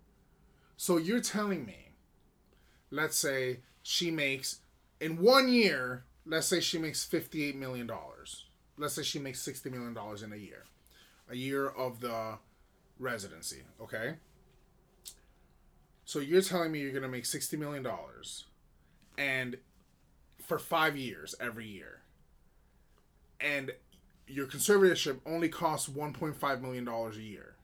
So 0.77 0.99
you're 0.99 1.21
telling 1.21 1.65
me, 1.65 1.93
let's 2.91 3.17
say 3.17 3.61
she 3.83 4.11
makes 4.11 4.61
in 5.01 5.23
one 5.23 5.49
year, 5.49 6.05
let's 6.27 6.47
say 6.47 6.61
she 6.61 6.79
makes 6.79 7.05
fifty-eight 7.05 7.57
million 7.57 7.87
dollars. 7.87 8.45
Let's 8.77 8.95
say 8.95 9.03
she 9.03 9.19
makes 9.19 9.41
sixty 9.41 9.71
million 9.71 9.95
dollars 9.95 10.23
in 10.23 10.33
a 10.33 10.37
year, 10.37 10.65
a 11.31 11.37
year 11.37 11.67
of 11.69 12.01
the 12.01 12.39
residency. 12.99 13.63
Okay. 13.81 14.15
So 16.05 16.21
you're 16.21 16.43
telling 16.43 16.71
me 16.71 16.81
you're 16.81 16.93
gonna 16.93 17.09
make 17.09 17.27
sixty 17.27 17.57
million 17.57 17.83
dollars, 17.83 18.45
and 19.17 19.57
for 20.47 20.59
five 20.59 20.97
years 20.97 21.35
every 21.41 21.67
year, 21.67 22.03
and 23.41 23.73
your 24.29 24.47
conservatorship 24.47 25.21
only 25.27 25.49
costs 25.49 25.89
one 25.89 26.13
point 26.13 26.37
five 26.37 26.61
million 26.63 26.85
dollars 26.85 27.17
a 27.17 27.23
year. 27.23 27.55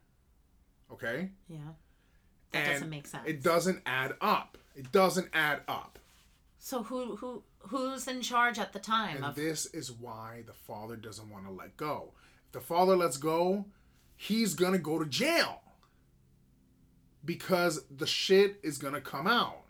Okay. 0.91 1.29
Yeah. 1.47 1.57
That 2.51 2.59
and 2.65 2.73
doesn't 2.73 2.89
make 2.89 3.07
sense. 3.07 3.23
It 3.27 3.43
doesn't 3.43 3.81
add 3.85 4.15
up. 4.21 4.57
It 4.75 4.91
doesn't 4.91 5.29
add 5.33 5.61
up. 5.67 5.99
So 6.59 6.83
who 6.83 7.15
who 7.17 7.43
who's 7.59 8.07
in 8.07 8.21
charge 8.21 8.59
at 8.59 8.73
the 8.73 8.79
time 8.79 9.17
And 9.17 9.25
of 9.25 9.35
this 9.35 9.65
is 9.67 9.91
why 9.91 10.43
the 10.45 10.53
father 10.53 10.95
doesn't 10.95 11.29
want 11.29 11.45
to 11.45 11.51
let 11.51 11.77
go. 11.77 12.13
If 12.47 12.51
the 12.53 12.59
father 12.61 12.95
lets 12.95 13.17
go, 13.17 13.65
he's 14.15 14.53
gonna 14.53 14.77
go 14.79 14.99
to 14.99 15.05
jail. 15.05 15.61
Because 17.23 17.83
the 17.89 18.05
shit 18.05 18.59
is 18.63 18.77
gonna 18.77 19.01
come 19.01 19.27
out. 19.27 19.61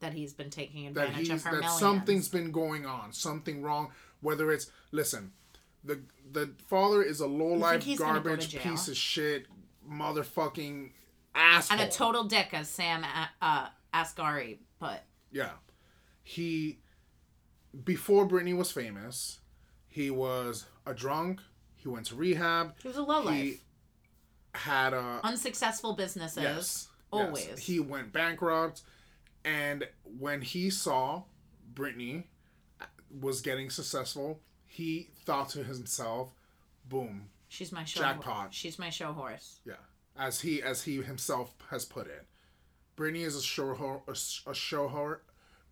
that 0.00 0.12
he's 0.12 0.32
been 0.34 0.50
taking 0.50 0.92
That 0.92 1.08
advantage 1.10 1.28
he's 1.28 1.40
of 1.40 1.44
her 1.44 1.50
that 1.52 1.60
millions? 1.60 1.78
something's 1.80 2.28
been 2.28 2.50
going 2.50 2.84
on, 2.86 3.12
something 3.12 3.62
wrong. 3.62 3.92
Whether 4.20 4.50
it's 4.52 4.70
listen, 4.90 5.32
the 5.84 6.00
the 6.30 6.50
father 6.68 7.02
is 7.02 7.20
a 7.20 7.26
low 7.26 7.54
life 7.54 7.86
garbage 7.98 8.56
piece 8.58 8.88
of 8.88 8.96
shit, 8.96 9.46
motherfucking 9.88 10.90
asshole. 11.34 11.78
and 11.80 11.88
a 11.88 11.92
total 11.92 12.24
dick, 12.24 12.48
as 12.52 12.68
Sam 12.68 13.04
uh, 13.04 13.26
uh, 13.40 13.66
Asghari 13.94 14.58
put. 14.80 14.98
Yeah. 15.30 15.50
He 16.22 16.78
before 17.84 18.26
Britney 18.28 18.56
was 18.56 18.70
famous, 18.70 19.40
He 19.88 20.10
was 20.10 20.66
a 20.86 20.94
drunk. 20.94 21.40
He 21.76 21.88
went 21.88 22.06
to 22.06 22.14
rehab. 22.14 22.74
He 22.80 22.88
was 22.88 22.96
a 22.96 23.02
lowlife. 23.02 23.34
He 23.34 23.60
had 24.54 24.92
a 24.94 25.20
Unsuccessful 25.24 25.94
businesses. 25.94 26.42
yes, 26.42 26.88
Always. 27.12 27.46
yes. 27.46 27.58
He 27.58 27.80
went 27.80 28.12
bankrupt, 28.12 28.82
and 29.44 29.88
when 30.18 30.42
he 30.42 30.70
saw 30.70 31.24
Britney 31.74 32.24
was 33.20 33.40
getting 33.40 33.68
successful, 33.70 34.40
he 34.72 35.08
thought 35.24 35.50
to 35.50 35.62
himself, 35.64 36.30
"Boom, 36.88 37.28
She's 37.48 37.70
my 37.72 37.84
show. 37.84 38.00
Jackpot. 38.00 38.54
She's 38.54 38.78
my 38.78 38.88
show 38.88 39.12
horse. 39.12 39.60
Yeah, 39.66 39.74
as 40.16 40.40
he 40.40 40.62
as 40.62 40.82
he 40.84 41.02
himself 41.02 41.54
has 41.70 41.84
put 41.84 42.06
it, 42.06 42.26
Britney 42.96 43.26
is 43.26 43.36
a 43.36 43.42
show 43.42 43.74
ho- 43.74 44.02
a, 44.08 44.50
a 44.50 44.54
show 44.54 44.88
horse. 44.88 45.20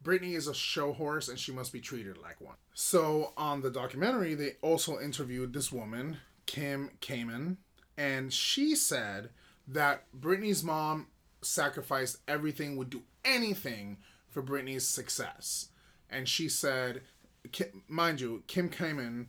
Britney 0.02 0.34
is 0.34 0.46
a 0.46 0.54
show 0.54 0.92
horse, 0.92 1.28
and 1.28 1.38
she 1.38 1.52
must 1.52 1.72
be 1.72 1.80
treated 1.80 2.16
like 2.18 2.40
one. 2.40 2.56
So 2.74 3.32
on 3.36 3.60
the 3.60 3.70
documentary, 3.70 4.34
they 4.34 4.52
also 4.62 4.98
interviewed 4.98 5.52
this 5.52 5.70
woman, 5.70 6.18
Kim 6.46 6.90
Kaiman, 7.02 7.56
and 7.98 8.32
she 8.32 8.74
said 8.74 9.28
that 9.68 10.04
Britney's 10.18 10.64
mom 10.64 11.08
sacrificed 11.42 12.18
everything, 12.26 12.76
would 12.76 12.88
do 12.90 13.02
anything 13.24 13.98
for 14.28 14.42
Britney's 14.42 14.86
success, 14.86 15.68
and 16.08 16.26
she 16.28 16.48
said, 16.48 17.02
Mind 17.88 18.20
you, 18.20 18.42
Kim 18.46 18.68
Kaiman 18.68 19.26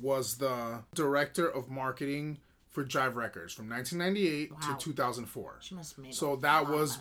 was 0.00 0.36
the 0.36 0.80
director 0.94 1.48
of 1.48 1.70
marketing 1.70 2.38
for 2.70 2.84
Jive 2.84 3.14
Records 3.14 3.52
from 3.52 3.68
1998 3.68 4.52
Wow. 4.52 4.58
to 4.78 4.84
2004. 4.84 5.56
She 5.60 5.74
must 5.74 5.96
have 5.96 6.04
made 6.04 6.14
So 6.14 6.36
that 6.36 6.68
was. 6.68 6.98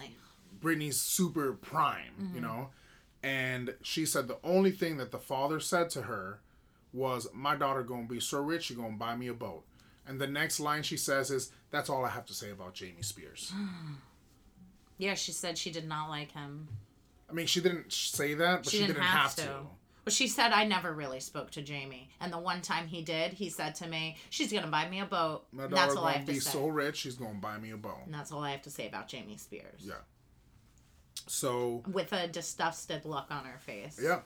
Britney's 0.61 0.99
super 0.99 1.53
prime, 1.53 2.13
you 2.19 2.25
mm-hmm. 2.25 2.41
know? 2.41 2.69
And 3.23 3.75
she 3.81 4.05
said 4.05 4.27
the 4.27 4.37
only 4.43 4.71
thing 4.71 4.97
that 4.97 5.11
the 5.11 5.19
father 5.19 5.59
said 5.59 5.89
to 5.91 6.03
her 6.03 6.39
was, 6.93 7.27
My 7.33 7.55
daughter 7.55 7.83
gonna 7.83 8.07
be 8.07 8.19
so 8.19 8.41
rich, 8.41 8.65
she 8.65 8.75
gonna 8.75 8.97
buy 8.97 9.15
me 9.15 9.27
a 9.27 9.33
boat. 9.33 9.63
And 10.07 10.19
the 10.19 10.27
next 10.27 10.59
line 10.59 10.83
she 10.83 10.97
says 10.97 11.31
is, 11.31 11.51
That's 11.69 11.89
all 11.89 12.03
I 12.05 12.09
have 12.09 12.25
to 12.27 12.33
say 12.33 12.51
about 12.51 12.73
Jamie 12.73 13.01
Spears. 13.01 13.53
Yeah, 14.97 15.15
she 15.15 15.31
said 15.31 15.57
she 15.57 15.71
did 15.71 15.87
not 15.87 16.09
like 16.09 16.31
him. 16.33 16.67
I 17.27 17.33
mean, 17.33 17.47
she 17.47 17.59
didn't 17.59 17.91
say 17.91 18.35
that, 18.35 18.61
but 18.61 18.71
She, 18.71 18.77
she, 18.77 18.83
didn't, 18.83 18.97
didn't, 18.97 19.07
have, 19.07 19.35
to. 19.37 19.61
Well, 20.05 20.11
she 20.11 20.27
said 20.27 20.51
I 20.51 20.63
never 20.65 20.91
really 20.93 21.19
spoke 21.19 21.51
to 21.51 21.61
Jamie, 21.61 22.09
and 22.19 22.33
the 22.33 22.39
one 22.39 22.61
time 22.61 22.87
he 22.87 23.03
did, 23.03 23.33
he 23.33 23.49
said 23.49 23.75
to 23.75 23.87
me, 23.87 24.17
"She's 24.31 24.51
gonna 24.51 24.67
buy 24.67 24.89
me 24.89 24.99
a 24.99 25.05
boat." 25.05 25.45
My 25.51 25.63
And 25.65 25.71
daughter 25.71 25.85
that's 25.87 25.95
all 25.95 26.05
I 26.05 26.13
gonna 26.13 26.17
have 26.19 26.27
to 26.27 26.33
be 26.33 26.39
say. 26.39 26.49
so 26.51 26.67
rich, 26.67 26.97
she's 26.97 27.15
gonna 27.15 27.35
buy 27.39 27.57
me 27.59 27.69
a 27.71 27.77
boat. 27.77 27.99
and 28.05 28.13
that's 28.13 28.31
all 28.31 28.43
I 28.43 28.51
have 28.51 28.63
to 28.63 28.71
say 28.71 28.87
about 28.87 29.07
Jamie 29.07 29.37
Spears. 29.37 29.81
Yeah. 29.81 29.93
So, 31.27 31.83
With 31.91 32.13
a 32.13 32.27
disgusted 32.27 33.05
look 33.05 33.27
on 33.29 33.45
her 33.45 33.59
face. 33.59 33.99
yeah. 34.01 34.21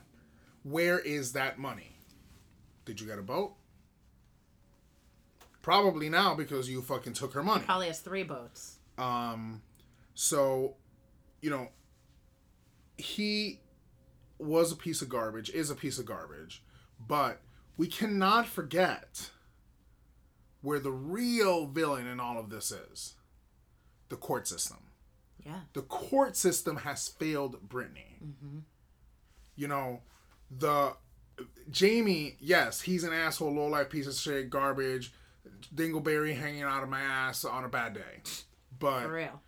Where 0.62 0.98
is 0.98 1.32
that 1.34 1.58
money? 1.58 1.98
Did 2.86 3.00
you 3.00 3.06
get 3.06 3.18
a 3.18 3.22
boat? 3.22 3.54
Probably 5.62 6.08
now 6.08 6.34
because 6.34 6.68
you 6.70 6.80
fucking 6.80 7.12
took 7.14 7.32
her 7.34 7.42
money. 7.42 7.64
Probably 7.64 7.88
has 7.88 8.00
three 8.00 8.22
boats. 8.22 8.78
Um, 8.98 9.62
so, 10.14 10.76
you 11.42 11.50
know, 11.50 11.68
he 12.96 13.60
was 14.38 14.72
a 14.72 14.76
piece 14.76 15.02
of 15.02 15.08
garbage, 15.08 15.50
is 15.50 15.70
a 15.70 15.74
piece 15.74 15.98
of 15.98 16.06
garbage, 16.06 16.62
but 17.06 17.40
we 17.76 17.86
cannot 17.86 18.46
forget 18.46 19.30
where 20.62 20.80
the 20.80 20.90
real 20.92 21.66
villain 21.66 22.06
in 22.06 22.20
all 22.20 22.38
of 22.38 22.50
this 22.50 22.72
is 22.72 23.14
the 24.08 24.16
court 24.16 24.48
system. 24.48 24.78
Yeah. 25.44 25.60
The 25.74 25.82
court 25.82 26.36
system 26.36 26.78
has 26.78 27.08
failed 27.08 27.68
Britney. 27.68 28.18
Mm-hmm. 28.24 28.58
You 29.54 29.68
know, 29.68 30.00
the 30.50 30.94
Jamie, 31.70 32.36
yes, 32.40 32.80
he's 32.80 33.04
an 33.04 33.12
asshole, 33.12 33.54
low 33.54 33.66
life 33.68 33.90
piece 33.90 34.06
of 34.06 34.14
shit, 34.14 34.50
garbage, 34.50 35.12
dingleberry 35.74 36.36
hanging 36.36 36.62
out 36.62 36.82
of 36.82 36.88
my 36.88 37.00
ass 37.00 37.44
on 37.44 37.64
a 37.64 37.68
bad 37.68 37.94
day. 37.94 38.22
But 38.78 39.02
For 39.02 39.12
real. 39.12 39.40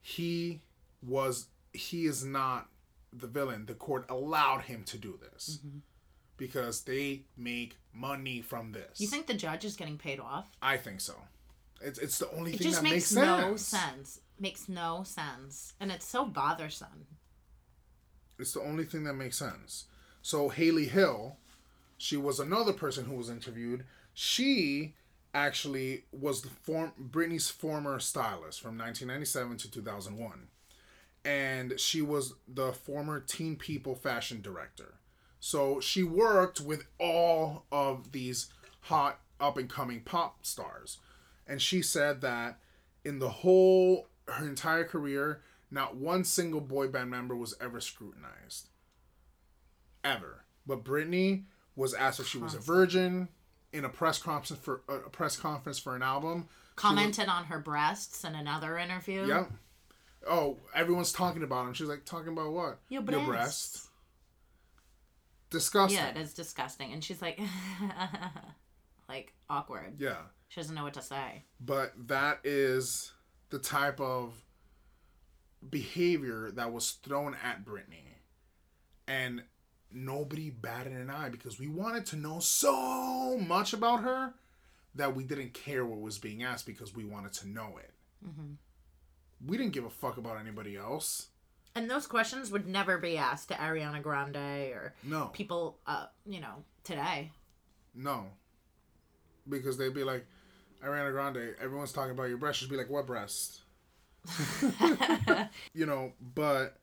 he 0.00 0.60
was 1.02 1.46
he 1.72 2.04
is 2.04 2.24
not 2.24 2.68
the 3.12 3.26
villain 3.26 3.66
the 3.66 3.74
court 3.74 4.04
allowed 4.08 4.62
him 4.62 4.82
to 4.84 4.96
do 4.98 5.18
this 5.32 5.58
mm-hmm. 5.58 5.78
because 6.36 6.82
they 6.82 7.22
make 7.36 7.76
money 7.92 8.40
from 8.40 8.72
this 8.72 9.00
You 9.00 9.06
think 9.06 9.26
the 9.26 9.34
judge 9.34 9.64
is 9.64 9.76
getting 9.76 9.98
paid 9.98 10.20
off? 10.20 10.48
i 10.62 10.76
think 10.76 11.00
so 11.00 11.14
it's, 11.84 11.98
it's 11.98 12.18
the 12.18 12.30
only 12.32 12.54
It 12.54 12.60
thing 12.60 12.72
that 12.72 12.82
makes, 12.82 13.06
sense. 13.06 13.26
Makes, 13.26 13.40
no 13.40 13.56
sense 13.56 13.62
sense. 13.62 14.20
Makes 14.38 14.68
no 14.68 15.02
sense. 15.04 15.72
And 15.80 15.90
it's 15.90 16.06
so 16.06 16.24
bothersome. 16.24 17.06
it's 18.38 18.52
the 18.52 18.60
only 18.60 18.84
thing 18.84 19.04
that 19.04 19.14
makes 19.14 19.36
sense 19.38 19.86
so 20.22 20.48
haley 20.48 20.86
hill 20.86 21.36
she 21.98 22.16
was 22.16 22.38
another 22.40 22.72
person 22.72 23.04
who 23.04 23.14
was 23.14 23.28
interviewed 23.28 23.84
she 24.14 24.94
actually 25.34 26.04
was 26.12 26.42
the 26.42 26.48
form 26.48 26.92
Britney's 27.00 27.50
former 27.50 27.98
stylist 27.98 28.60
from 28.60 28.78
1997 28.78 29.56
to 29.58 29.70
2001 29.70 30.48
and 31.24 31.78
she 31.78 32.02
was 32.02 32.34
the 32.48 32.72
former 32.72 33.20
Teen 33.20 33.56
People 33.56 33.94
fashion 33.94 34.40
director. 34.40 34.94
So 35.40 35.80
she 35.80 36.02
worked 36.02 36.60
with 36.60 36.86
all 36.98 37.66
of 37.72 38.12
these 38.12 38.48
hot 38.82 39.20
up 39.40 39.56
and 39.56 39.68
coming 39.68 40.00
pop 40.00 40.46
stars. 40.46 40.98
And 41.46 41.60
she 41.60 41.82
said 41.82 42.20
that 42.20 42.58
in 43.04 43.18
the 43.18 43.28
whole 43.28 44.08
her 44.28 44.46
entire 44.46 44.84
career, 44.84 45.42
not 45.70 45.96
one 45.96 46.24
single 46.24 46.60
boy 46.60 46.88
band 46.88 47.10
member 47.10 47.34
was 47.34 47.54
ever 47.60 47.80
scrutinized. 47.80 48.68
Ever. 50.04 50.44
But 50.66 50.84
Britney 50.84 51.44
was 51.74 51.94
asked 51.94 52.20
if 52.20 52.28
she 52.28 52.38
was 52.38 52.54
a 52.54 52.60
virgin 52.60 53.28
in 53.72 53.84
a 53.84 53.88
press 53.88 54.18
conference 54.18 54.62
for 54.62 54.82
a 54.88 55.10
press 55.10 55.36
conference 55.36 55.78
for 55.78 55.96
an 55.96 56.02
album. 56.02 56.48
Commented 56.76 57.28
on 57.28 57.44
her 57.44 57.58
breasts 57.58 58.24
in 58.24 58.34
another 58.34 58.78
interview. 58.78 59.26
Yep. 59.26 59.50
Oh, 60.28 60.58
everyone's 60.74 61.12
talking 61.12 61.42
about 61.42 61.66
him. 61.66 61.74
She's 61.74 61.88
like, 61.88 62.04
talking 62.04 62.32
about 62.32 62.52
what? 62.52 62.78
Your 62.88 63.02
breast. 63.02 63.26
breasts. 63.26 63.88
Disgusting. 65.50 65.98
Yeah, 65.98 66.10
it 66.10 66.16
is 66.16 66.32
disgusting. 66.32 66.92
And 66.92 67.02
she's 67.02 67.20
like, 67.20 67.40
like 69.08 69.32
awkward. 69.50 69.94
Yeah. 69.98 70.16
She 70.48 70.60
doesn't 70.60 70.74
know 70.74 70.84
what 70.84 70.94
to 70.94 71.02
say. 71.02 71.44
But 71.60 71.92
that 72.08 72.40
is 72.44 73.12
the 73.50 73.58
type 73.58 74.00
of 74.00 74.34
behavior 75.68 76.50
that 76.52 76.72
was 76.72 76.90
thrown 76.90 77.36
at 77.44 77.64
Britney. 77.64 78.16
And 79.06 79.42
nobody 79.90 80.50
batted 80.50 80.92
an 80.92 81.10
eye 81.10 81.28
because 81.28 81.58
we 81.58 81.68
wanted 81.68 82.06
to 82.06 82.16
know 82.16 82.38
so 82.40 83.38
much 83.38 83.72
about 83.72 84.02
her 84.02 84.34
that 84.94 85.14
we 85.14 85.24
didn't 85.24 85.54
care 85.54 85.84
what 85.84 86.00
was 86.00 86.18
being 86.18 86.42
asked 86.42 86.66
because 86.66 86.94
we 86.94 87.04
wanted 87.04 87.32
to 87.32 87.48
know 87.48 87.78
it. 87.78 87.90
Mm-hmm. 88.26 88.52
We 89.46 89.56
didn't 89.56 89.72
give 89.72 89.84
a 89.84 89.90
fuck 89.90 90.16
about 90.18 90.38
anybody 90.38 90.76
else. 90.76 91.28
And 91.74 91.90
those 91.90 92.06
questions 92.06 92.50
would 92.50 92.68
never 92.68 92.98
be 92.98 93.16
asked 93.16 93.48
to 93.48 93.54
Ariana 93.54 94.02
Grande 94.02 94.36
or 94.72 94.94
No. 95.02 95.26
people, 95.32 95.78
uh, 95.86 96.06
you 96.26 96.40
know, 96.40 96.64
today. 96.84 97.30
No. 97.94 98.26
Because 99.48 99.78
they'd 99.78 99.94
be 99.94 100.04
like, 100.04 100.26
Ariana 100.84 101.12
Grande, 101.12 101.54
everyone's 101.60 101.92
talking 101.92 102.12
about 102.12 102.28
your 102.28 102.36
breast. 102.38 102.58
She'd 102.60 102.68
be 102.70 102.76
like, 102.76 102.90
what 102.90 103.06
breast? 103.06 103.62
you 105.74 105.86
know, 105.86 106.12
but 106.34 106.76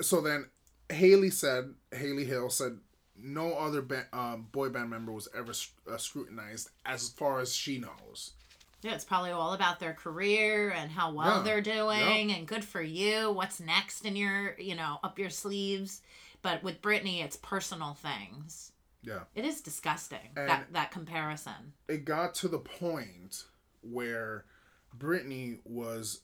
so 0.00 0.20
then 0.20 0.46
Haley 0.90 1.30
said, 1.30 1.74
Haley 1.92 2.24
Hill 2.24 2.48
said, 2.50 2.78
no 3.18 3.54
other 3.54 3.82
ba- 3.82 4.06
um, 4.12 4.46
boy 4.52 4.68
band 4.68 4.90
member 4.90 5.12
was 5.12 5.28
ever 5.36 5.52
sc- 5.52 5.72
uh, 5.90 5.96
scrutinized 5.96 6.70
as 6.84 7.08
far 7.10 7.40
as 7.40 7.54
she 7.54 7.78
knows. 7.78 8.32
Yeah, 8.82 8.94
it's 8.94 9.04
probably 9.04 9.30
all 9.30 9.52
about 9.54 9.80
their 9.80 9.94
career 9.94 10.70
and 10.70 10.90
how 10.90 11.12
well 11.12 11.38
Yeah. 11.38 11.42
they're 11.42 11.60
doing 11.60 12.32
and 12.32 12.46
good 12.46 12.64
for 12.64 12.82
you. 12.82 13.30
What's 13.32 13.58
next 13.58 14.04
in 14.04 14.16
your, 14.16 14.56
you 14.58 14.74
know, 14.74 14.98
up 15.02 15.18
your 15.18 15.30
sleeves. 15.30 16.02
But 16.42 16.62
with 16.62 16.82
Britney, 16.82 17.22
it's 17.24 17.36
personal 17.36 17.94
things. 17.94 18.72
Yeah. 19.02 19.24
It 19.34 19.44
is 19.44 19.60
disgusting 19.60 20.32
And- 20.36 20.48
that 20.48 20.72
that 20.72 20.90
comparison. 20.90 21.72
It 21.88 22.04
got 22.04 22.34
to 22.36 22.48
the 22.48 22.58
point 22.58 23.44
where 23.80 24.44
Britney 24.96 25.60
was 25.64 26.22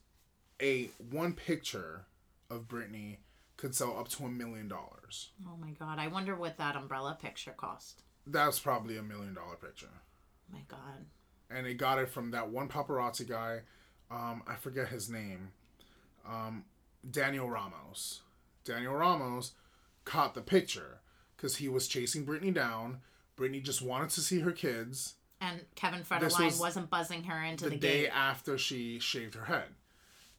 a 0.61 0.87
one 0.99 1.33
picture 1.35 2.07
of 2.51 2.69
Britney 2.69 3.19
could 3.57 3.75
sell 3.75 3.99
up 3.99 4.09
to 4.09 4.25
a 4.25 4.29
million 4.29 4.69
dollars. 4.69 5.31
Oh 5.47 5.57
my 5.57 5.71
god, 5.73 5.99
I 5.99 6.09
wonder 6.09 6.35
what 6.37 6.57
that 6.59 6.77
umbrella 6.77 7.17
picture 7.21 7.53
cost. 7.53 8.03
That's 8.27 8.59
probably 8.61 8.97
a 8.97 9.03
million 9.03 9.35
dollar 9.35 9.57
picture. 9.57 9.91
Oh 9.93 10.53
my 10.53 10.63
god. 10.69 11.07
And 11.55 11.67
it 11.67 11.75
got 11.75 11.99
it 11.99 12.09
from 12.09 12.31
that 12.33 12.51
one 12.51 12.69
paparazzi 12.69 13.29
guy. 13.29 13.61
Um, 14.11 14.43
I 14.47 14.57
forget 14.57 14.89
his 14.89 15.09
name. 15.09 15.53
Um, 16.29 16.65
Daniel 17.11 17.49
Ramos. 17.49 18.21
Daniel 18.65 18.95
Ramos 18.95 19.53
caught 20.05 20.35
the 20.35 20.41
picture 20.41 20.99
because 21.37 21.57
he 21.57 21.69
was 21.69 21.89
chasing 21.89 22.25
Britney 22.27 22.53
down. 22.53 22.99
Britney 23.37 23.63
just 23.63 23.83
wanted 23.83 24.11
to 24.11 24.21
see 24.21 24.41
her 24.41 24.53
kids 24.53 25.15
And 25.41 25.65
Kevin 25.75 26.03
Federline 26.03 26.45
was 26.45 26.61
was, 26.61 26.77
not 26.77 26.91
buzzing 26.91 27.25
her 27.25 27.43
into 27.43 27.65
the, 27.65 27.71
the, 27.71 27.77
day 27.77 28.03
gate. 28.03 28.11
after 28.15 28.57
she 28.59 28.99
shaved 28.99 29.35
her 29.35 29.47
head, 29.47 29.69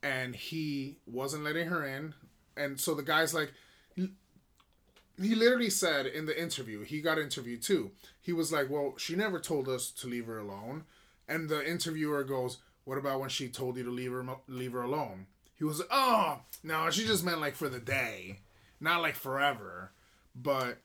and 0.01 0.35
he 0.35 0.97
wasn't 1.05 1.43
letting 1.43 1.67
her 1.67 1.85
in. 1.85 2.13
And 2.55 2.79
so 2.79 2.93
the 2.93 3.03
guy's 3.03 3.33
like, 3.33 3.51
he 3.95 5.35
literally 5.35 5.69
said 5.69 6.05
in 6.05 6.25
the 6.25 6.39
interview, 6.39 6.83
he 6.83 7.01
got 7.01 7.19
interviewed 7.19 7.61
too. 7.61 7.91
He 8.21 8.33
was 8.33 8.51
like, 8.51 8.69
"Well, 8.69 8.93
she 8.97 9.15
never 9.15 9.39
told 9.39 9.67
us 9.67 9.91
to 9.91 10.07
leave 10.07 10.25
her 10.25 10.37
alone." 10.37 10.85
And 11.27 11.49
the 11.49 11.67
interviewer 11.67 12.23
goes, 12.23 12.57
"What 12.83 12.97
about 12.97 13.19
when 13.19 13.29
she 13.29 13.49
told 13.49 13.77
you 13.77 13.83
to 13.83 13.91
leave 13.91 14.11
her 14.11 14.25
leave 14.47 14.73
her 14.73 14.83
alone?" 14.83 15.27
He 15.55 15.63
was, 15.63 15.81
"Oh, 15.89 16.41
no, 16.63 16.89
she 16.89 17.05
just 17.05 17.23
meant 17.23 17.39
like 17.39 17.55
for 17.55 17.69
the 17.69 17.79
day, 17.79 18.39
not 18.79 19.01
like 19.01 19.15
forever." 19.15 19.91
But 20.35 20.79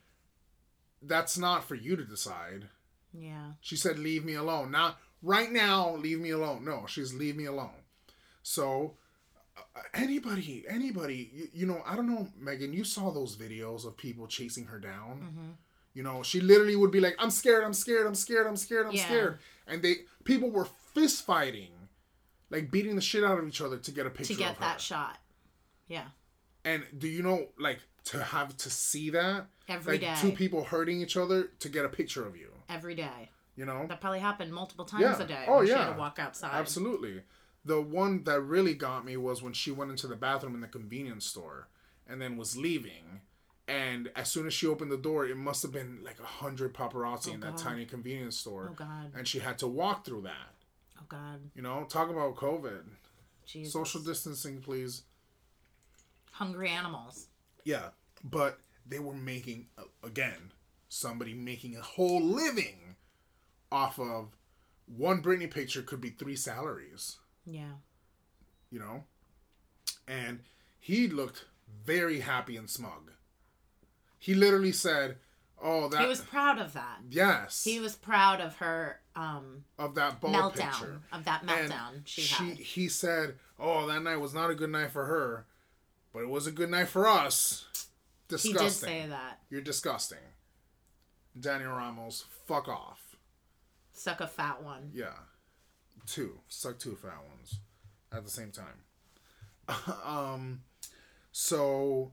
that's 1.02 1.38
not 1.38 1.64
for 1.64 1.74
you 1.74 1.96
to 1.96 2.04
decide. 2.04 2.68
Yeah. 3.12 3.52
She 3.60 3.76
said, 3.76 3.98
"Leave 3.98 4.24
me 4.24 4.34
alone." 4.34 4.70
Not 4.70 5.00
right 5.22 5.50
now. 5.50 5.94
Leave 5.96 6.20
me 6.20 6.30
alone. 6.30 6.64
No, 6.64 6.86
she's 6.86 7.14
leave 7.14 7.36
me 7.36 7.46
alone. 7.46 7.82
So 8.42 8.96
uh, 9.56 9.80
anybody, 9.94 10.64
anybody, 10.68 11.30
you, 11.32 11.48
you, 11.52 11.66
know, 11.66 11.82
I 11.86 11.96
don't 11.96 12.08
know, 12.08 12.28
Megan. 12.38 12.72
You 12.72 12.84
saw 12.84 13.10
those 13.10 13.36
videos 13.36 13.86
of 13.86 13.96
people 13.96 14.26
chasing 14.26 14.66
her 14.66 14.78
down. 14.78 15.20
Mm-hmm. 15.22 15.50
You 15.94 16.02
know, 16.02 16.22
she 16.22 16.40
literally 16.40 16.76
would 16.76 16.90
be 16.90 17.00
like, 17.00 17.16
"I'm 17.18 17.30
scared. 17.30 17.64
I'm 17.64 17.72
scared. 17.72 18.06
I'm 18.06 18.14
scared. 18.14 18.46
I'm 18.46 18.56
scared. 18.56 18.86
I'm 18.86 18.92
yeah. 18.92 19.04
scared," 19.04 19.38
and 19.66 19.82
they 19.82 19.96
people 20.24 20.50
were 20.50 20.66
fist 20.94 21.24
fighting, 21.24 21.72
like 22.50 22.70
beating 22.70 22.94
the 22.94 23.02
shit 23.02 23.24
out 23.24 23.38
of 23.38 23.48
each 23.48 23.60
other 23.60 23.78
to 23.78 23.90
get 23.90 24.06
a 24.06 24.10
picture 24.10 24.34
to 24.34 24.38
get 24.38 24.60
that 24.60 24.80
shot. 24.80 25.18
Yeah. 25.88 26.04
And 26.64 26.84
do 26.96 27.08
you 27.08 27.22
know, 27.22 27.46
like, 27.58 27.78
to 28.04 28.22
have 28.22 28.56
to 28.58 28.70
see 28.70 29.10
that 29.10 29.46
every 29.68 29.94
like, 29.94 30.00
day. 30.00 30.14
two 30.20 30.32
people 30.32 30.64
hurting 30.64 31.00
each 31.00 31.16
other 31.16 31.44
to 31.60 31.68
get 31.68 31.84
a 31.84 31.88
picture 31.88 32.26
of 32.26 32.36
you 32.36 32.50
every 32.68 32.94
day. 32.94 33.30
You 33.56 33.64
know 33.64 33.86
that 33.88 34.00
probably 34.00 34.20
happened 34.20 34.52
multiple 34.52 34.84
times 34.84 35.02
yeah. 35.02 35.22
a 35.22 35.26
day. 35.26 35.44
Oh 35.48 35.62
yeah, 35.62 35.74
she 35.74 35.80
had 35.80 35.92
to 35.92 35.98
walk 35.98 36.18
outside. 36.18 36.52
Absolutely. 36.52 37.22
The 37.64 37.82
one 37.82 38.24
that 38.24 38.40
really 38.40 38.74
got 38.74 39.04
me 39.04 39.16
was 39.16 39.42
when 39.42 39.52
she 39.52 39.70
went 39.70 39.90
into 39.90 40.06
the 40.06 40.16
bathroom 40.16 40.54
in 40.54 40.60
the 40.60 40.68
convenience 40.68 41.26
store 41.26 41.68
and 42.06 42.22
then 42.22 42.36
was 42.36 42.56
leaving. 42.56 43.20
And 43.68 44.10
as 44.16 44.30
soon 44.30 44.46
as 44.46 44.54
she 44.54 44.66
opened 44.66 44.90
the 44.90 44.96
door, 44.96 45.26
it 45.26 45.36
must 45.36 45.62
have 45.62 45.72
been 45.72 46.00
like 46.02 46.18
a 46.18 46.26
hundred 46.26 46.72
paparazzi 46.72 47.28
oh, 47.30 47.34
in 47.34 47.40
that 47.40 47.56
God. 47.56 47.58
tiny 47.58 47.84
convenience 47.84 48.38
store. 48.38 48.70
Oh 48.72 48.74
God! 48.74 49.12
And 49.14 49.28
she 49.28 49.38
had 49.40 49.58
to 49.58 49.66
walk 49.66 50.06
through 50.06 50.22
that. 50.22 50.54
Oh 50.98 51.04
God! 51.08 51.40
You 51.54 51.62
know, 51.62 51.84
talk 51.88 52.08
about 52.08 52.34
COVID. 52.36 52.80
Jesus. 53.44 53.72
Social 53.72 54.00
distancing, 54.00 54.60
please. 54.60 55.02
Hungry 56.32 56.70
animals. 56.70 57.28
Yeah, 57.64 57.88
but 58.24 58.58
they 58.86 58.98
were 58.98 59.14
making 59.14 59.66
again 60.02 60.52
somebody 60.88 61.34
making 61.34 61.76
a 61.76 61.82
whole 61.82 62.22
living 62.22 62.96
off 63.70 63.98
of 63.98 64.28
one 64.86 65.22
Britney 65.22 65.50
picture 65.50 65.82
could 65.82 66.00
be 66.00 66.10
three 66.10 66.36
salaries. 66.36 67.18
Yeah. 67.44 67.72
You 68.70 68.78
know? 68.78 69.04
And 70.06 70.40
he 70.80 71.08
looked 71.08 71.44
very 71.84 72.20
happy 72.20 72.56
and 72.56 72.68
smug. 72.68 73.12
He 74.18 74.34
literally 74.34 74.72
said, 74.72 75.16
"Oh, 75.62 75.88
that." 75.88 76.00
He 76.00 76.06
was 76.06 76.20
proud 76.20 76.58
of 76.58 76.72
that. 76.74 76.98
Yes. 77.10 77.64
He 77.64 77.80
was 77.80 77.96
proud 77.96 78.40
of 78.40 78.56
her. 78.56 79.00
Um, 79.16 79.64
of 79.78 79.94
that 79.96 80.20
ball 80.20 80.32
meltdown. 80.32 80.54
Picture. 80.54 81.00
Of 81.12 81.24
that 81.24 81.44
meltdown 81.44 81.94
and 81.94 82.08
she, 82.08 82.22
she 82.22 82.34
had. 82.44 82.58
He 82.58 82.88
said, 82.88 83.34
"Oh, 83.58 83.86
that 83.86 84.02
night 84.02 84.16
was 84.16 84.34
not 84.34 84.50
a 84.50 84.54
good 84.54 84.70
night 84.70 84.90
for 84.90 85.06
her, 85.06 85.46
but 86.12 86.20
it 86.22 86.28
was 86.28 86.46
a 86.46 86.52
good 86.52 86.70
night 86.70 86.88
for 86.88 87.06
us." 87.06 87.66
Disgusting. 88.28 88.60
He 88.60 88.64
did 88.66 88.72
say 88.72 89.06
that. 89.08 89.40
You're 89.48 89.62
disgusting. 89.62 90.18
Daniel 91.38 91.72
Ramos, 91.72 92.24
fuck 92.46 92.68
off. 92.68 93.16
Suck 93.92 94.20
a 94.20 94.26
fat 94.26 94.62
one. 94.62 94.90
Yeah. 94.92 95.14
Two. 96.06 96.40
Suck 96.48 96.78
two 96.78 96.94
fat 96.94 97.18
ones 97.28 97.60
at 98.12 98.24
the 98.24 98.30
same 98.30 98.50
time. 98.50 98.84
um 100.04 100.60
so 101.32 102.12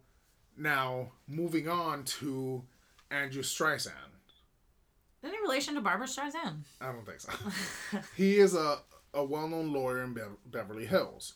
now 0.58 1.12
moving 1.28 1.68
on 1.68 2.04
to 2.04 2.63
Andrew 3.12 3.44
Streisand. 3.44 3.91
Any 5.24 5.41
relation 5.41 5.74
to 5.76 5.82
Barbara 5.82 6.08
Streisand? 6.08 6.63
I 6.80 6.91
don't 6.91 7.06
think 7.06 7.20
so. 7.20 7.32
he 8.15 8.38
is 8.38 8.54
a, 8.54 8.80
a 9.13 9.24
well 9.24 9.48
known 9.48 9.74
lawyer 9.74 10.04
in 10.04 10.13
Be- 10.13 10.22
Beverly 10.46 10.86
Hills 10.86 11.34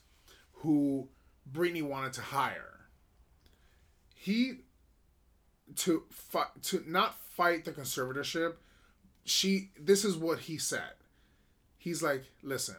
who 0.53 1.07
Britney 1.51 1.81
wanted 1.81 2.13
to 2.13 2.21
hire. 2.21 2.79
He 4.13 4.59
to 5.75 6.03
fight 6.09 6.47
to 6.63 6.83
not 6.85 7.15
fight 7.31 7.65
the 7.65 7.71
conservatorship. 7.71 8.55
She 9.25 9.71
this 9.79 10.05
is 10.05 10.17
what 10.17 10.39
he 10.39 10.57
said. 10.57 10.93
He's 11.77 12.03
like, 12.03 12.25
listen, 12.43 12.75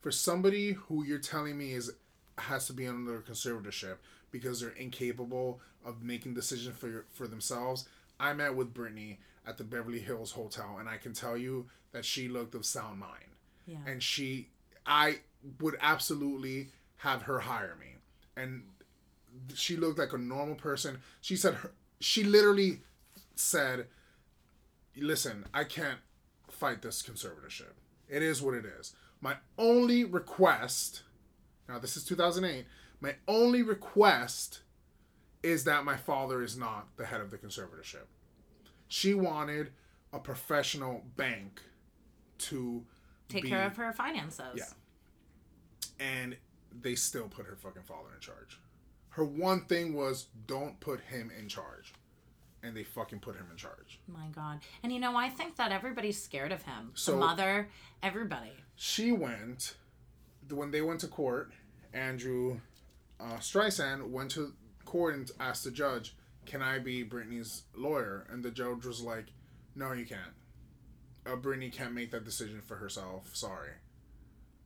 for 0.00 0.10
somebody 0.10 0.72
who 0.72 1.04
you're 1.04 1.18
telling 1.18 1.56
me 1.56 1.72
is 1.72 1.92
has 2.38 2.66
to 2.66 2.72
be 2.72 2.86
under 2.86 3.20
conservatorship 3.20 3.96
because 4.34 4.60
they're 4.60 4.70
incapable 4.70 5.60
of 5.84 6.02
making 6.02 6.34
decisions 6.34 6.76
for 6.76 6.88
your, 6.88 7.04
for 7.12 7.28
themselves. 7.28 7.88
I 8.18 8.32
met 8.32 8.56
with 8.56 8.74
Britney 8.74 9.18
at 9.46 9.58
the 9.58 9.62
Beverly 9.62 10.00
Hills 10.00 10.32
Hotel, 10.32 10.78
and 10.80 10.88
I 10.88 10.96
can 10.96 11.12
tell 11.12 11.36
you 11.36 11.66
that 11.92 12.04
she 12.04 12.26
looked 12.26 12.56
of 12.56 12.66
sound 12.66 12.98
mind. 12.98 13.30
Yeah. 13.64 13.76
And 13.86 14.02
she, 14.02 14.48
I 14.84 15.20
would 15.60 15.76
absolutely 15.80 16.70
have 16.96 17.22
her 17.22 17.38
hire 17.38 17.76
me. 17.78 17.94
And 18.36 18.64
she 19.54 19.76
looked 19.76 20.00
like 20.00 20.12
a 20.12 20.18
normal 20.18 20.56
person. 20.56 20.98
She 21.20 21.36
said 21.36 21.54
her, 21.54 21.70
she 22.00 22.24
literally 22.24 22.80
said, 23.36 23.86
"Listen, 24.96 25.44
I 25.54 25.62
can't 25.62 26.00
fight 26.50 26.82
this 26.82 27.04
conservatorship. 27.04 27.74
It 28.08 28.22
is 28.24 28.42
what 28.42 28.54
it 28.54 28.64
is. 28.64 28.96
My 29.20 29.36
only 29.58 30.02
request, 30.02 31.02
now 31.68 31.78
this 31.78 31.96
is 31.96 32.04
2008, 32.04 32.66
my 33.04 33.16
only 33.28 33.62
request 33.62 34.60
is 35.42 35.64
that 35.64 35.84
my 35.84 35.94
father 35.94 36.42
is 36.42 36.56
not 36.56 36.88
the 36.96 37.04
head 37.04 37.20
of 37.20 37.30
the 37.30 37.36
conservatorship. 37.36 38.06
She 38.88 39.12
wanted 39.12 39.72
a 40.10 40.18
professional 40.18 41.04
bank 41.14 41.60
to 42.38 42.82
take 43.28 43.42
be, 43.42 43.50
care 43.50 43.66
of 43.66 43.76
her 43.76 43.92
finances. 43.92 44.56
Yeah. 44.56 44.64
And 46.00 46.38
they 46.80 46.94
still 46.94 47.28
put 47.28 47.44
her 47.44 47.56
fucking 47.56 47.82
father 47.82 48.08
in 48.14 48.20
charge. 48.20 48.58
Her 49.10 49.24
one 49.24 49.66
thing 49.66 49.92
was 49.92 50.28
don't 50.46 50.80
put 50.80 51.00
him 51.00 51.30
in 51.38 51.46
charge. 51.46 51.92
And 52.62 52.74
they 52.74 52.84
fucking 52.84 53.18
put 53.18 53.36
him 53.36 53.48
in 53.50 53.58
charge. 53.58 54.00
My 54.08 54.28
God. 54.34 54.60
And 54.82 54.90
you 54.90 54.98
know, 54.98 55.14
I 55.14 55.28
think 55.28 55.56
that 55.56 55.72
everybody's 55.72 56.20
scared 56.20 56.52
of 56.52 56.62
him. 56.62 56.92
So 56.94 57.12
the 57.12 57.18
mother, 57.18 57.68
everybody. 58.02 58.52
She 58.76 59.12
went, 59.12 59.74
when 60.48 60.70
they 60.70 60.80
went 60.80 61.00
to 61.00 61.08
court, 61.08 61.52
Andrew 61.92 62.60
uh, 63.24 63.38
Streisand 63.38 64.08
went 64.10 64.30
to 64.32 64.52
court 64.84 65.14
and 65.14 65.30
asked 65.40 65.64
the 65.64 65.70
judge, 65.70 66.14
Can 66.46 66.62
I 66.62 66.78
be 66.78 67.04
Britney's 67.04 67.62
lawyer? 67.74 68.26
And 68.30 68.44
the 68.44 68.50
judge 68.50 68.84
was 68.84 69.00
like, 69.00 69.26
No, 69.74 69.92
you 69.92 70.04
can't. 70.04 70.20
Uh, 71.26 71.36
Britney 71.36 71.72
can't 71.72 71.94
make 71.94 72.10
that 72.10 72.24
decision 72.24 72.60
for 72.60 72.76
herself. 72.76 73.30
Sorry. 73.34 73.70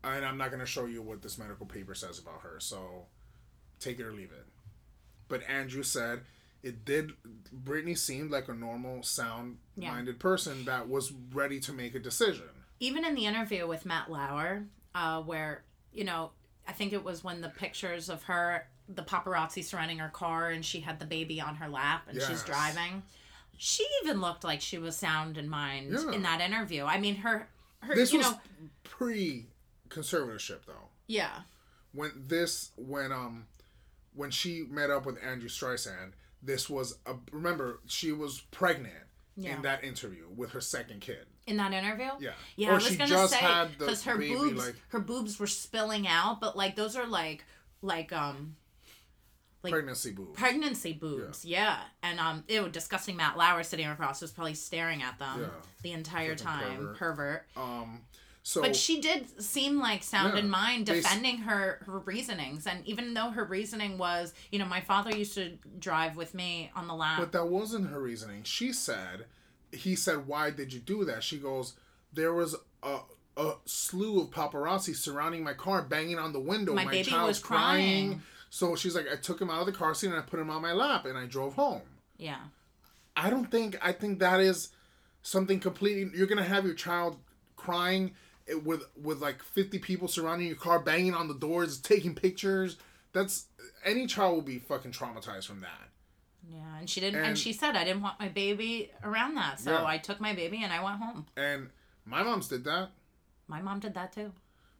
And 0.03 0.25
I'm 0.25 0.38
not 0.38 0.49
going 0.49 0.61
to 0.61 0.66
show 0.66 0.87
you 0.87 1.03
what 1.03 1.23
this 1.23 1.38
medical 1.38 1.66
paper 1.66 1.94
says 1.94 2.18
about 2.18 2.40
her. 2.42 2.57
So 2.59 3.07
take 3.79 4.01
it 4.01 4.07
or 4.07 4.12
leave 4.12 4.33
it. 4.33 4.47
But 5.29 5.42
Andrew 5.49 5.83
said 5.83 6.23
it 6.62 6.85
did. 6.85 7.12
Britney 7.64 7.97
seemed 7.97 8.31
like 8.31 8.49
a 8.49 8.55
normal, 8.55 9.03
sound-minded 9.03 10.14
yeah. 10.16 10.18
person 10.23 10.64
that 10.64 10.88
was 10.88 11.12
ready 11.33 11.61
to 11.61 11.73
make 11.73 11.94
a 11.94 12.01
decision. 12.01 12.49
Even 12.81 13.05
in 13.05 13.14
the 13.14 13.27
interview 13.27 13.66
with 13.66 13.85
Matt 13.85 14.11
Lauer, 14.11 14.64
uh, 14.94 15.21
where 15.23 15.62
you 15.92 16.05
know, 16.05 16.31
I 16.68 16.72
think 16.72 16.92
it 16.92 17.02
was 17.02 17.24
when 17.24 17.40
the 17.40 17.48
pictures 17.48 18.11
of 18.11 18.22
her, 18.24 18.66
the 18.88 19.02
paparazzi 19.02 19.64
surrounding 19.64 19.98
her 19.98 20.11
car, 20.11 20.50
and 20.50 20.64
she 20.64 20.81
had 20.81 21.00
the 21.00 21.07
baby 21.07 21.40
on 21.40 21.57
her 21.57 21.68
lap, 21.68 22.02
and 22.09 22.18
yes. 22.18 22.28
she's 22.28 22.42
driving. 22.42 23.02
She 23.57 23.87
even 24.02 24.20
looked 24.20 24.44
like 24.44 24.61
she 24.61 24.78
was 24.78 24.94
sound 24.94 25.38
in 25.38 25.48
mind 25.48 25.92
yeah. 25.92 26.12
in 26.12 26.22
that 26.22 26.40
interview. 26.42 26.85
I 26.85 27.00
mean, 27.00 27.16
her, 27.16 27.48
her. 27.81 27.94
This 27.94 28.12
you 28.12 28.18
was 28.18 28.31
know, 28.31 28.38
pre 28.85 29.46
conservatorship, 29.88 30.66
though. 30.66 30.90
Yeah. 31.07 31.40
When 31.92 32.12
this, 32.28 32.70
when 32.76 33.11
um, 33.12 33.46
when 34.14 34.31
she 34.31 34.64
met 34.68 34.90
up 34.90 35.07
with 35.07 35.16
Andrew 35.24 35.48
Streisand, 35.48 36.12
this 36.42 36.68
was 36.68 36.98
a 37.07 37.14
remember 37.33 37.81
she 37.87 38.12
was 38.12 38.42
pregnant 38.50 38.94
yeah. 39.37 39.57
in 39.57 39.62
that 39.62 39.83
interview 39.83 40.24
with 40.37 40.50
her 40.50 40.61
second 40.61 41.00
kid. 41.00 41.26
In 41.48 41.56
that 41.56 41.72
interview? 41.72 42.11
Yeah. 42.20 42.30
Yeah, 42.56 42.68
or 42.68 42.72
I 42.72 42.74
was 42.74 42.96
gonna 42.96 43.28
say 43.28 43.68
because 43.78 44.04
her 44.04 44.16
boobs 44.16 44.66
like, 44.66 44.74
her 44.88 45.00
boobs 45.00 45.40
were 45.40 45.46
spilling 45.46 46.06
out, 46.06 46.40
but 46.40 46.56
like 46.56 46.76
those 46.76 46.94
are 46.94 47.06
like 47.06 47.44
like 47.80 48.12
um 48.12 48.56
like 49.62 49.72
pregnancy 49.72 50.12
boobs. 50.12 50.38
Pregnancy 50.38 50.92
boobs, 50.92 51.44
yeah. 51.44 51.58
yeah. 51.58 51.78
And 52.02 52.20
um 52.20 52.44
it 52.48 52.62
was 52.62 52.72
disgusting 52.72 53.16
Matt 53.16 53.36
Lauer 53.36 53.62
sitting 53.62 53.86
across 53.86 54.20
was 54.20 54.30
probably 54.30 54.55
staring 54.55 55.03
at 55.03 55.18
them 55.18 55.40
yeah. 55.40 55.49
the 55.82 55.92
entire 55.92 56.34
time. 56.34 56.94
Pervert. 56.94 56.96
pervert. 56.96 57.46
Um 57.57 58.03
so, 58.49 58.62
but 58.62 58.74
she 58.74 59.03
did 59.03 59.42
seem 59.42 59.78
like 59.78 60.03
sound 60.03 60.32
yeah, 60.32 60.40
in 60.40 60.49
mind 60.49 60.86
defending 60.86 61.36
her 61.38 61.82
her 61.84 61.99
reasonings, 61.99 62.66
and 62.66 62.82
even 62.86 63.12
though 63.12 63.28
her 63.28 63.44
reasoning 63.44 63.99
was, 63.99 64.32
you 64.51 64.59
know, 64.59 64.64
my 64.64 64.80
father 64.80 65.14
used 65.14 65.34
to 65.34 65.59
drive 65.78 66.16
with 66.16 66.32
me 66.32 66.70
on 66.74 66.88
the 66.88 66.94
lap. 66.94 67.18
But 67.18 67.32
that 67.32 67.49
wasn't 67.49 67.90
her 67.90 68.01
reasoning. 68.01 68.44
She 68.44 68.72
said, 68.72 69.26
he 69.73 69.95
said, 69.95 70.27
"Why 70.27 70.51
did 70.51 70.73
you 70.73 70.81
do 70.81 71.05
that?" 71.05 71.23
She 71.23 71.39
goes, 71.39 71.75
"There 72.12 72.35
was 72.35 72.57
a." 72.83 73.01
A 73.41 73.53
slew 73.66 74.21
of 74.21 74.31
paparazzi 74.31 74.97
surrounding 74.97 75.45
my 75.45 75.55
car, 75.55 75.83
banging 75.83 76.19
on 76.19 76.33
the 76.33 76.41
window. 76.41 76.75
My, 76.75 76.87
my 76.87 76.91
baby 76.91 77.12
was 77.12 77.39
crying. 77.39 78.09
crying. 78.09 78.23
So 78.51 78.75
she's 78.75 78.97
like, 78.97 79.07
I 79.09 79.14
took 79.14 79.41
him 79.41 79.49
out 79.49 79.61
of 79.61 79.66
the 79.66 79.73
car 79.73 79.95
seat 79.95 80.09
and 80.09 80.16
I 80.16 80.23
put 80.23 80.41
him 80.41 80.51
on 80.51 80.61
my 80.61 80.73
lap 80.73 81.07
and 81.07 81.16
I 81.16 81.27
drove 81.27 81.55
home. 81.55 81.83
Yeah. 82.16 82.41
I 83.16 83.31
don't 83.31 83.51
think 83.51 83.79
I 83.83 83.93
think 83.93 84.19
that 84.21 84.41
is 84.41 84.71
something 85.23 85.61
completely. 85.61 86.11
You're 86.16 86.27
gonna 86.27 86.45
have 86.45 86.64
your 86.64 86.75
child 86.75 87.19
crying 87.57 88.14
with 88.64 88.83
with 89.01 89.21
like 89.21 89.43
50 89.43 89.79
people 89.79 90.09
surrounding 90.09 90.47
your 90.47 90.57
car, 90.57 90.79
banging 90.79 91.14
on 91.14 91.29
the 91.29 91.35
doors, 91.35 91.79
taking 91.79 92.14
pictures. 92.14 92.77
That's 93.12 93.47
any 93.85 94.07
child 94.07 94.35
will 94.35 94.43
be 94.43 94.59
fucking 94.59 94.93
traumatized 94.93 95.47
from 95.47 95.61
that. 95.61 95.88
Yeah, 96.51 96.78
and 96.78 96.88
she 96.88 97.01
didn't. 97.01 97.20
And, 97.20 97.28
and 97.28 97.38
she 97.38 97.53
said, 97.53 97.76
"I 97.76 97.84
didn't 97.84 98.03
want 98.03 98.18
my 98.18 98.28
baby 98.28 98.90
around 99.05 99.34
that, 99.34 99.61
so 99.61 99.72
yeah. 99.72 99.84
I 99.84 99.99
took 99.99 100.20
my 100.20 100.34
baby 100.34 100.62
and 100.62 100.72
I 100.72 100.82
went 100.82 100.96
home." 100.96 101.26
And 101.36 101.68
my 102.05 102.22
mom's 102.22 102.49
did 102.49 102.64
that. 102.64 102.90
My 103.46 103.61
mom 103.61 103.80
did 103.80 103.94
that 103.94 104.12
too. 104.12 104.32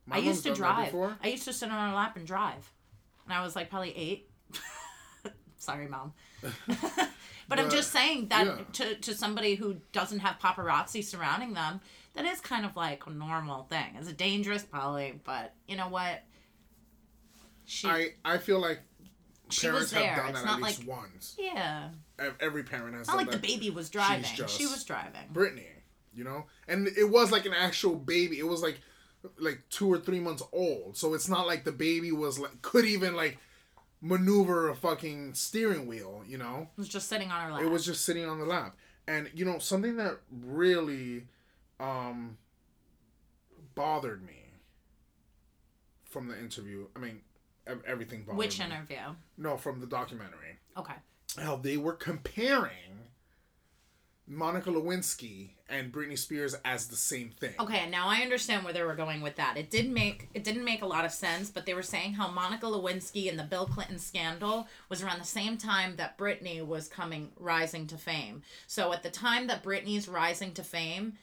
My 0.07 0.17
I 0.17 0.19
used 0.21 0.45
to 0.45 0.55
drive. 0.55 0.95
I 1.23 1.29
used 1.29 1.45
to 1.45 1.53
sit 1.53 1.71
on 1.71 1.91
her 1.91 1.95
lap 1.95 2.17
and 2.17 2.27
drive, 2.27 2.73
and 3.25 3.35
I 3.35 3.43
was 3.43 3.55
like 3.55 3.69
probably 3.69 3.95
eight. 3.97 4.31
Sorry, 5.59 5.87
mom. 5.89 6.15
but, 6.41 6.53
but, 7.49 7.59
I'm 7.59 7.69
just 7.69 7.93
saying 7.93 8.29
that 8.29 8.47
yeah. 8.47 8.59
to 8.73 8.95
to 8.95 9.15
somebody 9.15 9.55
who 9.55 9.77
doesn't 9.93 10.21
have 10.21 10.39
paparazzi 10.39 11.05
surrounding 11.05 11.53
them, 11.53 11.81
that 12.15 12.25
is 12.25 12.41
kind 12.41 12.65
of 12.65 12.77
like 12.77 13.07
a 13.07 13.11
normal 13.11 13.65
thing. 13.65 13.97
It's 13.99 14.09
a 14.09 14.15
dangerous? 14.15 14.63
Probably, 14.63 15.21
but 15.25 15.55
you 15.67 15.77
know 15.77 15.89
what? 15.89 16.23
She, 17.67 17.89
I 17.89 18.15
I 18.25 18.39
feel 18.39 18.61
like 18.61 18.81
parents 19.49 19.93
have 19.93 20.17
done 20.17 20.33
that 20.35 20.47
at 20.47 20.63
least 20.63 20.87
like, 20.87 20.99
once. 20.99 21.37
Yeah. 21.39 21.91
Every 22.41 22.63
parent 22.63 22.95
has. 22.95 23.03
It's 23.03 23.09
not 23.09 23.19
like 23.19 23.31
the 23.31 23.39
baby 23.39 23.71
was 23.71 23.91
driving. 23.91 24.25
She 24.25 24.67
was 24.67 24.85
driving. 24.85 25.23
Britney, 25.33 25.67
you 26.15 26.25
know, 26.25 26.47
and 26.67 26.89
it 26.89 27.11
was 27.11 27.31
like 27.31 27.47
an 27.47 27.55
actual 27.55 27.95
baby. 27.95 28.39
It 28.39 28.47
was 28.47 28.63
like 28.63 28.81
like 29.39 29.63
two 29.71 29.93
or 29.93 29.99
three 29.99 30.21
months 30.21 30.43
old, 30.53 30.97
so 30.97 31.15
it's 31.15 31.29
not 31.29 31.47
like 31.47 31.65
the 31.65 31.73
baby 31.73 32.13
was 32.13 32.39
like 32.39 32.63
could 32.63 32.85
even 32.85 33.15
like 33.15 33.39
maneuver 34.01 34.69
a 34.69 34.77
fucking 34.77 35.35
steering 35.35 35.87
wheel. 35.87 36.23
You 36.27 36.39
know, 36.39 36.69
it 36.77 36.81
was 36.81 36.89
just 36.89 37.09
sitting 37.09 37.31
on 37.31 37.47
her 37.47 37.53
lap. 37.53 37.63
It 37.63 37.71
was 37.71 37.85
just 37.85 38.05
sitting 38.05 38.25
on 38.25 38.39
the 38.39 38.47
lap, 38.47 38.77
and 39.07 39.31
you 39.35 39.45
know 39.45 39.59
something 39.59 39.97
that 39.97 40.19
really 40.31 41.27
um 41.81 42.39
bothered 43.75 44.25
me 44.25 44.49
from 46.05 46.29
the 46.29 46.39
interview. 46.39 46.87
I 46.97 46.99
mean, 46.99 47.21
everything 47.87 48.23
bothered 48.23 48.39
Which 48.39 48.59
me. 48.59 48.67
interview? 48.67 48.99
No, 49.37 49.57
from 49.57 49.81
the 49.81 49.87
documentary. 49.87 50.59
Okay. 50.77 50.95
How 51.39 51.57
they 51.57 51.77
were 51.77 51.93
comparing 51.93 52.73
Monica 54.27 54.71
Lewinsky 54.71 55.51
and 55.71 55.93
Britney 55.93 56.19
Spears 56.19 56.55
as 56.65 56.89
the 56.89 56.97
same 56.97 57.31
thing. 57.31 57.55
Okay, 57.59 57.89
now 57.89 58.09
I 58.09 58.17
understand 58.17 58.65
where 58.65 58.73
they 58.73 58.83
were 58.83 58.95
going 58.95 59.21
with 59.21 59.37
that. 59.37 59.57
It 59.57 59.71
didn't 59.71 59.95
make 59.95 60.29
it 60.35 60.45
didn't 60.45 60.65
make 60.65 60.83
a 60.83 60.87
lot 60.87 61.05
of 61.05 61.13
sense, 61.13 61.51
but 61.51 61.65
they 61.67 61.75
were 61.75 61.83
saying 61.83 62.15
how 62.15 62.31
Monica 62.31 62.67
Lewinsky 62.67 63.29
and 63.29 63.39
the 63.39 63.45
Bill 63.45 63.67
Clinton 63.67 63.99
scandal 63.99 64.67
was 64.89 65.03
around 65.03 65.21
the 65.21 65.27
same 65.27 65.57
time 65.57 65.97
that 65.97 66.19
Britney 66.19 66.65
was 66.65 66.89
coming 66.89 67.31
rising 67.39 67.87
to 67.87 67.97
fame. 67.97 68.43
So 68.67 68.93
at 68.93 69.03
the 69.03 69.11
time 69.11 69.47
that 69.47 69.63
Britney's 69.63 70.09
rising 70.09 70.53
to 70.55 70.63
fame, 70.63 71.15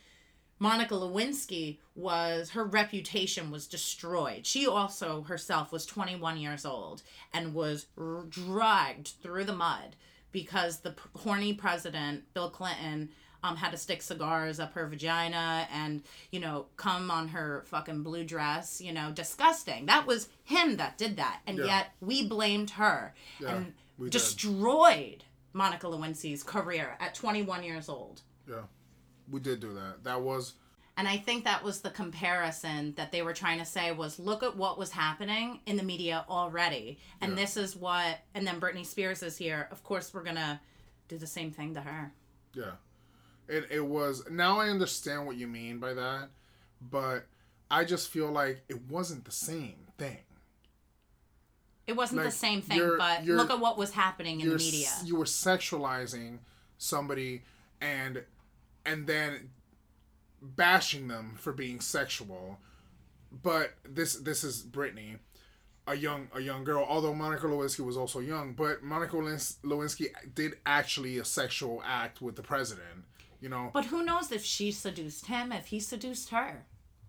Monica 0.59 0.93
Lewinsky 0.93 1.79
was 1.95 2.51
her 2.51 2.63
reputation 2.63 3.51
was 3.51 3.67
destroyed. 3.67 4.45
She 4.45 4.65
also 4.65 5.23
herself 5.23 5.71
was 5.71 5.85
21 5.85 6.37
years 6.37 6.65
old 6.65 7.03
and 7.33 7.53
was 7.53 7.87
r- 7.97 8.23
dragged 8.29 9.13
through 9.21 9.43
the 9.43 9.55
mud 9.55 9.95
because 10.31 10.79
the 10.79 10.91
p- 10.91 11.01
horny 11.15 11.53
president 11.53 12.23
Bill 12.33 12.49
Clinton 12.49 13.09
um, 13.43 13.57
had 13.57 13.71
to 13.71 13.77
stick 13.77 14.01
cigars 14.01 14.59
up 14.59 14.73
her 14.73 14.87
vagina 14.87 15.67
and 15.71 16.01
you 16.31 16.39
know 16.39 16.65
come 16.77 17.11
on 17.11 17.27
her 17.29 17.63
fucking 17.67 18.01
blue 18.01 18.23
dress. 18.23 18.81
You 18.81 18.93
know, 18.93 19.11
disgusting. 19.11 19.85
That 19.85 20.07
was 20.07 20.29
him 20.43 20.77
that 20.77 20.97
did 20.97 21.17
that, 21.17 21.41
and 21.45 21.57
yeah. 21.59 21.65
yet 21.65 21.87
we 22.01 22.27
blamed 22.27 22.71
her 22.71 23.13
yeah, 23.39 23.55
and 23.55 23.73
destroyed 24.09 25.19
did. 25.19 25.23
Monica 25.53 25.87
Lewinsky's 25.87 26.43
career 26.43 26.97
at 26.99 27.13
21 27.13 27.63
years 27.63 27.87
old. 27.87 28.21
Yeah. 28.49 28.63
We 29.30 29.39
did 29.39 29.59
do 29.59 29.73
that. 29.73 30.03
That 30.03 30.21
was 30.21 30.53
and 30.97 31.07
I 31.07 31.17
think 31.17 31.43
that 31.43 31.63
was 31.63 31.82
the 31.82 31.89
comparison 31.89 32.93
that 32.95 33.11
they 33.11 33.21
were 33.21 33.34
trying 33.34 33.59
to 33.59 33.65
say 33.65 33.91
was 33.91 34.17
look 34.17 34.43
at 34.43 34.55
what 34.55 34.78
was 34.78 34.91
happening 34.91 35.59
in 35.65 35.76
the 35.76 35.84
media 35.84 36.26
already. 36.30 36.99
And 37.19 37.32
yeah. 37.32 37.38
this 37.38 37.57
is 37.57 37.76
what 37.76 38.19
and 38.34 38.47
then 38.47 38.59
Britney 38.59 38.86
Spears 38.86 39.21
is 39.21 39.38
here. 39.38 39.67
Of 39.71 39.84
course 39.84 40.13
we're 40.13 40.23
gonna 40.23 40.61
do 41.07 41.17
the 41.17 41.28
same 41.28 41.51
thing 41.51 41.73
to 41.73 41.82
her. 41.82 42.13
Yeah. 42.53 42.71
It 43.49 43.67
it 43.69 43.86
was 43.86 44.23
now 44.30 44.59
I 44.59 44.69
understand 44.69 45.26
what 45.26 45.36
you 45.36 45.47
mean 45.47 45.80
by 45.80 45.93
that, 45.93 46.30
but 46.82 47.26
I 47.69 47.84
just 47.84 48.09
feel 48.09 48.32
like 48.32 48.63
it 48.69 48.89
wasn't 48.89 49.26
the 49.26 49.32
same 49.32 49.88
thing. 49.97 50.19
It 51.88 51.95
wasn't 51.95 52.17
like, 52.17 52.28
the 52.28 52.36
same 52.36 52.61
thing, 52.61 52.78
you're, 52.78 52.97
but 52.97 53.23
you're, 53.23 53.38
look 53.38 53.51
at 53.51 53.59
what 53.59 53.78
was 53.78 53.91
happening 53.91 54.41
in 54.41 54.49
the 54.49 54.55
media. 54.55 54.89
You 55.03 55.17
were 55.17 55.26
sexualizing 55.26 56.39
somebody 56.80 57.43
and 57.80 58.23
and 58.86 59.07
then 59.07 59.49
bashing 60.41 61.07
them 61.07 61.36
for 61.38 61.51
being 61.51 61.79
sexual. 61.79 62.59
But 63.31 63.73
this 63.88 64.15
this 64.15 64.43
is 64.43 64.63
Britney, 64.63 65.19
a 65.88 65.95
young 65.95 66.29
a 66.33 66.39
young 66.39 66.63
girl. 66.63 66.86
Although 66.88 67.13
Monica 67.13 67.47
Lewinsky 67.47 67.81
was 67.81 67.97
also 67.97 68.19
young, 68.19 68.53
but 68.53 68.83
Monica 68.83 69.15
Lewinsky 69.15 70.07
did 70.33 70.57
actually 70.65 71.17
a 71.17 71.25
sexual 71.25 71.81
act 71.86 72.21
with 72.21 72.36
the 72.36 72.43
president. 72.43 73.05
You 73.41 73.49
know. 73.49 73.71
But 73.73 73.86
who 73.86 74.03
knows 74.03 74.31
if 74.31 74.43
she 74.43 74.71
seduced 74.71 75.27
him, 75.27 75.51
if 75.51 75.67
he 75.67 75.79
seduced 75.79 76.29
her? 76.29 76.65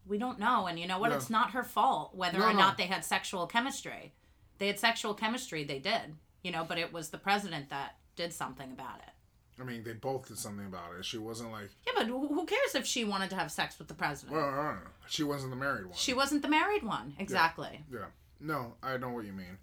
We 0.06 0.18
don't 0.18 0.38
know. 0.38 0.66
And 0.66 0.78
you 0.78 0.86
know 0.86 0.98
what? 0.98 1.12
It's 1.12 1.30
not 1.30 1.50
her 1.50 1.64
fault 1.64 2.14
whether 2.14 2.38
no, 2.38 2.48
or 2.48 2.54
not 2.54 2.76
they 2.76 2.84
had 2.84 3.04
sexual 3.04 3.46
chemistry. 3.46 4.12
They 4.58 4.68
had 4.68 4.78
sexual 4.78 5.14
chemistry. 5.14 5.64
They 5.64 5.78
did. 5.78 6.16
You 6.42 6.52
know, 6.52 6.64
but 6.64 6.78
it 6.78 6.92
was 6.92 7.10
the 7.10 7.18
president 7.18 7.70
that 7.70 7.96
did 8.14 8.32
something 8.32 8.70
about 8.70 8.98
it. 8.98 9.12
I 9.60 9.64
mean, 9.64 9.82
they 9.84 9.94
both 9.94 10.28
did 10.28 10.38
something 10.38 10.66
about 10.66 10.96
it. 10.98 11.04
She 11.04 11.18
wasn't 11.18 11.50
like. 11.50 11.70
Yeah, 11.86 11.94
but 11.96 12.06
who 12.06 12.44
cares 12.44 12.74
if 12.74 12.86
she 12.86 13.04
wanted 13.04 13.30
to 13.30 13.36
have 13.36 13.50
sex 13.50 13.78
with 13.78 13.88
the 13.88 13.94
president? 13.94 14.36
Well, 14.36 14.78
she 15.08 15.22
wasn't 15.22 15.50
the 15.50 15.56
married 15.56 15.86
one. 15.86 15.94
She 15.96 16.12
wasn't 16.12 16.42
the 16.42 16.48
married 16.48 16.82
one. 16.82 17.14
Exactly. 17.18 17.84
Yeah. 17.90 18.00
yeah. 18.00 18.06
No, 18.38 18.74
I 18.82 18.98
know 18.98 19.10
what 19.10 19.24
you 19.24 19.32
mean. 19.32 19.58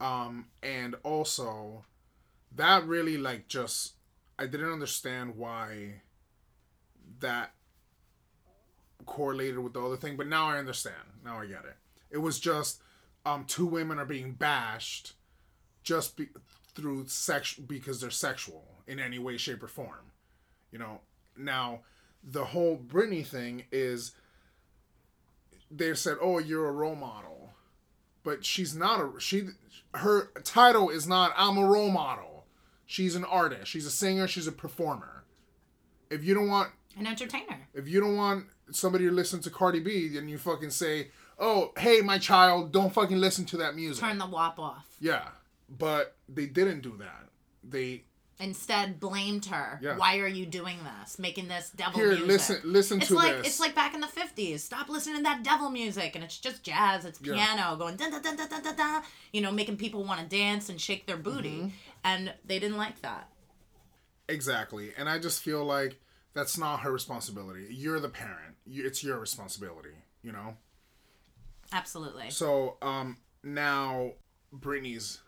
Um, 0.00 0.46
and 0.62 0.94
also, 1.02 1.84
that 2.54 2.86
really 2.86 3.18
like 3.18 3.48
just 3.48 3.94
I 4.38 4.46
didn't 4.46 4.72
understand 4.72 5.36
why 5.36 6.02
that 7.20 7.52
correlated 9.06 9.58
with 9.58 9.74
the 9.74 9.84
other 9.84 9.96
thing, 9.96 10.16
but 10.16 10.26
now 10.26 10.48
I 10.48 10.58
understand. 10.58 10.94
Now 11.24 11.40
I 11.40 11.46
get 11.46 11.64
it. 11.64 11.76
It 12.10 12.18
was 12.18 12.38
just 12.38 12.80
um, 13.26 13.44
two 13.46 13.66
women 13.66 13.98
are 13.98 14.04
being 14.04 14.32
bashed 14.32 15.14
just 15.82 16.16
be- 16.16 16.28
through 16.74 17.06
sex 17.08 17.54
because 17.54 18.00
they're 18.00 18.10
sexual 18.10 18.64
in 18.86 19.00
any 19.00 19.18
way, 19.18 19.36
shape, 19.36 19.62
or 19.62 19.68
form. 19.68 20.12
You 20.70 20.78
know, 20.78 21.00
now 21.36 21.80
the 22.22 22.44
whole 22.46 22.76
Britney 22.76 23.26
thing 23.26 23.64
is 23.70 24.12
they 25.70 25.94
said, 25.94 26.16
"Oh, 26.20 26.38
you're 26.38 26.68
a 26.68 26.72
role 26.72 26.96
model," 26.96 27.54
but 28.22 28.44
she's 28.44 28.74
not 28.74 29.00
a 29.00 29.20
she. 29.20 29.48
Her 29.94 30.30
title 30.42 30.90
is 30.90 31.06
not 31.06 31.32
"I'm 31.36 31.58
a 31.58 31.66
role 31.66 31.90
model." 31.90 32.46
She's 32.86 33.14
an 33.14 33.24
artist. 33.24 33.70
She's 33.70 33.86
a 33.86 33.90
singer. 33.90 34.26
She's 34.26 34.46
a 34.46 34.52
performer. 34.52 35.24
If 36.10 36.22
you 36.22 36.34
don't 36.34 36.48
want 36.48 36.70
an 36.96 37.06
entertainer, 37.06 37.68
if 37.72 37.88
you 37.88 38.00
don't 38.00 38.16
want 38.16 38.46
somebody 38.70 39.06
to 39.06 39.12
listen 39.12 39.40
to 39.40 39.50
Cardi 39.50 39.80
B, 39.80 40.08
then 40.08 40.28
you 40.28 40.38
fucking 40.38 40.70
say, 40.70 41.08
"Oh, 41.38 41.72
hey, 41.78 42.00
my 42.02 42.18
child, 42.18 42.72
don't 42.72 42.92
fucking 42.92 43.18
listen 43.18 43.44
to 43.46 43.56
that 43.58 43.74
music." 43.74 44.04
Turn 44.04 44.18
the 44.18 44.26
WAP 44.26 44.58
off. 44.58 44.96
Yeah, 45.00 45.28
but 45.68 46.16
they 46.28 46.46
didn't 46.46 46.80
do 46.80 46.96
that. 46.98 47.28
They 47.62 48.04
instead 48.40 48.98
blamed 49.00 49.46
her. 49.46 49.78
Yeah. 49.82 49.96
Why 49.96 50.18
are 50.18 50.28
you 50.28 50.46
doing 50.46 50.78
this? 51.00 51.18
Making 51.18 51.48
this 51.48 51.70
devil 51.70 52.00
Here, 52.00 52.10
music. 52.10 52.26
listen, 52.26 52.60
listen 52.64 52.98
it's 52.98 53.08
to 53.08 53.14
like, 53.14 53.36
this. 53.38 53.46
It's 53.46 53.60
like 53.60 53.74
back 53.74 53.94
in 53.94 54.00
the 54.00 54.06
fifties. 54.06 54.64
Stop 54.64 54.88
listening 54.88 55.18
to 55.18 55.22
that 55.22 55.42
devil 55.42 55.70
music, 55.70 56.14
and 56.14 56.24
it's 56.24 56.38
just 56.38 56.62
jazz. 56.62 57.04
It's 57.04 57.18
piano 57.18 57.38
yeah. 57.56 57.76
going 57.78 57.96
da 57.96 58.10
da 58.10 58.18
da 58.18 58.34
da 58.34 58.60
da 58.60 58.72
da. 58.72 59.02
You 59.32 59.40
know, 59.40 59.52
making 59.52 59.76
people 59.76 60.04
want 60.04 60.20
to 60.20 60.26
dance 60.26 60.68
and 60.68 60.80
shake 60.80 61.06
their 61.06 61.16
booty, 61.16 61.58
mm-hmm. 61.58 61.68
and 62.02 62.34
they 62.44 62.58
didn't 62.58 62.78
like 62.78 63.00
that. 63.02 63.28
Exactly, 64.28 64.92
and 64.96 65.08
I 65.08 65.18
just 65.18 65.42
feel 65.42 65.64
like 65.64 66.00
that's 66.32 66.58
not 66.58 66.80
her 66.80 66.90
responsibility. 66.90 67.66
You're 67.70 68.00
the 68.00 68.08
parent. 68.08 68.56
It's 68.66 69.04
your 69.04 69.18
responsibility. 69.18 69.94
You 70.22 70.32
know. 70.32 70.56
Absolutely. 71.72 72.30
So, 72.30 72.76
um, 72.82 73.16
now 73.42 74.12
Britney's 74.54 75.20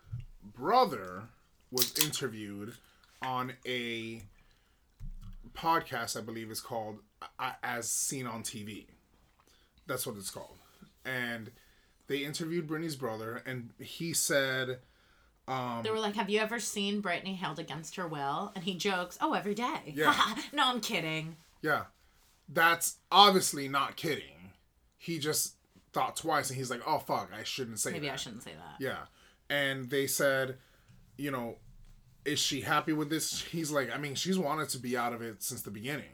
brother 0.43 1.23
was 1.71 1.97
interviewed 1.99 2.73
on 3.21 3.53
a 3.65 4.21
podcast, 5.53 6.17
I 6.17 6.21
believe 6.21 6.51
is 6.51 6.61
called 6.61 6.99
As 7.63 7.89
Seen 7.89 8.27
on 8.27 8.43
TV. 8.43 8.87
That's 9.87 10.05
what 10.05 10.17
it's 10.17 10.29
called. 10.29 10.57
And 11.05 11.51
they 12.07 12.17
interviewed 12.19 12.67
Britney's 12.67 12.95
brother, 12.95 13.41
and 13.45 13.71
he 13.79 14.13
said. 14.13 14.79
Um, 15.47 15.81
they 15.83 15.89
were 15.89 15.99
like, 15.99 16.15
"Have 16.15 16.29
you 16.29 16.39
ever 16.39 16.59
seen 16.59 17.01
Britney 17.01 17.37
held 17.37 17.57
against 17.59 17.95
her 17.95 18.07
will?" 18.07 18.51
And 18.55 18.63
he 18.65 18.75
jokes, 18.75 19.17
"Oh, 19.21 19.33
every 19.33 19.53
day." 19.53 19.93
Yeah. 19.95 20.13
no, 20.53 20.63
I'm 20.65 20.81
kidding. 20.81 21.37
Yeah, 21.61 21.83
that's 22.49 22.97
obviously 23.11 23.69
not 23.69 23.95
kidding. 23.95 24.51
He 24.97 25.19
just 25.19 25.55
thought 25.93 26.17
twice, 26.17 26.49
and 26.49 26.57
he's 26.57 26.69
like, 26.69 26.81
"Oh 26.85 26.99
fuck, 26.99 27.31
I 27.37 27.43
shouldn't 27.43 27.79
say." 27.79 27.91
Maybe 27.91 28.07
that. 28.07 28.13
I 28.13 28.17
shouldn't 28.17 28.43
say 28.43 28.51
that. 28.51 28.83
Yeah, 28.83 29.05
and 29.49 29.89
they 29.89 30.05
said, 30.05 30.57
you 31.17 31.31
know, 31.31 31.57
is 32.27 32.39
she 32.39 32.61
happy 32.61 32.93
with 32.93 33.09
this? 33.09 33.41
He's 33.41 33.71
like, 33.71 33.89
I 33.93 33.97
mean, 33.97 34.13
she's 34.15 34.37
wanted 34.37 34.69
to 34.69 34.77
be 34.79 34.95
out 34.97 35.13
of 35.13 35.21
it 35.21 35.41
since 35.41 35.61
the 35.61 35.71
beginning. 35.71 36.05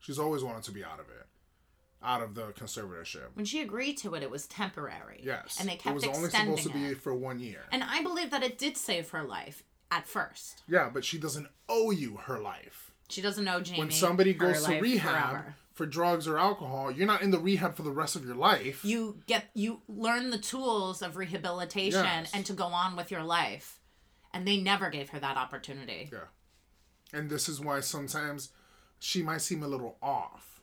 She's 0.00 0.18
always 0.18 0.42
wanted 0.42 0.64
to 0.64 0.72
be 0.72 0.84
out 0.84 0.98
of 1.00 1.06
it, 1.08 1.26
out 2.02 2.22
of 2.22 2.34
the 2.34 2.46
conservatorship. 2.52 3.28
When 3.34 3.44
she 3.44 3.62
agreed 3.62 3.96
to 3.98 4.14
it, 4.14 4.22
it 4.22 4.30
was 4.30 4.46
temporary. 4.48 5.20
Yes, 5.22 5.58
and 5.60 5.68
they 5.68 5.76
kept 5.76 5.86
it 5.86 5.94
was 5.94 6.04
only 6.16 6.28
supposed 6.30 6.64
to 6.64 6.70
be 6.70 6.86
it. 6.86 7.00
for 7.00 7.14
one 7.14 7.38
year. 7.38 7.60
And 7.70 7.84
I 7.84 8.02
believe 8.02 8.30
that 8.32 8.42
it 8.42 8.58
did 8.58 8.76
save 8.76 9.10
her 9.10 9.22
life 9.22 9.62
at 9.90 10.06
first. 10.08 10.62
yeah, 10.68 10.90
but 10.92 11.04
she 11.04 11.18
doesn't 11.18 11.46
owe 11.68 11.90
you 11.92 12.16
her 12.24 12.38
life. 12.40 12.90
She 13.08 13.20
doesn't 13.22 13.44
know 13.44 13.60
Jamie. 13.60 13.78
When 13.78 13.90
somebody 13.90 14.32
goes 14.32 14.64
to 14.64 14.80
rehab 14.80 15.30
forever. 15.30 15.54
for 15.74 15.84
drugs 15.86 16.26
or 16.26 16.38
alcohol, 16.38 16.90
you're 16.90 17.06
not 17.06 17.20
in 17.22 17.30
the 17.30 17.38
rehab 17.38 17.76
for 17.76 17.82
the 17.82 17.90
rest 17.90 18.16
of 18.16 18.24
your 18.24 18.34
life. 18.36 18.84
You 18.84 19.18
get 19.26 19.50
you 19.54 19.82
learn 19.86 20.30
the 20.30 20.38
tools 20.38 21.02
of 21.02 21.16
rehabilitation 21.18 22.02
Yes. 22.02 22.30
and 22.34 22.46
to 22.46 22.54
go 22.54 22.64
on 22.64 22.96
with 22.96 23.10
your 23.10 23.22
life, 23.22 23.78
and 24.32 24.46
they 24.46 24.56
never 24.58 24.90
gave 24.90 25.10
her 25.10 25.20
that 25.20 25.36
opportunity. 25.36 26.10
Yeah. 26.12 26.18
And 27.12 27.28
this 27.28 27.48
is 27.48 27.60
why 27.60 27.80
sometimes 27.80 28.50
she 28.98 29.22
might 29.22 29.42
seem 29.42 29.62
a 29.62 29.68
little 29.68 29.96
off 30.02 30.60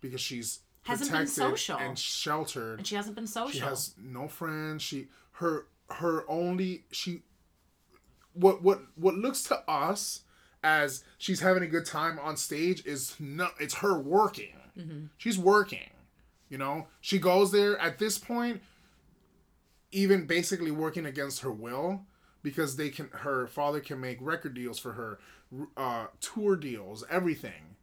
because 0.00 0.20
she's 0.20 0.60
Hasn't 0.82 1.12
been 1.12 1.26
social. 1.26 1.78
and 1.78 1.98
sheltered. 1.98 2.78
And 2.78 2.86
she 2.86 2.94
hasn't 2.94 3.14
been 3.14 3.26
social. 3.26 3.52
She 3.52 3.60
has 3.60 3.94
no 3.98 4.28
friends. 4.28 4.82
She 4.82 5.08
her 5.32 5.66
her 5.90 6.24
only 6.28 6.84
she 6.90 7.22
what 8.34 8.62
what 8.62 8.82
what 8.96 9.14
looks 9.14 9.42
to 9.44 9.56
us 9.70 10.22
as 10.62 11.04
she's 11.18 11.40
having 11.40 11.62
a 11.62 11.66
good 11.66 11.86
time 11.86 12.18
on 12.18 12.36
stage 12.36 12.84
is 12.84 13.14
not 13.18 13.52
it's 13.60 13.74
her 13.74 13.98
working. 13.98 14.56
Mm-hmm. 14.78 15.06
She's 15.16 15.38
working. 15.38 15.90
You 16.50 16.58
know, 16.58 16.86
she 17.00 17.18
goes 17.18 17.50
there 17.52 17.78
at 17.78 17.98
this 17.98 18.18
point 18.18 18.60
even 19.92 20.26
basically 20.26 20.70
working 20.72 21.06
against 21.06 21.40
her 21.42 21.52
will 21.52 22.02
because 22.44 22.76
they 22.76 22.90
can 22.90 23.08
her 23.12 23.48
father 23.48 23.80
can 23.80 24.00
make 24.00 24.18
record 24.20 24.54
deals 24.54 24.78
for 24.78 24.92
her 24.92 25.18
uh 25.76 26.06
tour 26.20 26.54
deals 26.54 27.02
everything 27.10 27.74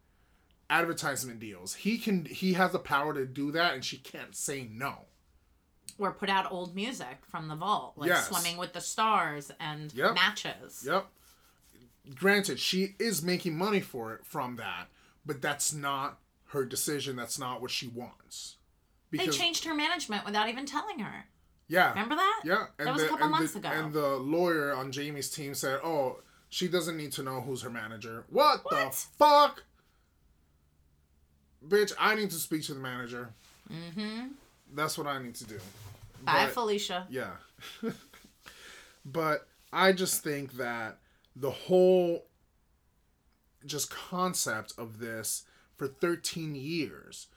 advertisement 0.70 1.39
deals 1.39 1.74
he 1.74 1.97
can 1.97 2.24
he 2.24 2.53
has 2.53 2.72
the 2.72 2.80
power 2.80 3.14
to 3.14 3.26
do 3.26 3.51
that 3.51 3.74
and 3.74 3.84
she 3.84 3.97
can't 3.97 4.34
say 4.36 4.66
no 4.72 4.99
or 5.97 6.12
put 6.14 6.30
out 6.30 6.49
old 6.51 6.74
music 6.74 7.20
from 7.30 7.47
the 7.47 7.55
vault, 7.55 7.93
like 7.95 8.07
Yes. 8.07 8.28
Swimming 8.30 8.57
with 8.57 8.74
the 8.74 8.82
Stars 8.82 9.51
and 9.59 9.93
Yep. 9.93 10.16
Matches. 10.16 10.84
yep 10.88 11.07
granted 12.16 12.59
she 12.59 12.95
is 12.99 13.22
making 13.22 13.57
money 13.57 13.80
for 13.82 14.14
it 14.14 14.26
from 14.26 14.55
that 14.55 14.88
but 15.26 15.41
that's 15.41 15.74
not 15.74 16.20
her 16.47 16.66
decision 16.66 17.16
that's 17.16 17.38
not 17.38 17.62
what 17.62 17.70
she 17.72 17.88
wants 17.88 18.55
They 19.12 19.28
changed 19.28 19.66
her 19.66 19.74
management 19.76 20.26
without 20.26 20.47
even 20.49 20.66
telling 20.66 20.99
her. 20.99 21.26
Yeah 21.72 21.89
Remember 21.91 22.15
that? 22.15 22.41
Yeah, 22.43 22.65
and 22.78 22.88
That 22.88 22.93
was 22.93 23.01
a 23.03 23.05
the, 23.05 23.09
couple 23.09 23.30
months 23.30 23.53
the, 23.53 23.59
ago. 23.59 23.69
And 23.69 23.93
the 23.93 24.07
lawyer 24.17 24.74
on 24.76 24.91
Jamie's 24.91 25.30
team 25.30 25.53
said, 25.53 25.80
"Oh, 25.84 26.19
she 26.49 26.67
doesn't 26.67 26.97
need 26.97 27.11
to 27.13 27.24
know 27.24 27.41
who's 27.41 27.61
her 27.61 27.69
manager." 27.69 28.26
What, 28.30 28.63
the 28.69 28.89
fuck, 29.17 29.63
bitch? 31.67 31.93
I 31.99 32.15
need 32.15 32.30
to 32.32 32.36
speak 32.38 32.63
to 32.63 32.74
the 32.74 32.80
manager. 32.80 33.30
Mm-hmm. 33.72 34.28
That's 34.74 34.97
what 34.97 35.07
I 35.07 35.22
need 35.22 35.36
to 35.36 35.45
do. 35.45 35.59
Bye, 36.24 36.45
But- 36.45 36.53
Felicia. 36.53 37.07
yeah, 37.09 37.32
but 39.05 39.47
I 39.74 39.91
just 39.93 40.24
think 40.24 40.53
that 40.53 40.97
the 41.36 41.51
whole 41.51 42.26
just 43.65 43.89
concept 43.91 44.74
of 44.78 44.99
this 44.99 45.43
for 45.78 45.88
13 45.88 46.55
years. 46.55 47.28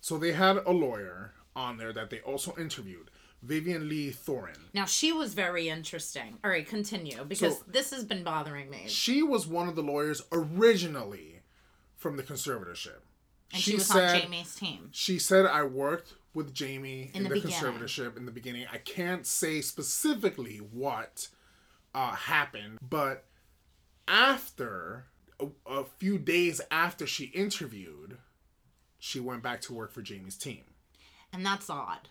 So 0.00 0.18
they 0.18 0.32
had 0.32 0.56
a 0.66 0.72
lawyer 0.72 1.32
on 1.56 1.76
there 1.78 1.92
that 1.92 2.10
they 2.10 2.20
also 2.20 2.54
interviewed, 2.58 3.10
Vivian 3.44 3.88
Lee 3.88 4.10
Thoreen. 4.10 4.58
Now 4.72 4.84
she 4.86 5.12
was 5.12 5.34
very 5.34 5.68
interesting. 5.68 6.38
All 6.42 6.50
right, 6.50 6.66
continue 6.66 7.24
because 7.24 7.58
So- 7.58 7.64
this 7.66 7.90
has 7.90 8.04
been 8.04 8.24
bothering 8.24 8.70
me. 8.70 8.84
she 8.88 9.22
was 9.22 9.46
one 9.46 9.68
of 9.68 9.76
the 9.76 9.82
lawyers 9.82 10.22
originally 10.32 11.40
from 11.96 12.16
the 12.16 12.22
conservatorship. 12.22 13.00
And 13.52 13.62
she, 13.62 13.74
was 13.74 13.90
on 13.90 14.20
Jamie's 14.20 14.54
team. 14.54 14.88
She 14.92 15.18
said 15.18 15.46
I 15.46 15.62
worked 15.62 16.14
with 16.32 16.52
Jamie 16.52 17.10
in, 17.14 17.26
In 17.26 17.32
the 17.32 17.40
the, 17.40 17.48
conservatorship 17.48 18.16
in 18.16 18.26
the 18.26 18.32
beginning. 18.32 18.66
I 18.72 18.78
can't 18.78 19.26
say 19.26 19.60
specifically 19.60 20.56
what 20.56 21.28
uh, 21.94 22.12
happened, 22.12 22.78
but 22.82 23.24
after 24.08 25.04
a, 25.38 25.46
a 25.66 25.84
few 25.84 26.18
days 26.18 26.60
after 26.70 27.06
she 27.06 27.26
interviewed, 27.26 28.18
she 28.98 29.20
went 29.20 29.42
back 29.42 29.60
to 29.62 29.72
work 29.74 29.92
for 29.92 30.02
Jamie's 30.02 30.36
team. 30.36 30.64
And 31.32 31.44
that's 31.44 31.70
odd. 31.70 32.08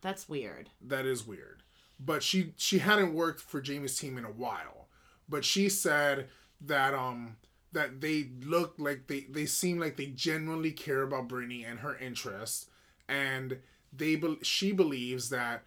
That's 0.00 0.28
weird. 0.28 0.70
that 0.80 1.06
is 1.06 1.26
weird. 1.26 1.62
But 1.98 2.22
she 2.22 2.52
she 2.56 2.78
hadn't 2.78 3.14
worked 3.14 3.40
for 3.40 3.60
Jamie's 3.60 3.98
team 3.98 4.18
in 4.18 4.24
a 4.24 4.30
while. 4.30 4.88
But 5.28 5.44
she 5.44 5.68
said 5.68 6.28
that 6.60 6.94
um 6.94 7.36
that 7.72 8.00
they 8.00 8.28
look 8.42 8.74
like 8.78 9.06
they 9.06 9.20
they 9.30 9.46
seem 9.46 9.78
like 9.78 9.96
they 9.96 10.06
genuinely 10.06 10.72
care 10.72 11.02
about 11.02 11.28
Britney 11.28 11.68
and 11.68 11.80
her 11.80 11.96
interests, 11.96 12.66
and 13.08 13.58
they 13.92 14.16
bel 14.16 14.36
she 14.42 14.72
believes 14.72 15.30
that 15.30 15.64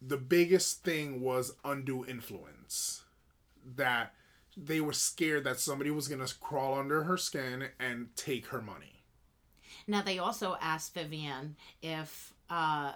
the 0.00 0.16
biggest 0.16 0.82
thing 0.82 1.20
was 1.20 1.54
undue 1.64 2.04
influence. 2.06 3.04
That 3.76 4.14
they 4.56 4.80
were 4.80 4.92
scared 4.92 5.44
that 5.44 5.60
somebody 5.60 5.90
was 5.90 6.08
gonna 6.08 6.26
crawl 6.40 6.78
under 6.78 7.04
her 7.04 7.16
skin 7.16 7.68
and 7.78 8.08
take 8.16 8.46
her 8.46 8.60
money. 8.62 9.04
Now 9.86 10.02
they 10.02 10.18
also 10.18 10.56
asked 10.60 10.94
Vivian 10.94 11.56
if 11.82 12.32
uh 12.50 12.92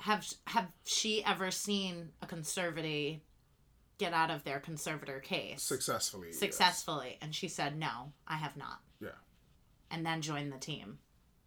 have 0.00 0.26
have 0.46 0.68
she 0.84 1.24
ever 1.24 1.50
seen 1.50 2.10
a 2.22 2.26
conservative 2.26 3.20
get 3.98 4.12
out 4.14 4.30
of 4.30 4.44
their 4.44 4.58
conservator 4.58 5.20
case 5.20 5.62
Successfully. 5.62 6.28
yes. 6.28 6.38
successfully 6.38 7.18
and 7.20 7.34
she 7.34 7.48
said 7.48 7.78
no, 7.78 8.12
I 8.26 8.36
have 8.36 8.56
not. 8.56 8.80
Yeah. 9.00 9.10
And 9.90 10.04
then 10.06 10.22
joined 10.22 10.52
the 10.52 10.58
team. 10.58 10.98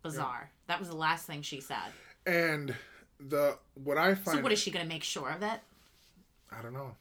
Bizarre. 0.04 0.52
That 0.68 0.80
was 0.80 0.90
the 0.90 0.96
last 0.96 1.26
thing 1.26 1.42
she 1.42 1.62
said. 1.62 1.78
And 2.26 2.76
the 3.20 3.58
what 3.76 3.98
I 3.98 4.16
find 4.16 4.38
So 4.38 4.44
what 4.44 4.52
is 4.52 4.60
she 4.60 4.70
going 4.72 4.86
to 4.86 4.90
make 4.90 5.04
sure 5.04 5.30
of 5.30 5.42
it? 5.42 5.60
I 6.52 6.62
don't 6.62 6.74
know. 6.74 6.96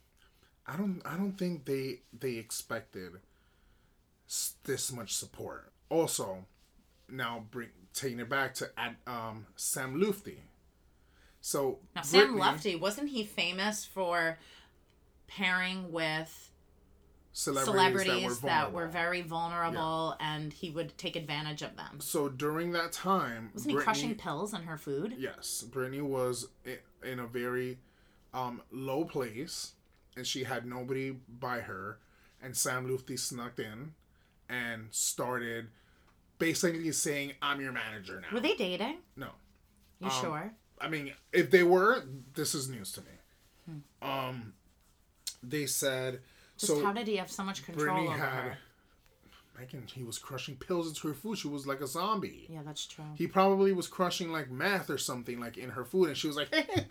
I 0.66 0.76
don't. 0.76 1.03
I 1.05 1.16
don't 1.16 1.32
think 1.36 1.64
they 1.64 2.00
they 2.18 2.34
expected 2.36 3.12
this 4.64 4.92
much 4.92 5.12
support. 5.14 5.72
Also, 5.88 6.46
now 7.11 7.44
bring 7.50 7.68
taking 7.92 8.20
it 8.20 8.28
back 8.28 8.55
to 8.55 8.70
um 9.07 9.46
Sam 9.57 10.00
Lutfi. 10.00 10.36
So 11.43 11.80
Now 11.95 12.03
Sam 12.03 12.36
Britney- 12.36 12.40
Lutfi 12.40 12.80
wasn't 12.80 13.11
he 13.11 13.24
famous 13.24 13.84
for 13.84 14.38
pairing 15.26 15.90
with 15.93 16.51
celebrities, 17.32 17.66
celebrities 17.74 18.40
that 18.40 18.43
were, 18.43 18.49
that 18.49 18.72
were, 18.72 18.86
very 18.86 19.22
vulnerable 19.22 20.14
and 20.20 20.53
he 20.53 20.70
would 20.70 20.97
take 20.97 21.16
advantage 21.16 21.62
of 21.62 21.76
them? 21.76 22.01
So 22.01 22.28
during 22.28 22.70
that 22.72 22.93
time, 22.93 23.51
Wasn't 23.55 23.74
he 23.76 23.76
crushing 23.82 24.14
pills 24.14 24.55
in 24.55 24.62
her 24.62 24.78
food? 24.78 25.16
Yes, 25.18 25.64
Britney 25.68 26.01
was 26.01 26.47
in 27.05 27.18
a 27.18 27.26
very 27.26 27.78
um, 28.32 28.62
low 28.70 29.05
place, 29.05 29.72
and 30.16 30.26
she 30.26 30.45
had 30.45 30.64
nobody 30.64 31.11
by 31.11 31.61
her. 31.61 31.99
And 32.40 32.57
Sam 32.57 32.88
Lutfi 32.88 33.18
snuck 33.18 33.59
in 33.59 33.95
and 34.49 34.88
started 34.90 35.68
basically 36.38 36.90
saying, 36.93 37.34
"I'm 37.43 37.61
your 37.61 37.72
manager 37.72 38.20
now." 38.20 38.28
Were 38.32 38.40
they 38.40 38.55
dating? 38.55 38.99
No, 39.16 39.30
You 40.01 40.11
sure? 40.11 40.55
I 40.83 40.89
mean, 40.89 41.12
if 41.33 41.51
they 41.51 41.62
were, 41.62 42.03
this 42.35 42.55
is 42.55 42.68
news 42.68 42.93
to 42.93 43.01
me. 43.03 43.07
Um, 44.03 44.53
they 45.43 45.66
said 45.66 46.20
Just 46.59 46.72
so. 46.72 46.85
how 46.85 46.93
did 46.93 47.07
he 47.07 47.16
have 47.16 47.30
so 47.30 47.45
much 47.45 47.64
control 47.64 47.97
Britney 47.97 48.09
over 48.09 48.18
had. 48.18 48.43
her? 48.45 48.59
Megan, 49.59 49.85
he 49.87 50.03
was 50.03 50.18
crushing 50.18 50.57
pills 50.57 50.89
into 50.89 51.07
her 51.09 51.14
food. 51.14 51.39
She 51.39 51.47
was 51.47 51.66
like 51.66 51.80
a 51.80 51.87
zombie. 51.87 52.47
Yeah, 52.49 52.61
that's 52.64 52.87
true. 52.87 53.05
He 53.14 53.26
probably 53.26 53.72
was 53.72 53.87
crushing 53.87 54.33
like 54.33 54.51
meth 54.51 54.91
or 54.91 54.99
something 54.99 55.39
like 55.39 55.57
in 55.59 55.70
her 55.70 55.85
food, 55.85 56.09
and 56.09 56.16
she 56.16 56.26
was 56.26 56.37
like, 56.37 56.49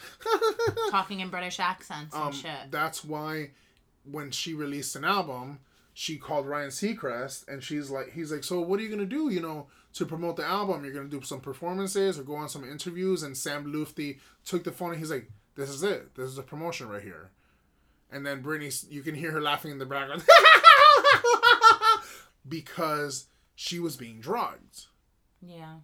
Talking 0.91 1.19
in 1.19 1.29
British 1.29 1.59
accents 1.59 2.15
and 2.15 2.23
um, 2.25 2.31
shit. 2.31 2.69
that's 2.69 3.03
why 3.03 3.49
when 4.09 4.31
she 4.31 4.53
released 4.53 4.95
an 4.95 5.03
album, 5.03 5.59
she 5.93 6.17
called 6.17 6.45
Ryan 6.45 6.69
Seacrest, 6.69 7.47
and 7.47 7.63
she's 7.63 7.89
like, 7.89 8.11
he's 8.13 8.31
like, 8.31 8.43
so 8.43 8.61
what 8.61 8.79
are 8.79 8.83
you 8.83 8.89
gonna 8.89 9.05
do? 9.05 9.29
You 9.29 9.41
know, 9.41 9.67
to 9.93 10.05
promote 10.05 10.35
the 10.37 10.45
album, 10.45 10.83
you're 10.83 10.93
gonna 10.93 11.07
do 11.09 11.21
some 11.21 11.41
performances 11.41 12.17
or 12.19 12.23
go 12.23 12.35
on 12.35 12.49
some 12.49 12.63
interviews. 12.63 13.23
And 13.23 13.35
Sam 13.37 13.65
Lutfi 13.71 14.19
took 14.45 14.63
the 14.63 14.71
phone, 14.71 14.91
and 14.91 14.99
he's 14.99 15.11
like, 15.11 15.29
this 15.55 15.69
is 15.69 15.83
it. 15.83 16.15
This 16.15 16.29
is 16.29 16.35
the 16.37 16.43
promotion 16.43 16.87
right 16.89 17.01
here. 17.03 17.31
And 18.11 18.25
then 18.25 18.41
Britney, 18.43 18.89
you 18.91 19.01
can 19.03 19.15
hear 19.15 19.31
her 19.31 19.41
laughing 19.41 19.71
in 19.71 19.77
the 19.79 19.85
background 19.85 20.23
because 22.47 23.27
she 23.55 23.79
was 23.79 23.95
being 23.97 24.19
drugged. 24.19 24.85
yeah. 25.41 25.75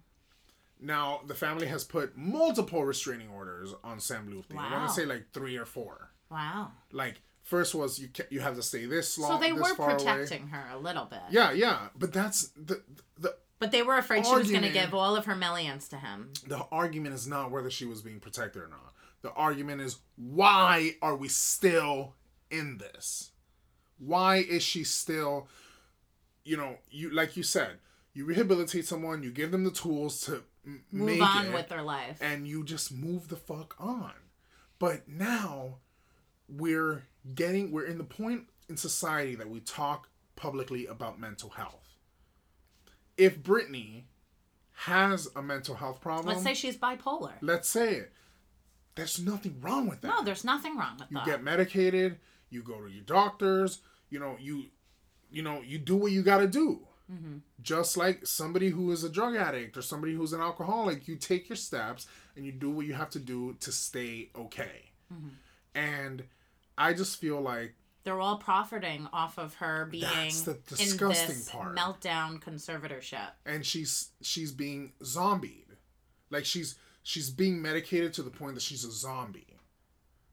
Now 0.80 1.22
the 1.26 1.34
family 1.34 1.66
has 1.66 1.82
put 1.82 2.16
multiple 2.16 2.84
restraining 2.84 3.30
orders 3.30 3.74
on 3.82 3.98
Sam 3.98 4.28
Lutfi. 4.32 4.56
I 4.56 4.72
want 4.76 4.88
to 4.88 4.94
say 4.94 5.06
like 5.06 5.24
three 5.32 5.56
or 5.56 5.64
four. 5.64 6.10
Wow. 6.30 6.70
Like 6.92 7.20
first 7.42 7.74
was 7.74 7.98
you 7.98 8.06
ca- 8.14 8.28
you 8.30 8.38
have 8.38 8.54
to 8.54 8.62
stay 8.62 8.86
this 8.86 9.18
long. 9.18 9.32
So 9.32 9.38
they 9.44 9.52
were 9.52 9.74
far 9.74 9.96
away. 9.96 10.04
protecting 10.04 10.46
her 10.48 10.66
a 10.72 10.78
little 10.78 11.06
bit. 11.06 11.18
Yeah, 11.30 11.50
yeah, 11.50 11.88
but 11.98 12.12
that's 12.12 12.50
the 12.56 12.80
the 13.18 13.34
But 13.58 13.72
they 13.72 13.82
were 13.82 13.96
afraid 13.98 14.24
she 14.24 14.34
was 14.34 14.50
going 14.50 14.62
to 14.62 14.70
give 14.70 14.94
all 14.94 15.16
of 15.16 15.24
her 15.26 15.34
millions 15.34 15.88
to 15.88 15.96
him. 15.96 16.32
the 16.46 16.64
argument 16.70 17.14
is 17.14 17.26
not 17.26 17.50
whether 17.50 17.70
she 17.70 17.84
was 17.86 18.02
being 18.02 18.20
protected 18.20 18.62
or 18.62 18.68
not. 18.68 18.92
The 19.22 19.32
argument 19.32 19.80
is 19.80 19.98
why 20.16 20.92
are 21.02 21.16
we 21.16 21.28
still 21.28 22.14
in 22.50 22.78
this? 22.78 23.32
Why 23.98 24.36
is 24.36 24.62
she 24.62 24.84
still, 24.84 25.48
you 26.44 26.56
know, 26.56 26.76
you 26.90 27.10
like 27.10 27.36
you 27.36 27.42
said, 27.42 27.78
you 28.14 28.24
rehabilitate 28.24 28.86
someone, 28.86 29.24
you 29.24 29.32
give 29.32 29.50
them 29.50 29.64
the 29.64 29.72
tools 29.72 30.20
to 30.26 30.44
m- 30.64 30.84
Move 30.92 31.06
make 31.18 31.22
on 31.22 31.46
it, 31.46 31.52
with 31.54 31.68
their 31.68 31.82
life. 31.82 32.18
and 32.20 32.46
you 32.46 32.62
just 32.62 32.92
move 32.92 33.26
the 33.28 33.36
fuck 33.36 33.74
on. 33.80 34.12
But 34.78 35.08
now 35.08 35.78
we're 36.48 37.06
getting 37.34 37.72
we're 37.72 37.86
in 37.86 37.98
the 37.98 38.04
point 38.04 38.44
in 38.68 38.76
society 38.76 39.34
that 39.34 39.50
we 39.50 39.58
talk 39.60 40.08
publicly 40.36 40.86
about 40.86 41.18
mental 41.18 41.50
health. 41.50 41.87
If 43.18 43.42
Britney 43.42 44.04
has 44.72 45.28
a 45.36 45.42
mental 45.42 45.74
health 45.74 46.00
problem, 46.00 46.28
Let's 46.28 46.42
say 46.44 46.54
she's 46.54 46.76
bipolar. 46.76 47.32
let's 47.40 47.68
say 47.68 47.94
it. 47.96 48.12
There's 48.94 49.20
nothing 49.20 49.60
wrong 49.60 49.88
with 49.88 50.00
that. 50.00 50.08
No, 50.08 50.24
there's 50.24 50.44
nothing 50.44 50.76
wrong 50.76 50.96
with 50.98 51.08
you 51.10 51.16
that. 51.18 51.26
You 51.26 51.32
get 51.32 51.42
medicated, 51.42 52.18
you 52.50 52.62
go 52.62 52.80
to 52.80 52.88
your 52.90 53.04
doctors, 53.04 53.80
you 54.10 54.18
know, 54.18 54.36
you 54.40 54.66
you 55.30 55.42
know, 55.42 55.60
you 55.60 55.78
do 55.78 55.94
what 55.96 56.12
you 56.12 56.22
got 56.22 56.38
to 56.38 56.46
do. 56.48 56.80
Mm-hmm. 57.12 57.38
Just 57.62 57.96
like 57.96 58.26
somebody 58.26 58.70
who 58.70 58.90
is 58.92 59.04
a 59.04 59.08
drug 59.08 59.36
addict 59.36 59.76
or 59.76 59.82
somebody 59.82 60.14
who's 60.14 60.32
an 60.32 60.40
alcoholic, 60.40 61.06
you 61.08 61.16
take 61.16 61.48
your 61.48 61.56
steps 61.56 62.06
and 62.36 62.46
you 62.46 62.52
do 62.52 62.70
what 62.70 62.86
you 62.86 62.94
have 62.94 63.10
to 63.10 63.18
do 63.18 63.56
to 63.60 63.72
stay 63.72 64.30
okay. 64.36 64.90
Mm-hmm. 65.12 65.28
And 65.74 66.24
I 66.76 66.92
just 66.92 67.20
feel 67.20 67.40
like 67.40 67.74
They're 68.04 68.20
all 68.20 68.36
profiting 68.38 69.06
off 69.12 69.38
of 69.38 69.54
her 69.54 69.86
being 69.86 70.02
That's 70.04 70.42
the 70.42 70.52
in 70.78 70.96
this 70.96 71.48
part. 71.50 71.76
meltdown 71.76 72.40
conservatorship. 72.42 73.30
and 73.44 73.64
she's 73.66 74.10
she's 74.22 74.52
being 74.52 74.92
zombied. 75.04 75.66
Like 76.30 76.44
she's 76.44 76.76
she's 77.02 77.28
being 77.30 77.60
medicated 77.60 78.12
to 78.14 78.22
the 78.22 78.30
point 78.30 78.54
that 78.54 78.62
she's 78.62 78.84
a 78.84 78.90
zombie. 78.90 79.58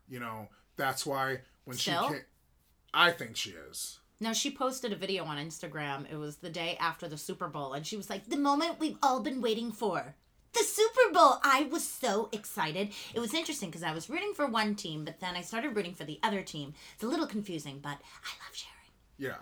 You 0.08 0.20
know, 0.20 0.48
that's 0.78 1.06
why 1.06 1.40
when 1.66 1.78
Still? 1.78 2.04
she 2.04 2.08
can't 2.14 2.24
I 2.94 3.12
think 3.12 3.36
she 3.36 3.50
is. 3.52 4.00
Now 4.22 4.32
she 4.32 4.50
posted 4.52 4.94
a 4.94 4.96
video 4.96 5.26
on 5.26 5.38
Instagram. 5.38 6.10
It 6.10 6.16
was 6.16 6.38
the 6.38 6.50
day 6.50 6.78
after 6.80 7.10
the 7.10 7.18
Super 7.18 7.50
Bowl, 7.50 7.74
and 7.74 7.86
she 7.86 7.98
was 7.98 8.10
like, 8.10 8.30
"The 8.30 8.38
moment 8.38 8.80
we've 8.80 8.98
all 9.04 9.20
been 9.22 9.42
waiting 9.42 9.74
for." 9.74 10.16
The 10.56 10.64
Super 10.64 11.14
Bowl! 11.14 11.40
I 11.44 11.68
was 11.70 11.86
so 11.86 12.30
excited. 12.32 12.90
It 13.14 13.20
was 13.20 13.34
interesting 13.34 13.70
because 13.70 13.84
I 13.84 13.94
was 13.94 14.10
rooting 14.10 14.34
for 14.34 14.48
one 14.48 14.76
team, 14.76 15.04
but 15.06 15.20
then 15.20 15.36
I 15.36 15.42
started 15.42 15.76
rooting 15.76 15.94
for 15.94 16.06
the 16.06 16.20
other 16.24 16.42
team. 16.42 16.74
It's 16.94 17.04
a 17.04 17.08
little 17.08 17.28
confusing, 17.28 17.80
but 17.82 17.90
I 17.90 18.32
love 18.44 18.54
sharing. 18.54 18.92
Yeah. 19.18 19.38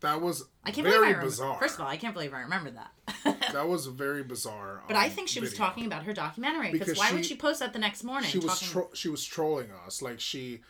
That 0.00 0.20
was 0.20 0.44
I 0.64 0.70
can't 0.70 0.86
very 0.86 0.96
believe 0.96 1.02
I 1.02 1.06
remember. 1.08 1.26
bizarre. 1.26 1.58
First 1.58 1.74
of 1.76 1.80
all, 1.82 1.88
I 1.88 1.96
can't 1.96 2.14
believe 2.14 2.34
I 2.34 2.40
remember 2.40 2.70
that. 2.70 3.52
that 3.52 3.66
was 3.68 3.86
very 3.86 4.22
bizarre. 4.22 4.82
but 4.86 4.96
I 4.96 5.06
um, 5.06 5.10
think 5.10 5.28
she 5.28 5.40
was 5.40 5.50
video. 5.50 5.64
talking 5.66 5.86
about 5.86 6.04
her 6.04 6.12
documentary 6.12 6.70
because 6.70 6.98
why 6.98 7.12
would 7.12 7.24
she- 7.24 7.34
she 7.34 7.36
post 7.36 7.60
that 7.60 7.72
the 7.72 7.78
next 7.78 8.04
morning? 8.04 8.28
She 8.28 8.38
was 8.38 8.60
tro- 8.60 8.90
she 8.92 9.08
was 9.08 9.24
trolling 9.24 9.68
us. 9.86 10.02
Like 10.02 10.20
she 10.20 10.60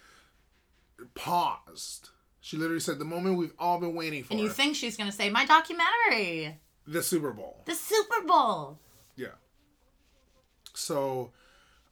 paused. 1.15 2.11
She 2.41 2.57
literally 2.57 2.81
said, 2.81 2.99
"The 2.99 3.05
moment 3.05 3.37
we've 3.37 3.55
all 3.59 3.81
been 3.81 3.95
waiting 3.95 4.23
for, 4.23 4.33
and 4.33 4.41
you 4.41 4.49
think 4.49 4.77
she's 4.77 4.97
gonna 4.97 5.11
say 5.13 5.29
my 5.31 5.45
documentary, 5.45 6.61
the 6.87 7.03
Super 7.03 7.33
Bowl." 7.33 7.63
the 7.67 7.75
Super 7.75 8.23
Bowl? 8.27 8.79
Yeah. 9.17 9.29
So, 10.77 11.33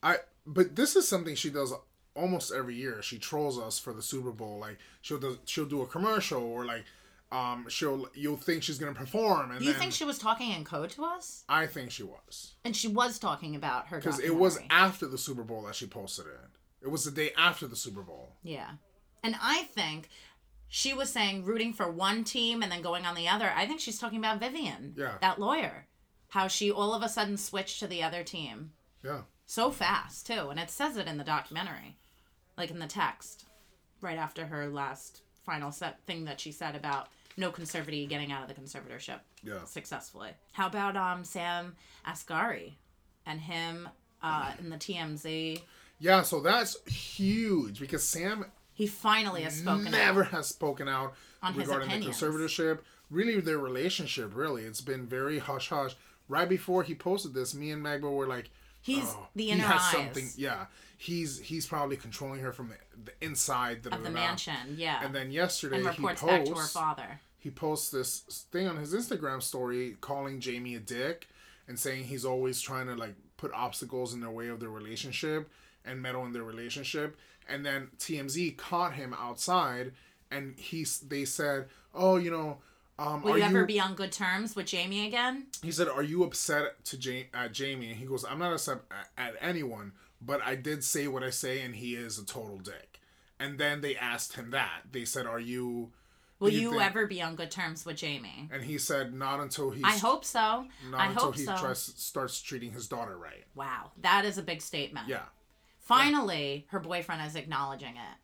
I 0.03 0.18
but 0.47 0.76
this 0.76 0.97
is 0.97 1.09
something 1.09 1.35
she 1.35 1.51
does 1.51 1.72
almost 2.14 2.53
every 2.53 2.74
year. 2.74 3.03
She 3.03 3.18
trolls 3.18 3.59
us 3.59 3.78
for 3.78 3.93
the 3.93 4.03
Super 4.03 4.30
Bowl. 4.30 4.59
Like 4.59 4.78
she'll 5.03 5.18
do 5.18 5.39
she'll 5.45 5.66
do 5.66 5.82
a 5.82 5.87
commercial 5.87 6.43
or 6.43 6.64
like 6.64 6.85
um 7.32 7.66
she'll 7.68 8.09
you'll 8.14 8.37
think 8.37 8.62
she's 8.62 8.78
gonna 8.78 8.95
perform 8.95 9.51
and 9.51 9.59
Do 9.61 9.64
you 9.64 9.72
then 9.72 9.80
think 9.80 9.93
she 9.93 10.05
was 10.05 10.18
talking 10.18 10.53
in 10.53 10.64
code 10.64 10.91
to 10.91 11.05
us? 11.05 11.45
I 11.49 11.66
think 11.66 11.91
she 11.91 12.03
was 12.03 12.55
And 12.64 12.76
she 12.76 12.89
was 12.89 13.18
talking 13.18 13.57
about 13.57 13.89
her 13.89 13.99
because 13.99 14.20
it 14.20 14.37
was 14.37 14.59
after 14.70 15.07
the 15.07 15.18
Super 15.18 15.43
Bowl 15.43 15.62
that 15.62 15.74
she 15.74 15.87
posted 15.87 16.26
it. 16.26 16.51
It 16.82 16.89
was 16.91 17.05
the 17.05 17.11
day 17.11 17.32
after 17.37 17.66
the 17.66 17.76
Super 17.76 18.03
Bowl. 18.03 18.35
Yeah. 18.43 18.72
And 19.22 19.35
I 19.41 19.62
think 19.62 20.11
she 20.68 20.93
was 20.93 21.09
saying 21.11 21.45
rooting 21.45 21.72
for 21.72 21.91
one 21.91 22.24
team 22.24 22.62
and 22.62 22.70
then 22.70 22.82
going 22.82 23.07
on 23.07 23.14
the 23.14 23.26
other. 23.28 23.51
I 23.57 23.66
think 23.66 23.80
she's 23.80 23.99
talking 23.99 24.18
about 24.18 24.39
Vivian, 24.39 24.95
Yeah. 24.97 25.14
that 25.22 25.41
lawyer. 25.41 25.87
How 26.35 26.49
she 26.49 26.68
all 26.68 26.93
of 26.95 27.03
a 27.05 27.09
sudden 27.09 27.37
switched 27.37 27.78
to 27.78 27.87
the 27.87 28.03
other 28.03 28.24
team. 28.24 28.72
Yeah. 29.05 29.20
So 29.47 29.70
fast, 29.70 30.26
too. 30.26 30.49
And 30.51 30.59
it 30.59 30.68
says 30.68 30.97
it 30.97 31.07
in 31.07 31.16
the 31.16 31.22
documentary, 31.22 31.97
like 32.59 32.72
in 32.72 32.80
the 32.80 32.89
text, 32.89 33.45
right 34.01 34.18
after 34.18 34.47
her 34.47 34.66
last 34.68 35.22
final 35.47 35.70
set 35.70 36.05
thing 36.07 36.24
that 36.24 36.41
she 36.41 36.51
said 36.51 36.74
about 36.74 37.07
no 37.37 37.53
conservative 37.53 38.09
getting 38.09 38.32
out 38.32 38.43
of 38.43 38.49
the 38.49 38.61
conservatorship 38.61 39.20
Yeah. 39.45 39.64
successfully. 39.64 40.30
How 40.53 40.66
about 40.66 40.97
um 40.97 41.22
Sam 41.24 41.76
Asghari 42.05 42.72
and 43.26 43.41
him 43.41 43.89
uh, 44.20 44.55
in 44.59 44.70
the 44.70 44.76
TMZ? 44.76 45.62
Yeah, 46.01 46.22
so 46.22 46.41
that's 46.41 46.76
huge 46.91 47.78
because 47.78 48.03
Sam 48.03 48.47
He 48.72 48.89
finally 48.89 49.43
has 49.43 49.59
spoken 49.59 49.93
never 49.93 50.24
out. 50.24 50.30
has 50.32 50.49
spoken 50.49 50.89
out 50.89 51.14
regarding 51.55 51.91
the 52.01 52.07
conservatorship. 52.07 52.80
Really, 53.09 53.39
their 53.41 53.59
relationship. 53.59 54.35
Really, 54.35 54.64
it's 54.64 54.80
been 54.80 55.07
very 55.07 55.39
hush 55.39 55.68
hush. 55.68 55.95
Right 56.35 56.49
before 56.49 56.82
he 56.82 56.97
posted 56.97 57.32
this, 57.32 57.55
me 57.55 57.70
and 57.70 57.80
Magbo 57.80 58.12
were 58.12 58.26
like, 58.26 58.51
He's 58.80 59.05
"Oh, 59.05 59.28
the 59.37 59.45
he 59.45 59.51
inner 59.53 59.62
has 59.62 59.80
eyes 59.80 59.93
something." 59.93 60.28
Yeah, 60.37 60.66
he's 60.99 61.39
he's 61.39 61.64
probably 61.64 61.97
controlling 61.97 62.41
her 62.41 62.53
from 62.53 62.70
the, 62.70 62.74
the 63.05 63.24
inside 63.24 63.87
of 63.87 64.03
the 64.03 64.11
mansion, 64.11 64.74
yeah. 64.76 65.05
And 65.05 65.14
then 65.14 65.30
yesterday 65.30 65.76
and 65.76 65.89
he 65.91 66.03
posts 66.03 66.22
back 66.22 66.45
to 66.45 66.55
her 66.55 66.66
father. 66.66 67.20
he 67.39 67.51
posts 67.51 67.91
this 67.91 68.47
thing 68.51 68.66
on 68.66 68.76
his 68.76 68.93
Instagram 68.93 69.41
story 69.43 69.97
calling 70.01 70.41
Jamie 70.41 70.74
a 70.74 70.80
dick 70.80 71.28
and 71.68 71.78
saying 71.78 72.05
he's 72.05 72.24
always 72.24 72.61
trying 72.61 72.89
to 72.89 72.97
like 72.97 73.14
put 73.37 73.53
obstacles 73.53 74.12
in 74.12 74.20
their 74.20 74.30
way 74.30 74.49
of 74.49 74.59
their 74.59 74.70
relationship 74.70 75.49
and 75.85 76.03
meddle 76.03 76.26
in 76.26 76.32
their 76.32 76.43
relationship. 76.43 77.16
And 77.49 77.64
then 77.64 77.91
TMZ 77.99 78.57
caught 78.57 78.95
him 78.95 79.14
outside 79.18 79.93
and 80.32 80.59
he's 80.59 80.99
they 80.99 81.24
said, 81.24 81.68
"Oh, 81.95 82.16
you 82.16 82.30
know, 82.30 82.59
um, 82.99 83.22
Will 83.22 83.36
you 83.38 83.45
ever 83.45 83.61
you?" 83.61 83.66
be 83.66 83.80
on 83.80 83.95
good 83.95 84.12
terms 84.12 84.55
with 84.55 84.66
Jamie 84.66 85.07
again? 85.07 85.47
he 85.62 85.72
said, 85.72 85.88
"Are 85.88 86.03
you 86.03 86.22
upset 86.24 86.84
to 86.86 86.97
ja- 86.97 87.24
at 87.34 87.53
Jamie?" 87.53 87.88
And 87.90 87.97
he 87.99 88.07
goes, 88.07 88.24
"I'm 88.24 88.38
not 88.38 88.53
upset 88.53 88.78
at, 89.16 89.34
anyone, 89.40 89.92
but 90.20 90.40
I 90.42 90.55
did 90.55 90.84
say 90.84 91.09
what 91.09 91.22
I 91.22 91.30
say, 91.30 91.61
and 91.62 91.74
he 91.76 91.95
is 91.95 92.18
a 92.18 92.24
total 92.24 92.59
dick." 92.59 93.01
And 93.40 93.59
then 93.59 93.80
they 93.80 93.97
asked 93.97 94.34
him 94.34 94.51
that. 94.53 94.82
They 94.92 95.05
said, 95.05 95.26
"Are 95.26 95.40
you?" 95.40 95.92
Will 96.40 96.51
you, 96.51 96.70
think- 96.70 96.82
ever 96.82 97.07
be 97.07 97.22
on 97.22 97.36
good 97.36 97.51
terms 97.51 97.86
with 97.86 97.97
Jamie? 97.97 98.49
And 98.53 98.62
he 98.64 98.76
said, 98.78 99.14
"Not 99.14 99.40
until 99.40 99.70
he." 99.70 99.82
I 99.82 99.97
hope 99.97 100.24
so. 100.24 100.66
Not 100.90 101.01
I 101.01 101.07
until 101.07 101.24
hope 101.26 101.36
he 101.36 101.45
so. 101.45 101.57
tries 101.57 101.78
starts 101.80 102.40
treating 102.42 102.72
his 102.72 102.86
daughter 102.88 103.16
right. 103.16 103.45
Wow, 103.55 103.92
that 104.03 104.24
is 104.24 104.36
a 104.38 104.42
big 104.42 104.61
statement. 104.61 105.09
Yeah. 105.09 105.22
Finally, 105.80 106.66
her 106.70 106.80
boyfriend 106.80 107.22
is 107.26 107.36
acknowledging 107.36 107.97
it. 107.97 108.18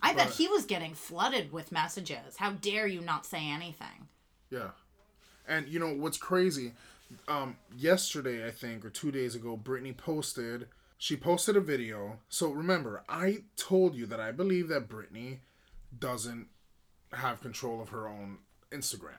I 0.00 0.14
bet 0.14 0.28
But- 0.28 0.36
he 0.36 0.48
was 0.48 0.64
getting 0.64 0.94
flooded 0.94 1.52
with 1.52 1.72
messages. 1.72 2.36
How 2.36 2.52
dare 2.52 2.86
you 2.86 3.00
not 3.00 3.26
say 3.26 3.48
anything? 3.48 4.08
Yeah. 4.50 4.70
And 5.46 5.68
you 5.68 5.78
know 5.80 5.92
what's 5.94 6.18
crazy? 6.18 6.74
Um, 7.26 7.56
yesterday, 7.74 8.46
I 8.46 8.50
think, 8.50 8.84
or 8.84 8.90
two 8.90 9.10
days 9.10 9.34
ago, 9.34 9.56
Britney 9.56 9.96
posted. 9.96 10.68
She 10.98 11.16
posted 11.16 11.56
a 11.56 11.60
video. 11.60 12.20
So 12.28 12.50
remember, 12.50 13.02
I 13.08 13.44
told 13.56 13.94
you 13.94 14.06
that 14.06 14.20
I 14.20 14.30
believe 14.32 14.68
that 14.68 14.88
Britney 14.88 15.38
doesn't 15.98 16.48
have 17.12 17.40
control 17.40 17.80
of 17.80 17.88
her 17.90 18.06
own 18.06 18.38
Instagram. 18.70 19.14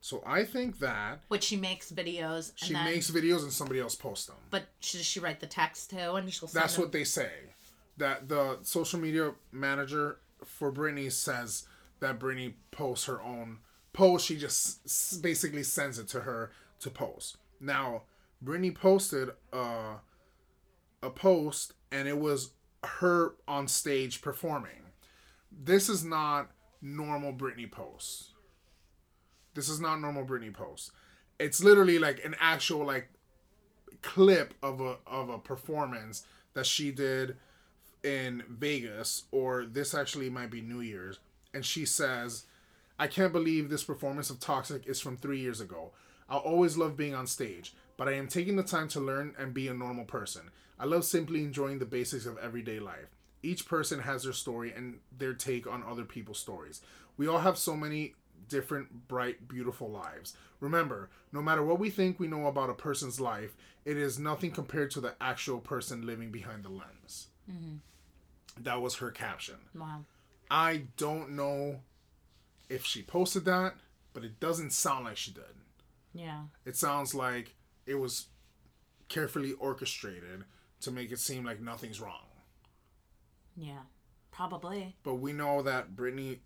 So 0.00 0.22
I 0.26 0.44
think 0.44 0.80
that 0.80 1.20
Which 1.28 1.44
she 1.44 1.56
makes 1.56 1.90
videos. 1.90 2.50
And 2.50 2.58
she 2.58 2.72
then, 2.74 2.84
makes 2.84 3.10
videos 3.10 3.42
and 3.42 3.52
somebody 3.52 3.80
else 3.80 3.94
posts 3.94 4.26
them. 4.26 4.36
But 4.50 4.64
she, 4.80 4.98
does 4.98 5.06
she 5.06 5.18
write 5.20 5.40
the 5.40 5.46
text 5.46 5.88
too? 5.90 5.96
And 5.96 6.30
she'll 6.32 6.48
That's 6.48 6.74
them- 6.74 6.82
what 6.82 6.92
they 6.92 7.04
say. 7.04 7.30
That 7.96 8.28
the 8.28 8.58
social 8.62 8.98
media 8.98 9.32
manager 9.52 10.18
for 10.44 10.72
Britney 10.72 11.10
says 11.10 11.66
that 12.00 12.18
Britney 12.18 12.54
posts 12.70 13.06
her 13.06 13.22
own 13.22 13.58
post. 13.92 14.26
She 14.26 14.36
just 14.36 15.22
basically 15.22 15.62
sends 15.62 15.98
it 15.98 16.08
to 16.08 16.20
her 16.20 16.50
to 16.80 16.90
post. 16.90 17.36
Now, 17.60 18.02
Britney 18.44 18.74
posted 18.74 19.30
a, 19.52 19.96
a 21.02 21.10
post 21.10 21.74
and 21.90 22.08
it 22.08 22.18
was 22.18 22.50
her 22.84 23.34
on 23.48 23.68
stage 23.68 24.20
performing. 24.20 24.92
This 25.50 25.88
is 25.88 26.04
not 26.04 26.50
normal 26.82 27.32
Britney 27.32 27.70
posts. 27.70 28.32
This 29.54 29.68
is 29.68 29.80
not 29.80 30.00
normal 30.00 30.24
Britney 30.24 30.52
posts. 30.52 30.90
It's 31.38 31.62
literally 31.62 31.98
like 31.98 32.24
an 32.24 32.34
actual 32.40 32.84
like 32.84 33.08
clip 34.02 34.54
of 34.62 34.80
a 34.80 34.96
of 35.06 35.30
a 35.30 35.38
performance 35.38 36.26
that 36.54 36.66
she 36.66 36.90
did 36.90 37.36
in 38.04 38.44
Vegas 38.48 39.24
or 39.32 39.64
this 39.64 39.94
actually 39.94 40.30
might 40.30 40.50
be 40.50 40.60
New 40.60 40.80
Year's 40.80 41.18
and 41.52 41.64
she 41.64 41.84
says 41.84 42.44
I 42.98 43.08
can't 43.08 43.32
believe 43.32 43.68
this 43.68 43.82
performance 43.82 44.30
of 44.30 44.38
Toxic 44.38 44.86
is 44.86 45.00
from 45.00 45.16
3 45.16 45.40
years 45.40 45.60
ago. 45.60 45.90
I'll 46.28 46.38
always 46.38 46.76
love 46.76 46.96
being 46.96 47.14
on 47.14 47.26
stage, 47.26 47.74
but 47.96 48.08
I 48.08 48.12
am 48.12 48.28
taking 48.28 48.56
the 48.56 48.62
time 48.62 48.86
to 48.88 49.00
learn 49.00 49.34
and 49.36 49.52
be 49.52 49.66
a 49.66 49.74
normal 49.74 50.04
person. 50.04 50.50
I 50.78 50.84
love 50.84 51.04
simply 51.04 51.40
enjoying 51.40 51.80
the 51.80 51.86
basics 51.86 52.26
of 52.26 52.38
everyday 52.38 52.78
life. 52.78 53.16
Each 53.42 53.66
person 53.66 54.00
has 54.00 54.22
their 54.22 54.32
story 54.32 54.72
and 54.74 55.00
their 55.16 55.34
take 55.34 55.66
on 55.66 55.82
other 55.82 56.04
people's 56.04 56.38
stories. 56.38 56.80
We 57.16 57.26
all 57.26 57.40
have 57.40 57.58
so 57.58 57.76
many 57.76 58.14
different, 58.48 59.08
bright, 59.08 59.48
beautiful 59.48 59.90
lives. 59.90 60.36
Remember, 60.60 61.10
no 61.32 61.42
matter 61.42 61.62
what 61.62 61.78
we 61.78 61.90
think 61.90 62.18
we 62.18 62.26
know 62.26 62.46
about 62.46 62.70
a 62.70 62.74
person's 62.74 63.20
life, 63.20 63.56
it 63.84 63.96
is 63.96 64.18
nothing 64.18 64.50
compared 64.50 64.90
to 64.92 65.00
the 65.00 65.14
actual 65.20 65.58
person 65.58 66.06
living 66.06 66.30
behind 66.30 66.64
the 66.64 66.70
lens. 66.70 67.28
Mm-hmm. 67.50 67.76
That 68.60 68.80
was 68.80 68.96
her 68.96 69.10
caption. 69.10 69.56
Wow. 69.74 70.04
I 70.50 70.84
don't 70.96 71.30
know 71.30 71.80
if 72.68 72.84
she 72.84 73.02
posted 73.02 73.44
that, 73.46 73.74
but 74.12 74.24
it 74.24 74.40
doesn't 74.40 74.72
sound 74.72 75.04
like 75.06 75.16
she 75.16 75.32
did. 75.32 75.44
Yeah. 76.12 76.42
It 76.64 76.76
sounds 76.76 77.14
like 77.14 77.54
it 77.86 77.96
was 77.96 78.26
carefully 79.08 79.52
orchestrated 79.52 80.44
to 80.80 80.90
make 80.90 81.10
it 81.10 81.18
seem 81.18 81.44
like 81.44 81.60
nothing's 81.60 82.00
wrong. 82.00 82.26
Yeah. 83.56 83.82
Probably. 84.30 84.96
But 85.02 85.14
we 85.14 85.32
know 85.32 85.62
that 85.62 85.94
Britney 85.94 86.38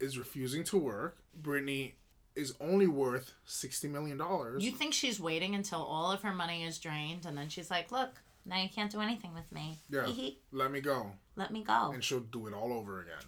is 0.00 0.18
refusing 0.18 0.64
to 0.64 0.78
work. 0.78 1.18
Britney 1.40 1.92
is 2.36 2.54
only 2.60 2.86
worth 2.86 3.32
sixty 3.44 3.88
million 3.88 4.18
dollars. 4.18 4.64
You 4.64 4.72
think 4.72 4.92
she's 4.92 5.20
waiting 5.20 5.54
until 5.54 5.82
all 5.82 6.10
of 6.10 6.22
her 6.22 6.32
money 6.32 6.64
is 6.64 6.78
drained 6.78 7.26
and 7.26 7.38
then 7.38 7.48
she's 7.48 7.70
like, 7.70 7.92
look, 7.92 8.20
now 8.46 8.60
you 8.62 8.68
can't 8.68 8.90
do 8.90 9.00
anything 9.00 9.32
with 9.34 9.50
me. 9.52 9.78
Yeah. 9.90 10.06
Let 10.52 10.70
me 10.70 10.80
go, 10.80 11.12
Let 11.36 11.50
me 11.50 11.62
go. 11.62 11.90
and 11.92 12.02
she'll 12.04 12.20
do 12.20 12.46
it 12.46 12.54
all 12.54 12.72
over 12.72 13.00
again. 13.00 13.24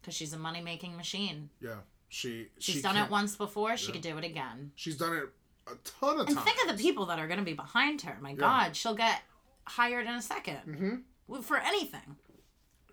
Because 0.00 0.14
she's 0.14 0.32
a 0.32 0.38
money 0.38 0.60
making 0.60 0.96
machine. 0.96 1.50
Yeah, 1.60 1.76
she 2.08 2.48
She's 2.58 2.76
she 2.76 2.82
done 2.82 2.96
it 2.96 3.10
once 3.10 3.36
before. 3.36 3.76
She 3.76 3.88
Yeah. 3.88 3.92
could 3.92 4.02
do 4.02 4.18
it 4.18 4.24
again. 4.24 4.72
She's 4.74 4.96
done 4.96 5.16
it 5.16 5.28
a 5.66 5.74
ton 5.84 6.18
of 6.20 6.26
times 6.26 6.28
And 6.28 6.36
times. 6.38 6.44
think 6.50 6.68
of 6.70 6.76
the 6.76 6.82
people 6.82 7.06
that 7.06 7.18
are 7.18 7.26
going 7.28 7.38
to 7.38 7.44
be 7.44 7.52
behind 7.54 8.02
her. 8.02 8.18
My 8.20 8.34
God, 8.34 8.74
she'll 8.76 8.94
get 8.96 9.22
hired 9.64 10.06
in 10.06 10.14
a 10.14 10.18
2nd 10.22 10.66
Mm-hmm. 10.66 11.40
For 11.42 11.56
anything. 11.58 12.16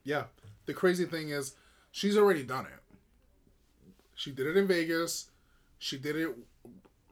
Yeah. 0.03 0.25
The 0.67 0.73
crazy 0.75 1.05
thing 1.05 1.29
is, 1.29 1.55
she's 1.91 2.15
already 2.15 2.43
done 2.43 2.65
it. 2.67 2.95
She 4.15 4.31
did 4.31 4.45
it 4.47 4.55
in 4.55 4.67
Vegas. 4.67 5.31
She 5.79 5.97
did 5.97 6.15
it 6.15 6.29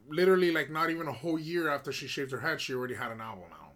literally 0.08 0.52
like 0.52 0.70
not 0.70 0.90
even 0.90 1.08
a 1.08 1.12
whole 1.14 1.40
year 1.40 1.70
after 1.70 1.92
she 1.92 2.08
shaved 2.08 2.32
her 2.32 2.40
head. 2.42 2.62
She 2.62 2.74
already 2.74 2.96
had 2.96 3.12
an 3.12 3.20
album 3.22 3.46
out. 3.54 3.67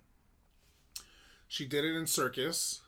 She 1.51 1.65
did 1.65 1.83
it 1.83 1.97
in 1.97 2.07
Circus. 2.07 2.79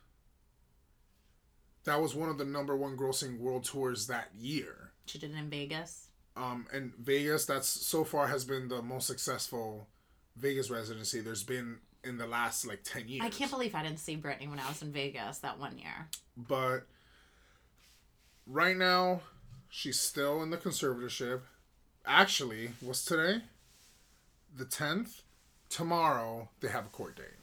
That 1.83 2.01
was 2.01 2.15
one 2.15 2.29
of 2.29 2.37
the 2.37 2.45
number 2.45 2.77
one 2.77 2.95
grossing 2.95 3.37
world 3.37 3.65
tours 3.65 4.07
that 4.07 4.29
year. 4.39 4.91
She 5.05 5.19
did 5.19 5.31
it 5.31 5.37
in 5.37 5.49
Vegas. 5.49 6.07
Um, 6.37 6.65
and 6.71 6.95
Vegas, 6.95 7.45
that's 7.45 7.67
so 7.67 8.05
far 8.05 8.27
has 8.27 8.45
been 8.45 8.69
the 8.69 8.81
most 8.81 9.05
successful 9.05 9.89
Vegas 10.37 10.69
residency 10.69 11.19
there's 11.19 11.43
been 11.43 11.79
in 12.05 12.17
the 12.17 12.25
last 12.25 12.65
like 12.65 12.83
10 12.85 13.09
years. 13.09 13.23
I 13.25 13.29
can't 13.31 13.51
believe 13.51 13.75
I 13.75 13.83
didn't 13.83 13.99
see 13.99 14.15
Britney 14.15 14.49
when 14.49 14.59
I 14.59 14.69
was 14.69 14.81
in 14.81 14.93
Vegas 14.93 15.39
that 15.39 15.59
one 15.59 15.77
year. 15.77 16.07
But 16.37 16.87
right 18.47 18.77
now, 18.77 19.23
she's 19.69 19.99
still 19.99 20.41
in 20.41 20.51
the 20.51 20.57
conservatorship. 20.57 21.41
Actually, 22.05 22.69
what's 22.79 23.03
today? 23.03 23.41
The 24.55 24.63
10th? 24.63 25.23
Tomorrow, 25.67 26.47
they 26.61 26.69
have 26.69 26.85
a 26.85 26.89
court 26.89 27.17
date. 27.17 27.42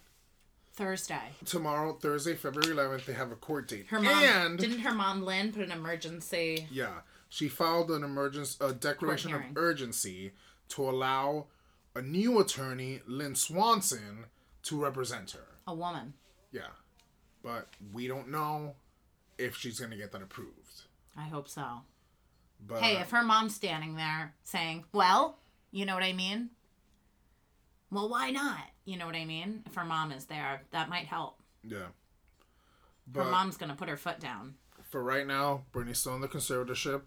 Thursday. 0.80 1.20
Tomorrow, 1.44 1.98
Thursday, 2.00 2.34
February 2.34 2.74
11th, 2.74 3.04
they 3.04 3.12
have 3.12 3.30
a 3.30 3.36
court 3.36 3.68
date. 3.68 3.88
Her 3.88 4.00
mom 4.00 4.24
and, 4.24 4.58
didn't 4.58 4.78
her 4.80 4.94
mom 4.94 5.22
Lynn 5.22 5.52
put 5.52 5.62
an 5.62 5.72
emergency 5.72 6.66
yeah, 6.72 7.00
she 7.28 7.48
filed 7.48 7.90
an 7.90 8.02
emergency, 8.02 8.56
a 8.64 8.72
declaration 8.72 9.34
of 9.34 9.42
urgency 9.56 10.32
to 10.70 10.88
allow 10.88 11.48
a 11.94 12.00
new 12.00 12.40
attorney, 12.40 13.02
Lynn 13.06 13.34
Swanson, 13.34 14.24
to 14.62 14.82
represent 14.82 15.32
her. 15.32 15.46
a 15.66 15.74
woman. 15.74 16.14
Yeah. 16.50 16.72
But 17.42 17.68
we 17.92 18.06
don't 18.08 18.30
know 18.30 18.74
if 19.36 19.56
she's 19.56 19.78
going 19.78 19.90
to 19.90 19.98
get 19.98 20.12
that 20.12 20.22
approved. 20.22 20.84
I 21.14 21.24
hope 21.24 21.48
so. 21.48 21.82
But 22.66 22.80
Hey, 22.80 22.96
if 22.96 23.10
her 23.10 23.22
mom's 23.22 23.54
standing 23.54 23.96
there 23.96 24.34
saying, 24.44 24.84
"Well," 24.92 25.38
you 25.70 25.84
know 25.84 25.94
what 25.94 26.02
I 26.02 26.14
mean? 26.14 26.50
Well, 27.90 28.08
why 28.08 28.30
not? 28.30 28.64
You 28.90 28.96
know 28.96 29.06
what 29.06 29.14
I 29.14 29.24
mean? 29.24 29.62
If 29.66 29.76
her 29.76 29.84
mom 29.84 30.10
is 30.10 30.24
there, 30.24 30.62
that 30.72 30.88
might 30.88 31.06
help. 31.06 31.38
Yeah. 31.62 31.86
Her 33.14 33.22
mom's 33.24 33.56
gonna 33.56 33.76
put 33.76 33.88
her 33.88 33.96
foot 33.96 34.18
down. 34.18 34.54
for 34.82 35.00
right 35.00 35.24
now, 35.24 35.62
Britney's 35.72 35.98
still 35.98 36.16
in 36.16 36.20
the 36.20 36.26
conservatorship, 36.26 37.02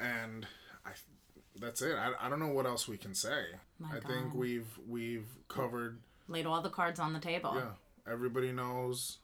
and 0.00 0.46
I, 0.86 0.92
that's 1.60 1.82
it. 1.82 1.94
I, 1.96 2.12
I 2.18 2.30
don't 2.30 2.40
know 2.40 2.48
what 2.48 2.64
else 2.64 2.88
we 2.88 2.96
can 2.96 3.14
say. 3.14 3.44
My 3.78 3.96
I 3.96 4.00
think 4.00 4.32
we've 4.32 4.78
we've 4.88 5.28
covered. 5.48 5.98
Laid 6.28 6.46
all 6.46 6.62
the 6.62 6.70
cards 6.70 6.98
on 6.98 7.12
the 7.12 7.18
table. 7.20 7.52
Yeah, 7.56 8.10
everybody 8.10 8.50
knows 8.50 9.18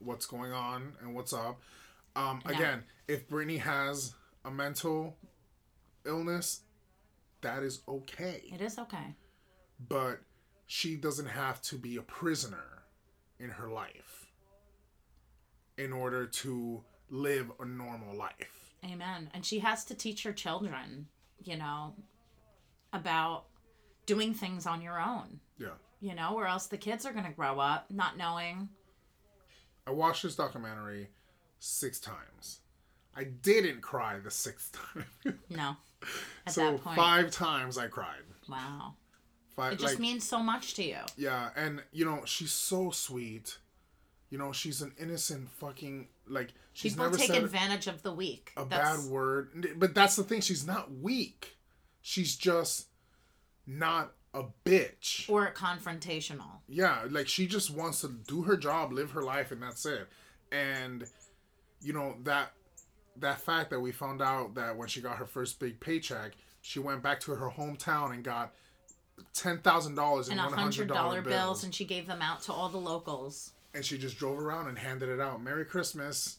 what's 0.00 0.26
going 0.26 0.52
on 0.52 0.92
and 1.00 1.14
what's 1.14 1.32
up. 1.32 1.60
Um, 2.14 2.42
again, 2.44 2.84
if 3.06 3.26
Britney 3.26 3.60
has 3.60 4.12
a 4.44 4.50
mental 4.50 5.16
illness, 6.04 6.60
that 7.40 7.62
is 7.62 7.80
okay. 7.88 8.42
It 8.52 8.60
is 8.60 8.78
okay. 8.78 9.14
But 9.88 10.20
she 10.68 10.94
doesn't 10.96 11.26
have 11.26 11.60
to 11.62 11.76
be 11.76 11.96
a 11.96 12.02
prisoner 12.02 12.84
in 13.40 13.48
her 13.48 13.68
life 13.70 14.26
in 15.78 15.92
order 15.92 16.26
to 16.26 16.82
live 17.10 17.50
a 17.58 17.64
normal 17.64 18.14
life. 18.14 18.74
Amen. 18.84 19.30
And 19.32 19.44
she 19.44 19.60
has 19.60 19.84
to 19.86 19.94
teach 19.94 20.22
her 20.24 20.32
children, 20.32 21.06
you 21.42 21.56
know, 21.56 21.94
about 22.92 23.44
doing 24.06 24.34
things 24.34 24.66
on 24.66 24.82
your 24.82 25.00
own, 25.00 25.40
Yeah. 25.58 25.74
you 26.00 26.14
know, 26.14 26.34
or 26.34 26.46
else 26.46 26.66
the 26.66 26.76
kids 26.78 27.06
are 27.06 27.12
going 27.12 27.24
to 27.24 27.32
grow 27.32 27.58
up 27.58 27.90
not 27.90 28.16
knowing. 28.18 28.68
I 29.86 29.90
watched 29.90 30.22
this 30.22 30.36
documentary 30.36 31.08
six 31.60 31.98
times. 31.98 32.60
I 33.16 33.24
didn't 33.24 33.80
cry 33.80 34.18
the 34.18 34.30
sixth 34.30 34.78
time. 35.24 35.38
No. 35.48 35.76
At 36.46 36.52
so 36.52 36.72
that 36.72 36.82
point. 36.82 36.96
five 36.96 37.30
times 37.30 37.78
I 37.78 37.86
cried. 37.88 38.22
Wow. 38.48 38.94
It 39.58 39.78
just 39.78 39.94
like 39.94 39.98
means 39.98 40.24
so 40.26 40.40
much 40.42 40.74
to 40.74 40.84
you. 40.84 40.98
yeah, 41.16 41.50
and 41.56 41.82
you 41.92 42.04
know, 42.04 42.22
she's 42.24 42.52
so 42.52 42.90
sweet. 42.90 43.58
You 44.30 44.38
know, 44.38 44.52
she's 44.52 44.82
an 44.82 44.92
innocent 44.98 45.48
fucking 45.50 46.08
like 46.26 46.52
she's 46.72 46.92
People 46.92 47.06
never 47.06 47.16
take 47.18 47.30
advantage 47.34 47.86
of 47.86 48.02
the 48.02 48.12
weak. 48.12 48.52
a 48.56 48.64
That's, 48.64 49.02
bad 49.02 49.10
word. 49.10 49.74
But 49.76 49.94
that's 49.94 50.16
the 50.16 50.22
thing, 50.22 50.40
she's 50.40 50.66
not 50.66 50.92
weak. 50.92 51.56
She's 52.02 52.36
just 52.36 52.88
not 53.66 54.12
a 54.34 54.44
bitch. 54.64 55.28
Or 55.30 55.52
confrontational. 55.52 56.60
Yeah, 56.68 57.04
like 57.10 57.28
she 57.28 57.46
just 57.46 57.70
wants 57.70 58.02
to 58.02 58.08
do 58.08 58.42
her 58.42 58.56
job, 58.56 58.92
live 58.92 59.12
her 59.12 59.22
life, 59.22 59.50
and 59.50 59.62
that's 59.62 59.84
it. 59.86 60.08
And 60.52 61.04
you 61.80 61.92
know 61.92 62.16
that 62.24 62.52
that 63.16 63.40
fact 63.40 63.70
that 63.70 63.80
we 63.80 63.92
found 63.92 64.22
out 64.22 64.54
that 64.54 64.76
when 64.76 64.88
she 64.88 65.00
got 65.00 65.16
her 65.16 65.26
first 65.26 65.58
big 65.58 65.80
paycheck, 65.80 66.32
she 66.60 66.78
went 66.78 67.02
back 67.02 67.20
to 67.20 67.34
her 67.34 67.50
hometown 67.50 68.12
and 68.12 68.22
got 68.22 68.54
ten 69.34 69.58
thousand 69.58 69.94
dollars 69.94 70.28
in 70.28 70.32
And 70.38 70.40
a 70.40 70.44
one 70.50 70.58
hundred 70.58 70.88
dollar 70.88 71.22
bills, 71.22 71.34
bills, 71.34 71.64
and 71.64 71.74
she 71.74 71.84
gave 71.84 72.06
them 72.06 72.22
out 72.22 72.42
to 72.42 72.52
all 72.52 72.68
the 72.68 72.78
locals. 72.78 73.52
and 73.74 73.84
she 73.84 73.98
just 73.98 74.18
drove 74.18 74.38
around 74.38 74.68
and 74.68 74.78
handed 74.78 75.08
it 75.08 75.20
out. 75.20 75.42
Merry 75.42 75.64
Christmas! 75.64 76.38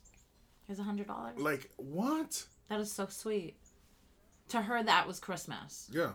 Here's 0.68 0.80
a 0.80 0.84
hundred 0.84 1.08
dollars. 1.08 1.38
Like 1.40 1.70
what? 1.78 2.46
That 2.70 2.80
is 2.80 2.92
so 2.92 3.08
sweet. 3.08 3.56
To 4.50 4.62
her, 4.62 4.82
that 4.84 5.08
was 5.08 5.20
Christmas. 5.20 5.90
Yeah, 5.94 6.12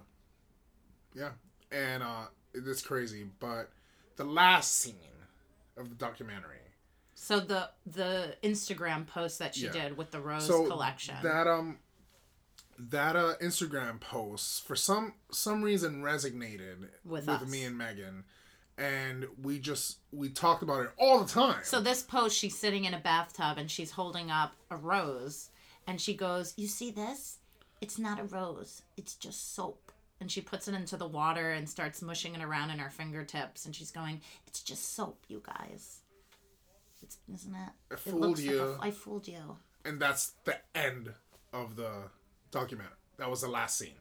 yeah, 1.15 1.31
and 1.71 2.03
uh, 2.03 2.27
it's 2.53 2.83
crazy. 2.83 3.27
But 3.41 3.71
the 4.17 4.25
last 4.25 4.77
scene 4.81 4.95
of 5.77 5.89
the 5.89 5.95
documentary. 5.95 6.59
So 7.15 7.39
the 7.41 7.71
the 7.87 8.37
Instagram 8.43 9.07
post 9.07 9.39
that 9.39 9.55
she 9.55 9.67
Yeah. 9.67 9.73
did 9.73 9.97
with 9.97 10.11
the 10.11 10.21
rose 10.21 10.47
so 10.47 10.67
collection. 10.67 11.15
that 11.23 11.47
um 11.47 11.79
that 12.79 13.17
uh 13.17 13.35
instagram 13.43 14.01
post 14.01 14.67
for 14.67 14.75
some 14.77 15.15
some 15.31 15.63
reason 15.63 16.03
resonated 16.03 16.89
With 17.05 17.27
with 17.27 17.49
me 17.49 17.65
and 17.65 17.77
megan 17.79 18.25
and 18.77 19.27
we 19.43 19.59
just 19.59 19.99
we 20.13 20.29
talked 20.29 20.63
about 20.63 20.83
it 20.85 20.91
all 20.99 21.21
the 21.23 21.29
time 21.31 21.61
so 21.63 21.81
this 21.81 22.03
post, 22.03 22.37
she's 22.37 22.59
sitting 22.59 22.85
in 22.85 22.95
a 22.95 22.99
bathtub 22.99 23.59
and 23.59 23.71
she's 23.71 23.93
holding 23.93 24.31
up 24.31 24.53
a 24.71 24.77
rose, 24.77 25.51
and 25.87 26.01
she 26.01 26.15
goes, 26.15 26.55
"You 26.57 26.67
see 26.67 26.91
this? 26.91 27.39
It's 27.81 27.99
not 28.01 28.19
a 28.19 28.25
rose. 28.25 28.83
It's 28.97 29.15
just 29.15 29.55
soap." 29.55 29.93
And 30.21 30.29
she 30.29 30.41
puts 30.41 30.67
it 30.67 30.75
into 30.75 30.97
the 30.97 31.07
water 31.07 31.53
and 31.53 31.69
starts 31.69 32.03
mushing 32.03 32.35
it 32.35 32.43
around 32.43 32.71
in 32.71 32.79
her 32.81 32.91
fingertips, 32.91 33.65
and 33.65 33.77
she's 33.77 33.93
going, 33.93 34.21
"It's 34.49 34.61
just 34.61 34.95
soap, 34.97 35.23
you 35.29 35.41
guys." 35.47 36.01
It's, 37.01 37.19
isn't 37.33 37.55
it? 37.55 37.71
I 37.91 37.95
It 37.95 38.01
fooled 38.01 38.23
like 38.23 38.39
a- 38.39 38.43
you. 38.43 38.77
I 38.81 38.91
fooled 38.91 39.29
you. 39.29 39.57
and 39.85 40.01
that's 40.01 40.33
the 40.45 40.59
end 40.75 41.13
of 41.53 41.77
the 41.77 42.11
documentary 42.55 42.97
that 43.19 43.29
was 43.31 43.41
the 43.43 43.49
last 43.49 43.77
scene 43.79 44.01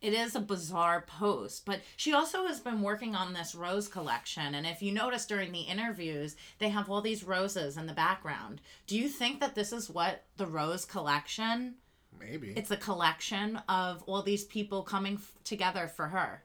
It 0.00 0.14
is 0.14 0.34
a 0.34 0.40
bizarre 0.40 1.02
post, 1.06 1.64
but 1.64 1.80
she 1.96 2.12
also 2.12 2.46
has 2.48 2.58
been 2.58 2.82
working 2.82 3.14
on 3.14 3.32
this 3.32 3.54
rose 3.54 3.86
collection. 3.86 4.56
And 4.56 4.66
if 4.66 4.82
you 4.82 4.90
notice 4.92 5.26
during 5.26 5.52
the 5.52 5.60
interviews, 5.60 6.34
they 6.58 6.70
have 6.70 6.90
all 6.90 7.00
these 7.02 7.22
roses 7.22 7.76
in 7.76 7.86
the 7.86 7.92
background. 7.92 8.60
Do 8.88 8.98
you 8.98 9.08
think 9.08 9.38
that 9.40 9.54
this 9.54 9.72
is 9.72 9.88
what 9.88 10.24
the 10.38 10.46
rose 10.46 10.84
collection? 10.84 11.76
maybe 12.18 12.52
It's 12.56 12.70
a 12.72 12.76
collection 12.76 13.60
of 13.68 14.02
all 14.08 14.22
these 14.22 14.44
people 14.44 14.82
coming 14.82 15.14
f- 15.14 15.32
together 15.44 15.86
for 15.86 16.08
her, 16.08 16.42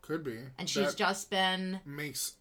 could 0.00 0.22
be 0.22 0.38
and 0.58 0.68
she's 0.68 0.88
that 0.94 0.96
just 0.96 1.28
been, 1.30 1.80
makes 1.84 2.34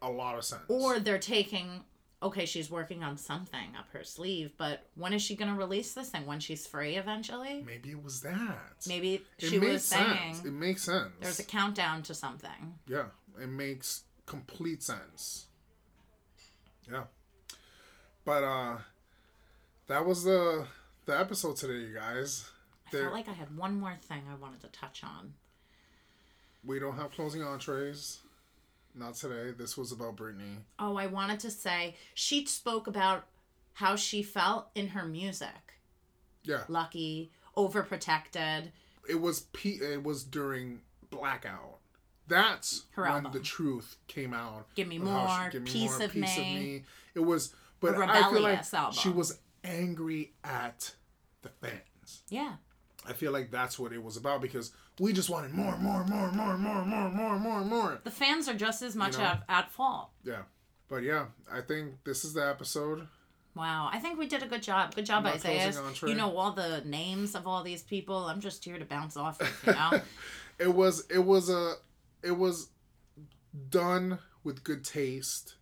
a 0.00 0.10
lot 0.10 0.38
of 0.38 0.44
sense 0.44 0.62
or 0.68 1.00
they're 1.00 1.18
taking. 1.18 1.82
Okay, 2.24 2.46
she's 2.46 2.70
working 2.70 3.04
on 3.04 3.18
something 3.18 3.76
up 3.78 3.86
her 3.92 4.02
sleeve, 4.02 4.52
but 4.56 4.86
when 4.94 5.12
is 5.12 5.20
she 5.22 5.36
going 5.36 5.50
to 5.52 5.56
release 5.58 5.92
this 5.92 6.08
thing? 6.08 6.24
When 6.24 6.40
she's 6.40 6.66
free 6.66 6.96
eventually? 6.96 7.62
maybe 7.66 7.90
it 7.90 8.02
was 8.02 8.22
that 8.22 8.86
Maybe 8.88 9.14
it 9.16 9.22
she 9.38 9.58
was 9.58 9.84
sense 9.84 10.38
saying 10.38 10.46
it 10.46 10.52
makes 10.52 10.82
sense 10.84 11.10
there's 11.20 11.38
a 11.38 11.44
countdown 11.44 12.02
to 12.04 12.14
something. 12.14 12.78
Yeah, 12.88 13.06
it 13.40 13.48
makes 13.48 14.04
complete 14.24 14.82
sense. 14.82 15.46
Yeah. 16.90 17.04
But 18.24 18.42
uh 18.42 18.76
that 19.86 20.06
was 20.06 20.24
the 20.24 20.66
the 21.04 21.18
episode 21.20 21.56
today, 21.56 21.86
you 21.88 21.94
guys. 21.94 22.46
I 22.86 22.90
There, 22.90 23.02
felt 23.02 23.12
like 23.14 23.28
I 23.28 23.32
had 23.32 23.54
one 23.56 23.78
more 23.78 23.96
thing 24.00 24.22
I 24.30 24.34
wanted 24.36 24.60
to 24.62 24.68
touch 24.68 25.02
on. 25.04 25.34
we 26.64 26.78
don't 26.78 26.96
have 26.96 27.10
closing 27.10 27.42
entrees. 27.42 28.20
Not 28.94 29.14
today. 29.14 29.50
This 29.56 29.76
was 29.76 29.90
about 29.92 30.16
Britney. 30.16 30.58
Oh, 30.78 30.96
I 30.96 31.06
wanted 31.06 31.40
to 31.40 31.50
say 31.50 31.96
she 32.14 32.46
spoke 32.46 32.86
about 32.86 33.26
how 33.74 33.96
she 33.96 34.22
felt 34.22 34.68
in 34.74 34.88
her 34.88 35.04
music. 35.04 35.48
Yeah, 36.44 36.64
Lucky, 36.68 37.32
overprotected. 37.56 38.70
it 39.08 39.20
was 39.20 39.40
P. 39.52 39.70
It 39.82 40.02
was 40.04 40.24
during 40.24 40.80
blackout. 41.10 41.78
That's 42.28 42.84
Her 42.92 43.02
when 43.02 43.12
album. 43.12 43.32
the 43.32 43.40
truth 43.40 43.96
came 44.06 44.32
out. 44.32 44.66
Give 44.74 44.88
me 44.88 44.96
of 44.96 45.02
more, 45.02 45.48
Give 45.50 45.62
Me 45.62 45.70
Piece 45.70 46.00
of 46.00 46.14
Me. 46.14 46.84
It 47.14 47.20
was, 47.20 47.54
but 47.80 47.96
I 47.96 48.30
feel 48.30 48.40
like 48.40 48.72
album. 48.72 48.92
she 48.92 49.08
was 49.10 49.38
angry 49.62 50.32
at 50.42 50.94
the 51.42 51.48
fans. 51.48 52.22
Yeah. 52.28 52.54
I 53.06 53.12
feel 53.12 53.32
like 53.32 53.50
that's 53.50 53.78
what 53.78 53.92
it 53.92 54.02
was 54.02 54.16
about 54.16 54.40
because 54.40 54.72
we 54.98 55.12
just 55.12 55.28
wanted 55.28 55.52
more, 55.52 55.76
more, 55.78 56.04
more, 56.04 56.32
more, 56.32 56.56
more, 56.56 56.84
more, 56.84 57.10
more, 57.10 57.38
more, 57.38 57.64
more. 57.64 58.00
The 58.04 58.10
fans 58.10 58.48
are 58.48 58.54
just 58.54 58.82
as 58.82 58.96
much 58.96 59.18
know? 59.18 59.24
at, 59.24 59.42
at 59.48 59.70
fault. 59.70 60.10
Yeah, 60.24 60.42
but 60.88 61.02
yeah, 61.02 61.26
I 61.52 61.60
think 61.60 62.04
this 62.04 62.24
is 62.24 62.34
the 62.34 62.46
episode. 62.48 63.06
Wow, 63.54 63.88
I 63.92 64.00
think 64.00 64.18
we 64.18 64.26
did 64.26 64.42
a 64.42 64.46
good 64.46 64.62
job. 64.62 64.94
Good 64.94 65.06
job, 65.06 65.26
Isaiah. 65.26 65.72
You 66.04 66.14
know 66.14 66.36
all 66.36 66.52
the 66.52 66.82
names 66.84 67.34
of 67.34 67.46
all 67.46 67.62
these 67.62 67.82
people. 67.82 68.26
I'm 68.26 68.40
just 68.40 68.64
here 68.64 68.78
to 68.78 68.84
bounce 68.84 69.16
off 69.16 69.40
of, 69.40 69.62
you 69.66 69.72
know? 69.72 70.00
It 70.56 70.72
was, 70.72 71.04
it 71.10 71.18
was 71.18 71.50
a, 71.50 71.74
it 72.22 72.30
was 72.30 72.68
done 73.70 74.20
with 74.44 74.62
good 74.62 74.84
taste. 74.84 75.56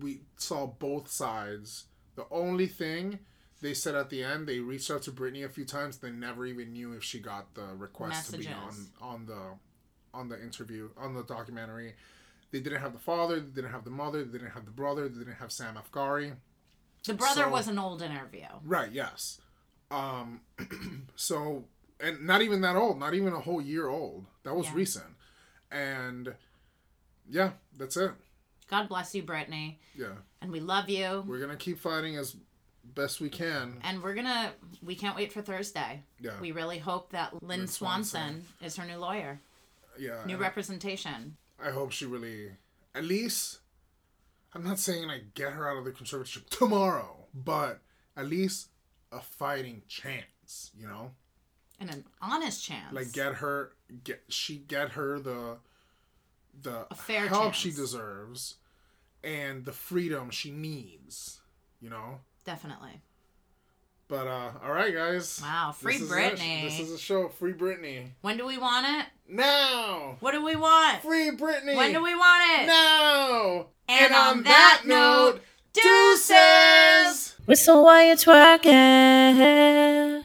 We 0.00 0.22
saw 0.38 0.66
both 0.66 1.10
sides. 1.10 1.84
The 2.14 2.24
only 2.30 2.66
thing 2.66 3.18
they 3.66 3.74
said 3.74 3.96
at 3.96 4.10
the 4.10 4.22
end, 4.22 4.46
they 4.46 4.60
reached 4.60 4.92
out 4.92 5.02
to 5.02 5.10
Britney 5.10 5.44
a 5.44 5.48
few 5.48 5.64
times. 5.64 5.98
They 5.98 6.10
never 6.12 6.46
even 6.46 6.72
knew 6.72 6.92
if 6.92 7.02
she 7.02 7.18
got 7.18 7.52
the 7.54 7.66
request 7.76 8.30
to 8.30 8.38
be 8.38 8.46
on 8.46 8.66
Messages. 8.66 8.90
on 9.00 9.26
the 9.26 9.42
on 10.14 10.28
the 10.28 10.40
interview 10.40 10.90
on 10.96 11.14
the 11.14 11.24
documentary. 11.24 11.94
They 12.52 12.60
didn't 12.60 12.80
have 12.80 12.92
the 12.92 13.00
father. 13.00 13.40
They 13.40 13.50
didn't 13.50 13.72
have 13.72 13.82
the 13.82 13.90
mother. 13.90 14.22
They 14.24 14.38
didn't 14.38 14.52
have 14.52 14.64
the 14.66 14.70
brother. 14.70 15.08
They 15.08 15.18
didn't 15.18 15.34
have 15.34 15.50
Sam 15.50 15.74
Asghari. 15.76 16.36
The 17.04 17.14
brother 17.14 17.42
So- 17.42 17.48
was 17.50 17.66
an 17.66 17.78
old 17.78 18.02
interview. 18.02 18.46
Right. 18.64 18.92
Yes. 18.92 19.40
Um. 19.90 20.42
so, 21.16 21.64
and 21.98 22.24
not 22.24 22.42
even 22.42 22.60
that 22.60 22.76
old. 22.76 23.00
Not 23.00 23.14
even 23.14 23.32
a 23.32 23.40
whole 23.40 23.60
year 23.60 23.88
old. 23.88 24.26
That 24.44 24.54
was 24.54 24.66
Yeah. 24.68 24.74
recent. 24.74 25.16
And 25.72 26.34
yeah, 27.28 27.54
that's 27.76 27.96
it. 27.96 28.12
God 28.68 28.88
bless 28.88 29.12
you, 29.14 29.22
Britney. 29.24 29.76
Yeah, 29.96 30.14
And 30.40 30.50
we 30.52 30.60
love 30.60 30.88
you. 30.88 31.24
we're 31.26 31.38
gonna 31.40 31.56
keep 31.56 31.78
fighting 31.78 32.16
as 32.16 32.36
best 32.94 33.20
we 33.20 33.28
can. 33.28 33.78
And 33.82 34.02
we're 34.02 34.14
gonna 34.14 34.52
we 34.82 34.94
can't 34.94 35.16
wait 35.16 35.32
for 35.32 35.42
Thursday. 35.42 36.02
Yeah. 36.20 36.32
We 36.40 36.52
really 36.52 36.78
hope 36.78 37.10
that 37.12 37.32
Lynn, 37.42 37.60
Lynn 37.60 37.68
Swanson, 37.68 38.20
Swanson. 38.20 38.44
is 38.62 38.76
her 38.76 38.86
new 38.86 38.98
lawyer. 38.98 39.40
Yeah. 39.98 40.22
New 40.26 40.36
representation. 40.36 41.36
I 41.62 41.70
hope 41.70 41.92
she 41.92 42.06
really, 42.06 42.50
at 42.94 43.04
least. 43.04 43.60
I'm 44.54 44.64
not 44.64 44.78
saying 44.78 45.08
like 45.08 45.34
get 45.34 45.52
her 45.52 45.70
out 45.70 45.78
of 45.78 45.84
the 45.84 45.92
conservatorship 45.92 46.48
tomorrow, 46.48 47.26
but 47.34 47.80
at 48.16 48.26
least 48.26 48.68
a 49.12 49.20
fighting 49.20 49.82
chance. 49.88 50.70
You 50.78 50.86
know. 50.86 51.10
And 51.78 51.90
an 51.90 52.04
honest 52.22 52.64
chance. 52.64 52.94
like 52.94 53.12
get 53.12 53.34
her 53.34 53.72
get 54.02 54.22
she 54.30 54.56
get 54.56 54.92
her 54.92 55.18
the 55.18 55.58
the 56.62 56.86
A 56.90 56.94
fair 56.94 57.28
help 57.28 57.52
she 57.52 57.70
deserves 57.70 58.54
and 59.22 59.66
the 59.66 59.72
freedom 59.72 60.30
she 60.30 60.50
needs 60.50 61.40
you 61.80 61.90
know 61.90 62.20
Definitely. 62.46 63.00
but 64.08 64.26
uh 64.28 64.50
all 64.64 64.72
right 64.72 64.94
guys 64.94 65.40
Wow, 65.42 65.72
free 65.72 65.94
This 65.98 66.02
is 66.02 66.10
Britney. 66.12 66.62
this 66.62 66.78
is 66.80 66.92
a 66.92 66.98
show 66.98 67.28
free 67.28 67.52
Britney 67.52 68.10
When 68.22 68.36
do 68.36 68.46
we 68.46 68.56
want 68.56 68.86
it? 68.88 69.06
now 69.28 70.16
What 70.20 70.30
do 70.32 70.42
we 70.44 70.54
want? 70.56 71.02
free 71.02 71.30
Britney 71.32 71.74
When 71.76 71.92
do 71.92 72.00
we 72.02 72.14
want 72.14 72.62
it? 72.62 72.66
now 72.68 73.66
And 73.88 74.14
on 74.14 74.42
that 74.44 74.82
note, 74.86 75.40
deuces 75.72 77.34
Whistle 77.46 77.84
while 77.84 78.04
you're 78.04 78.16
twerking. 78.16 80.15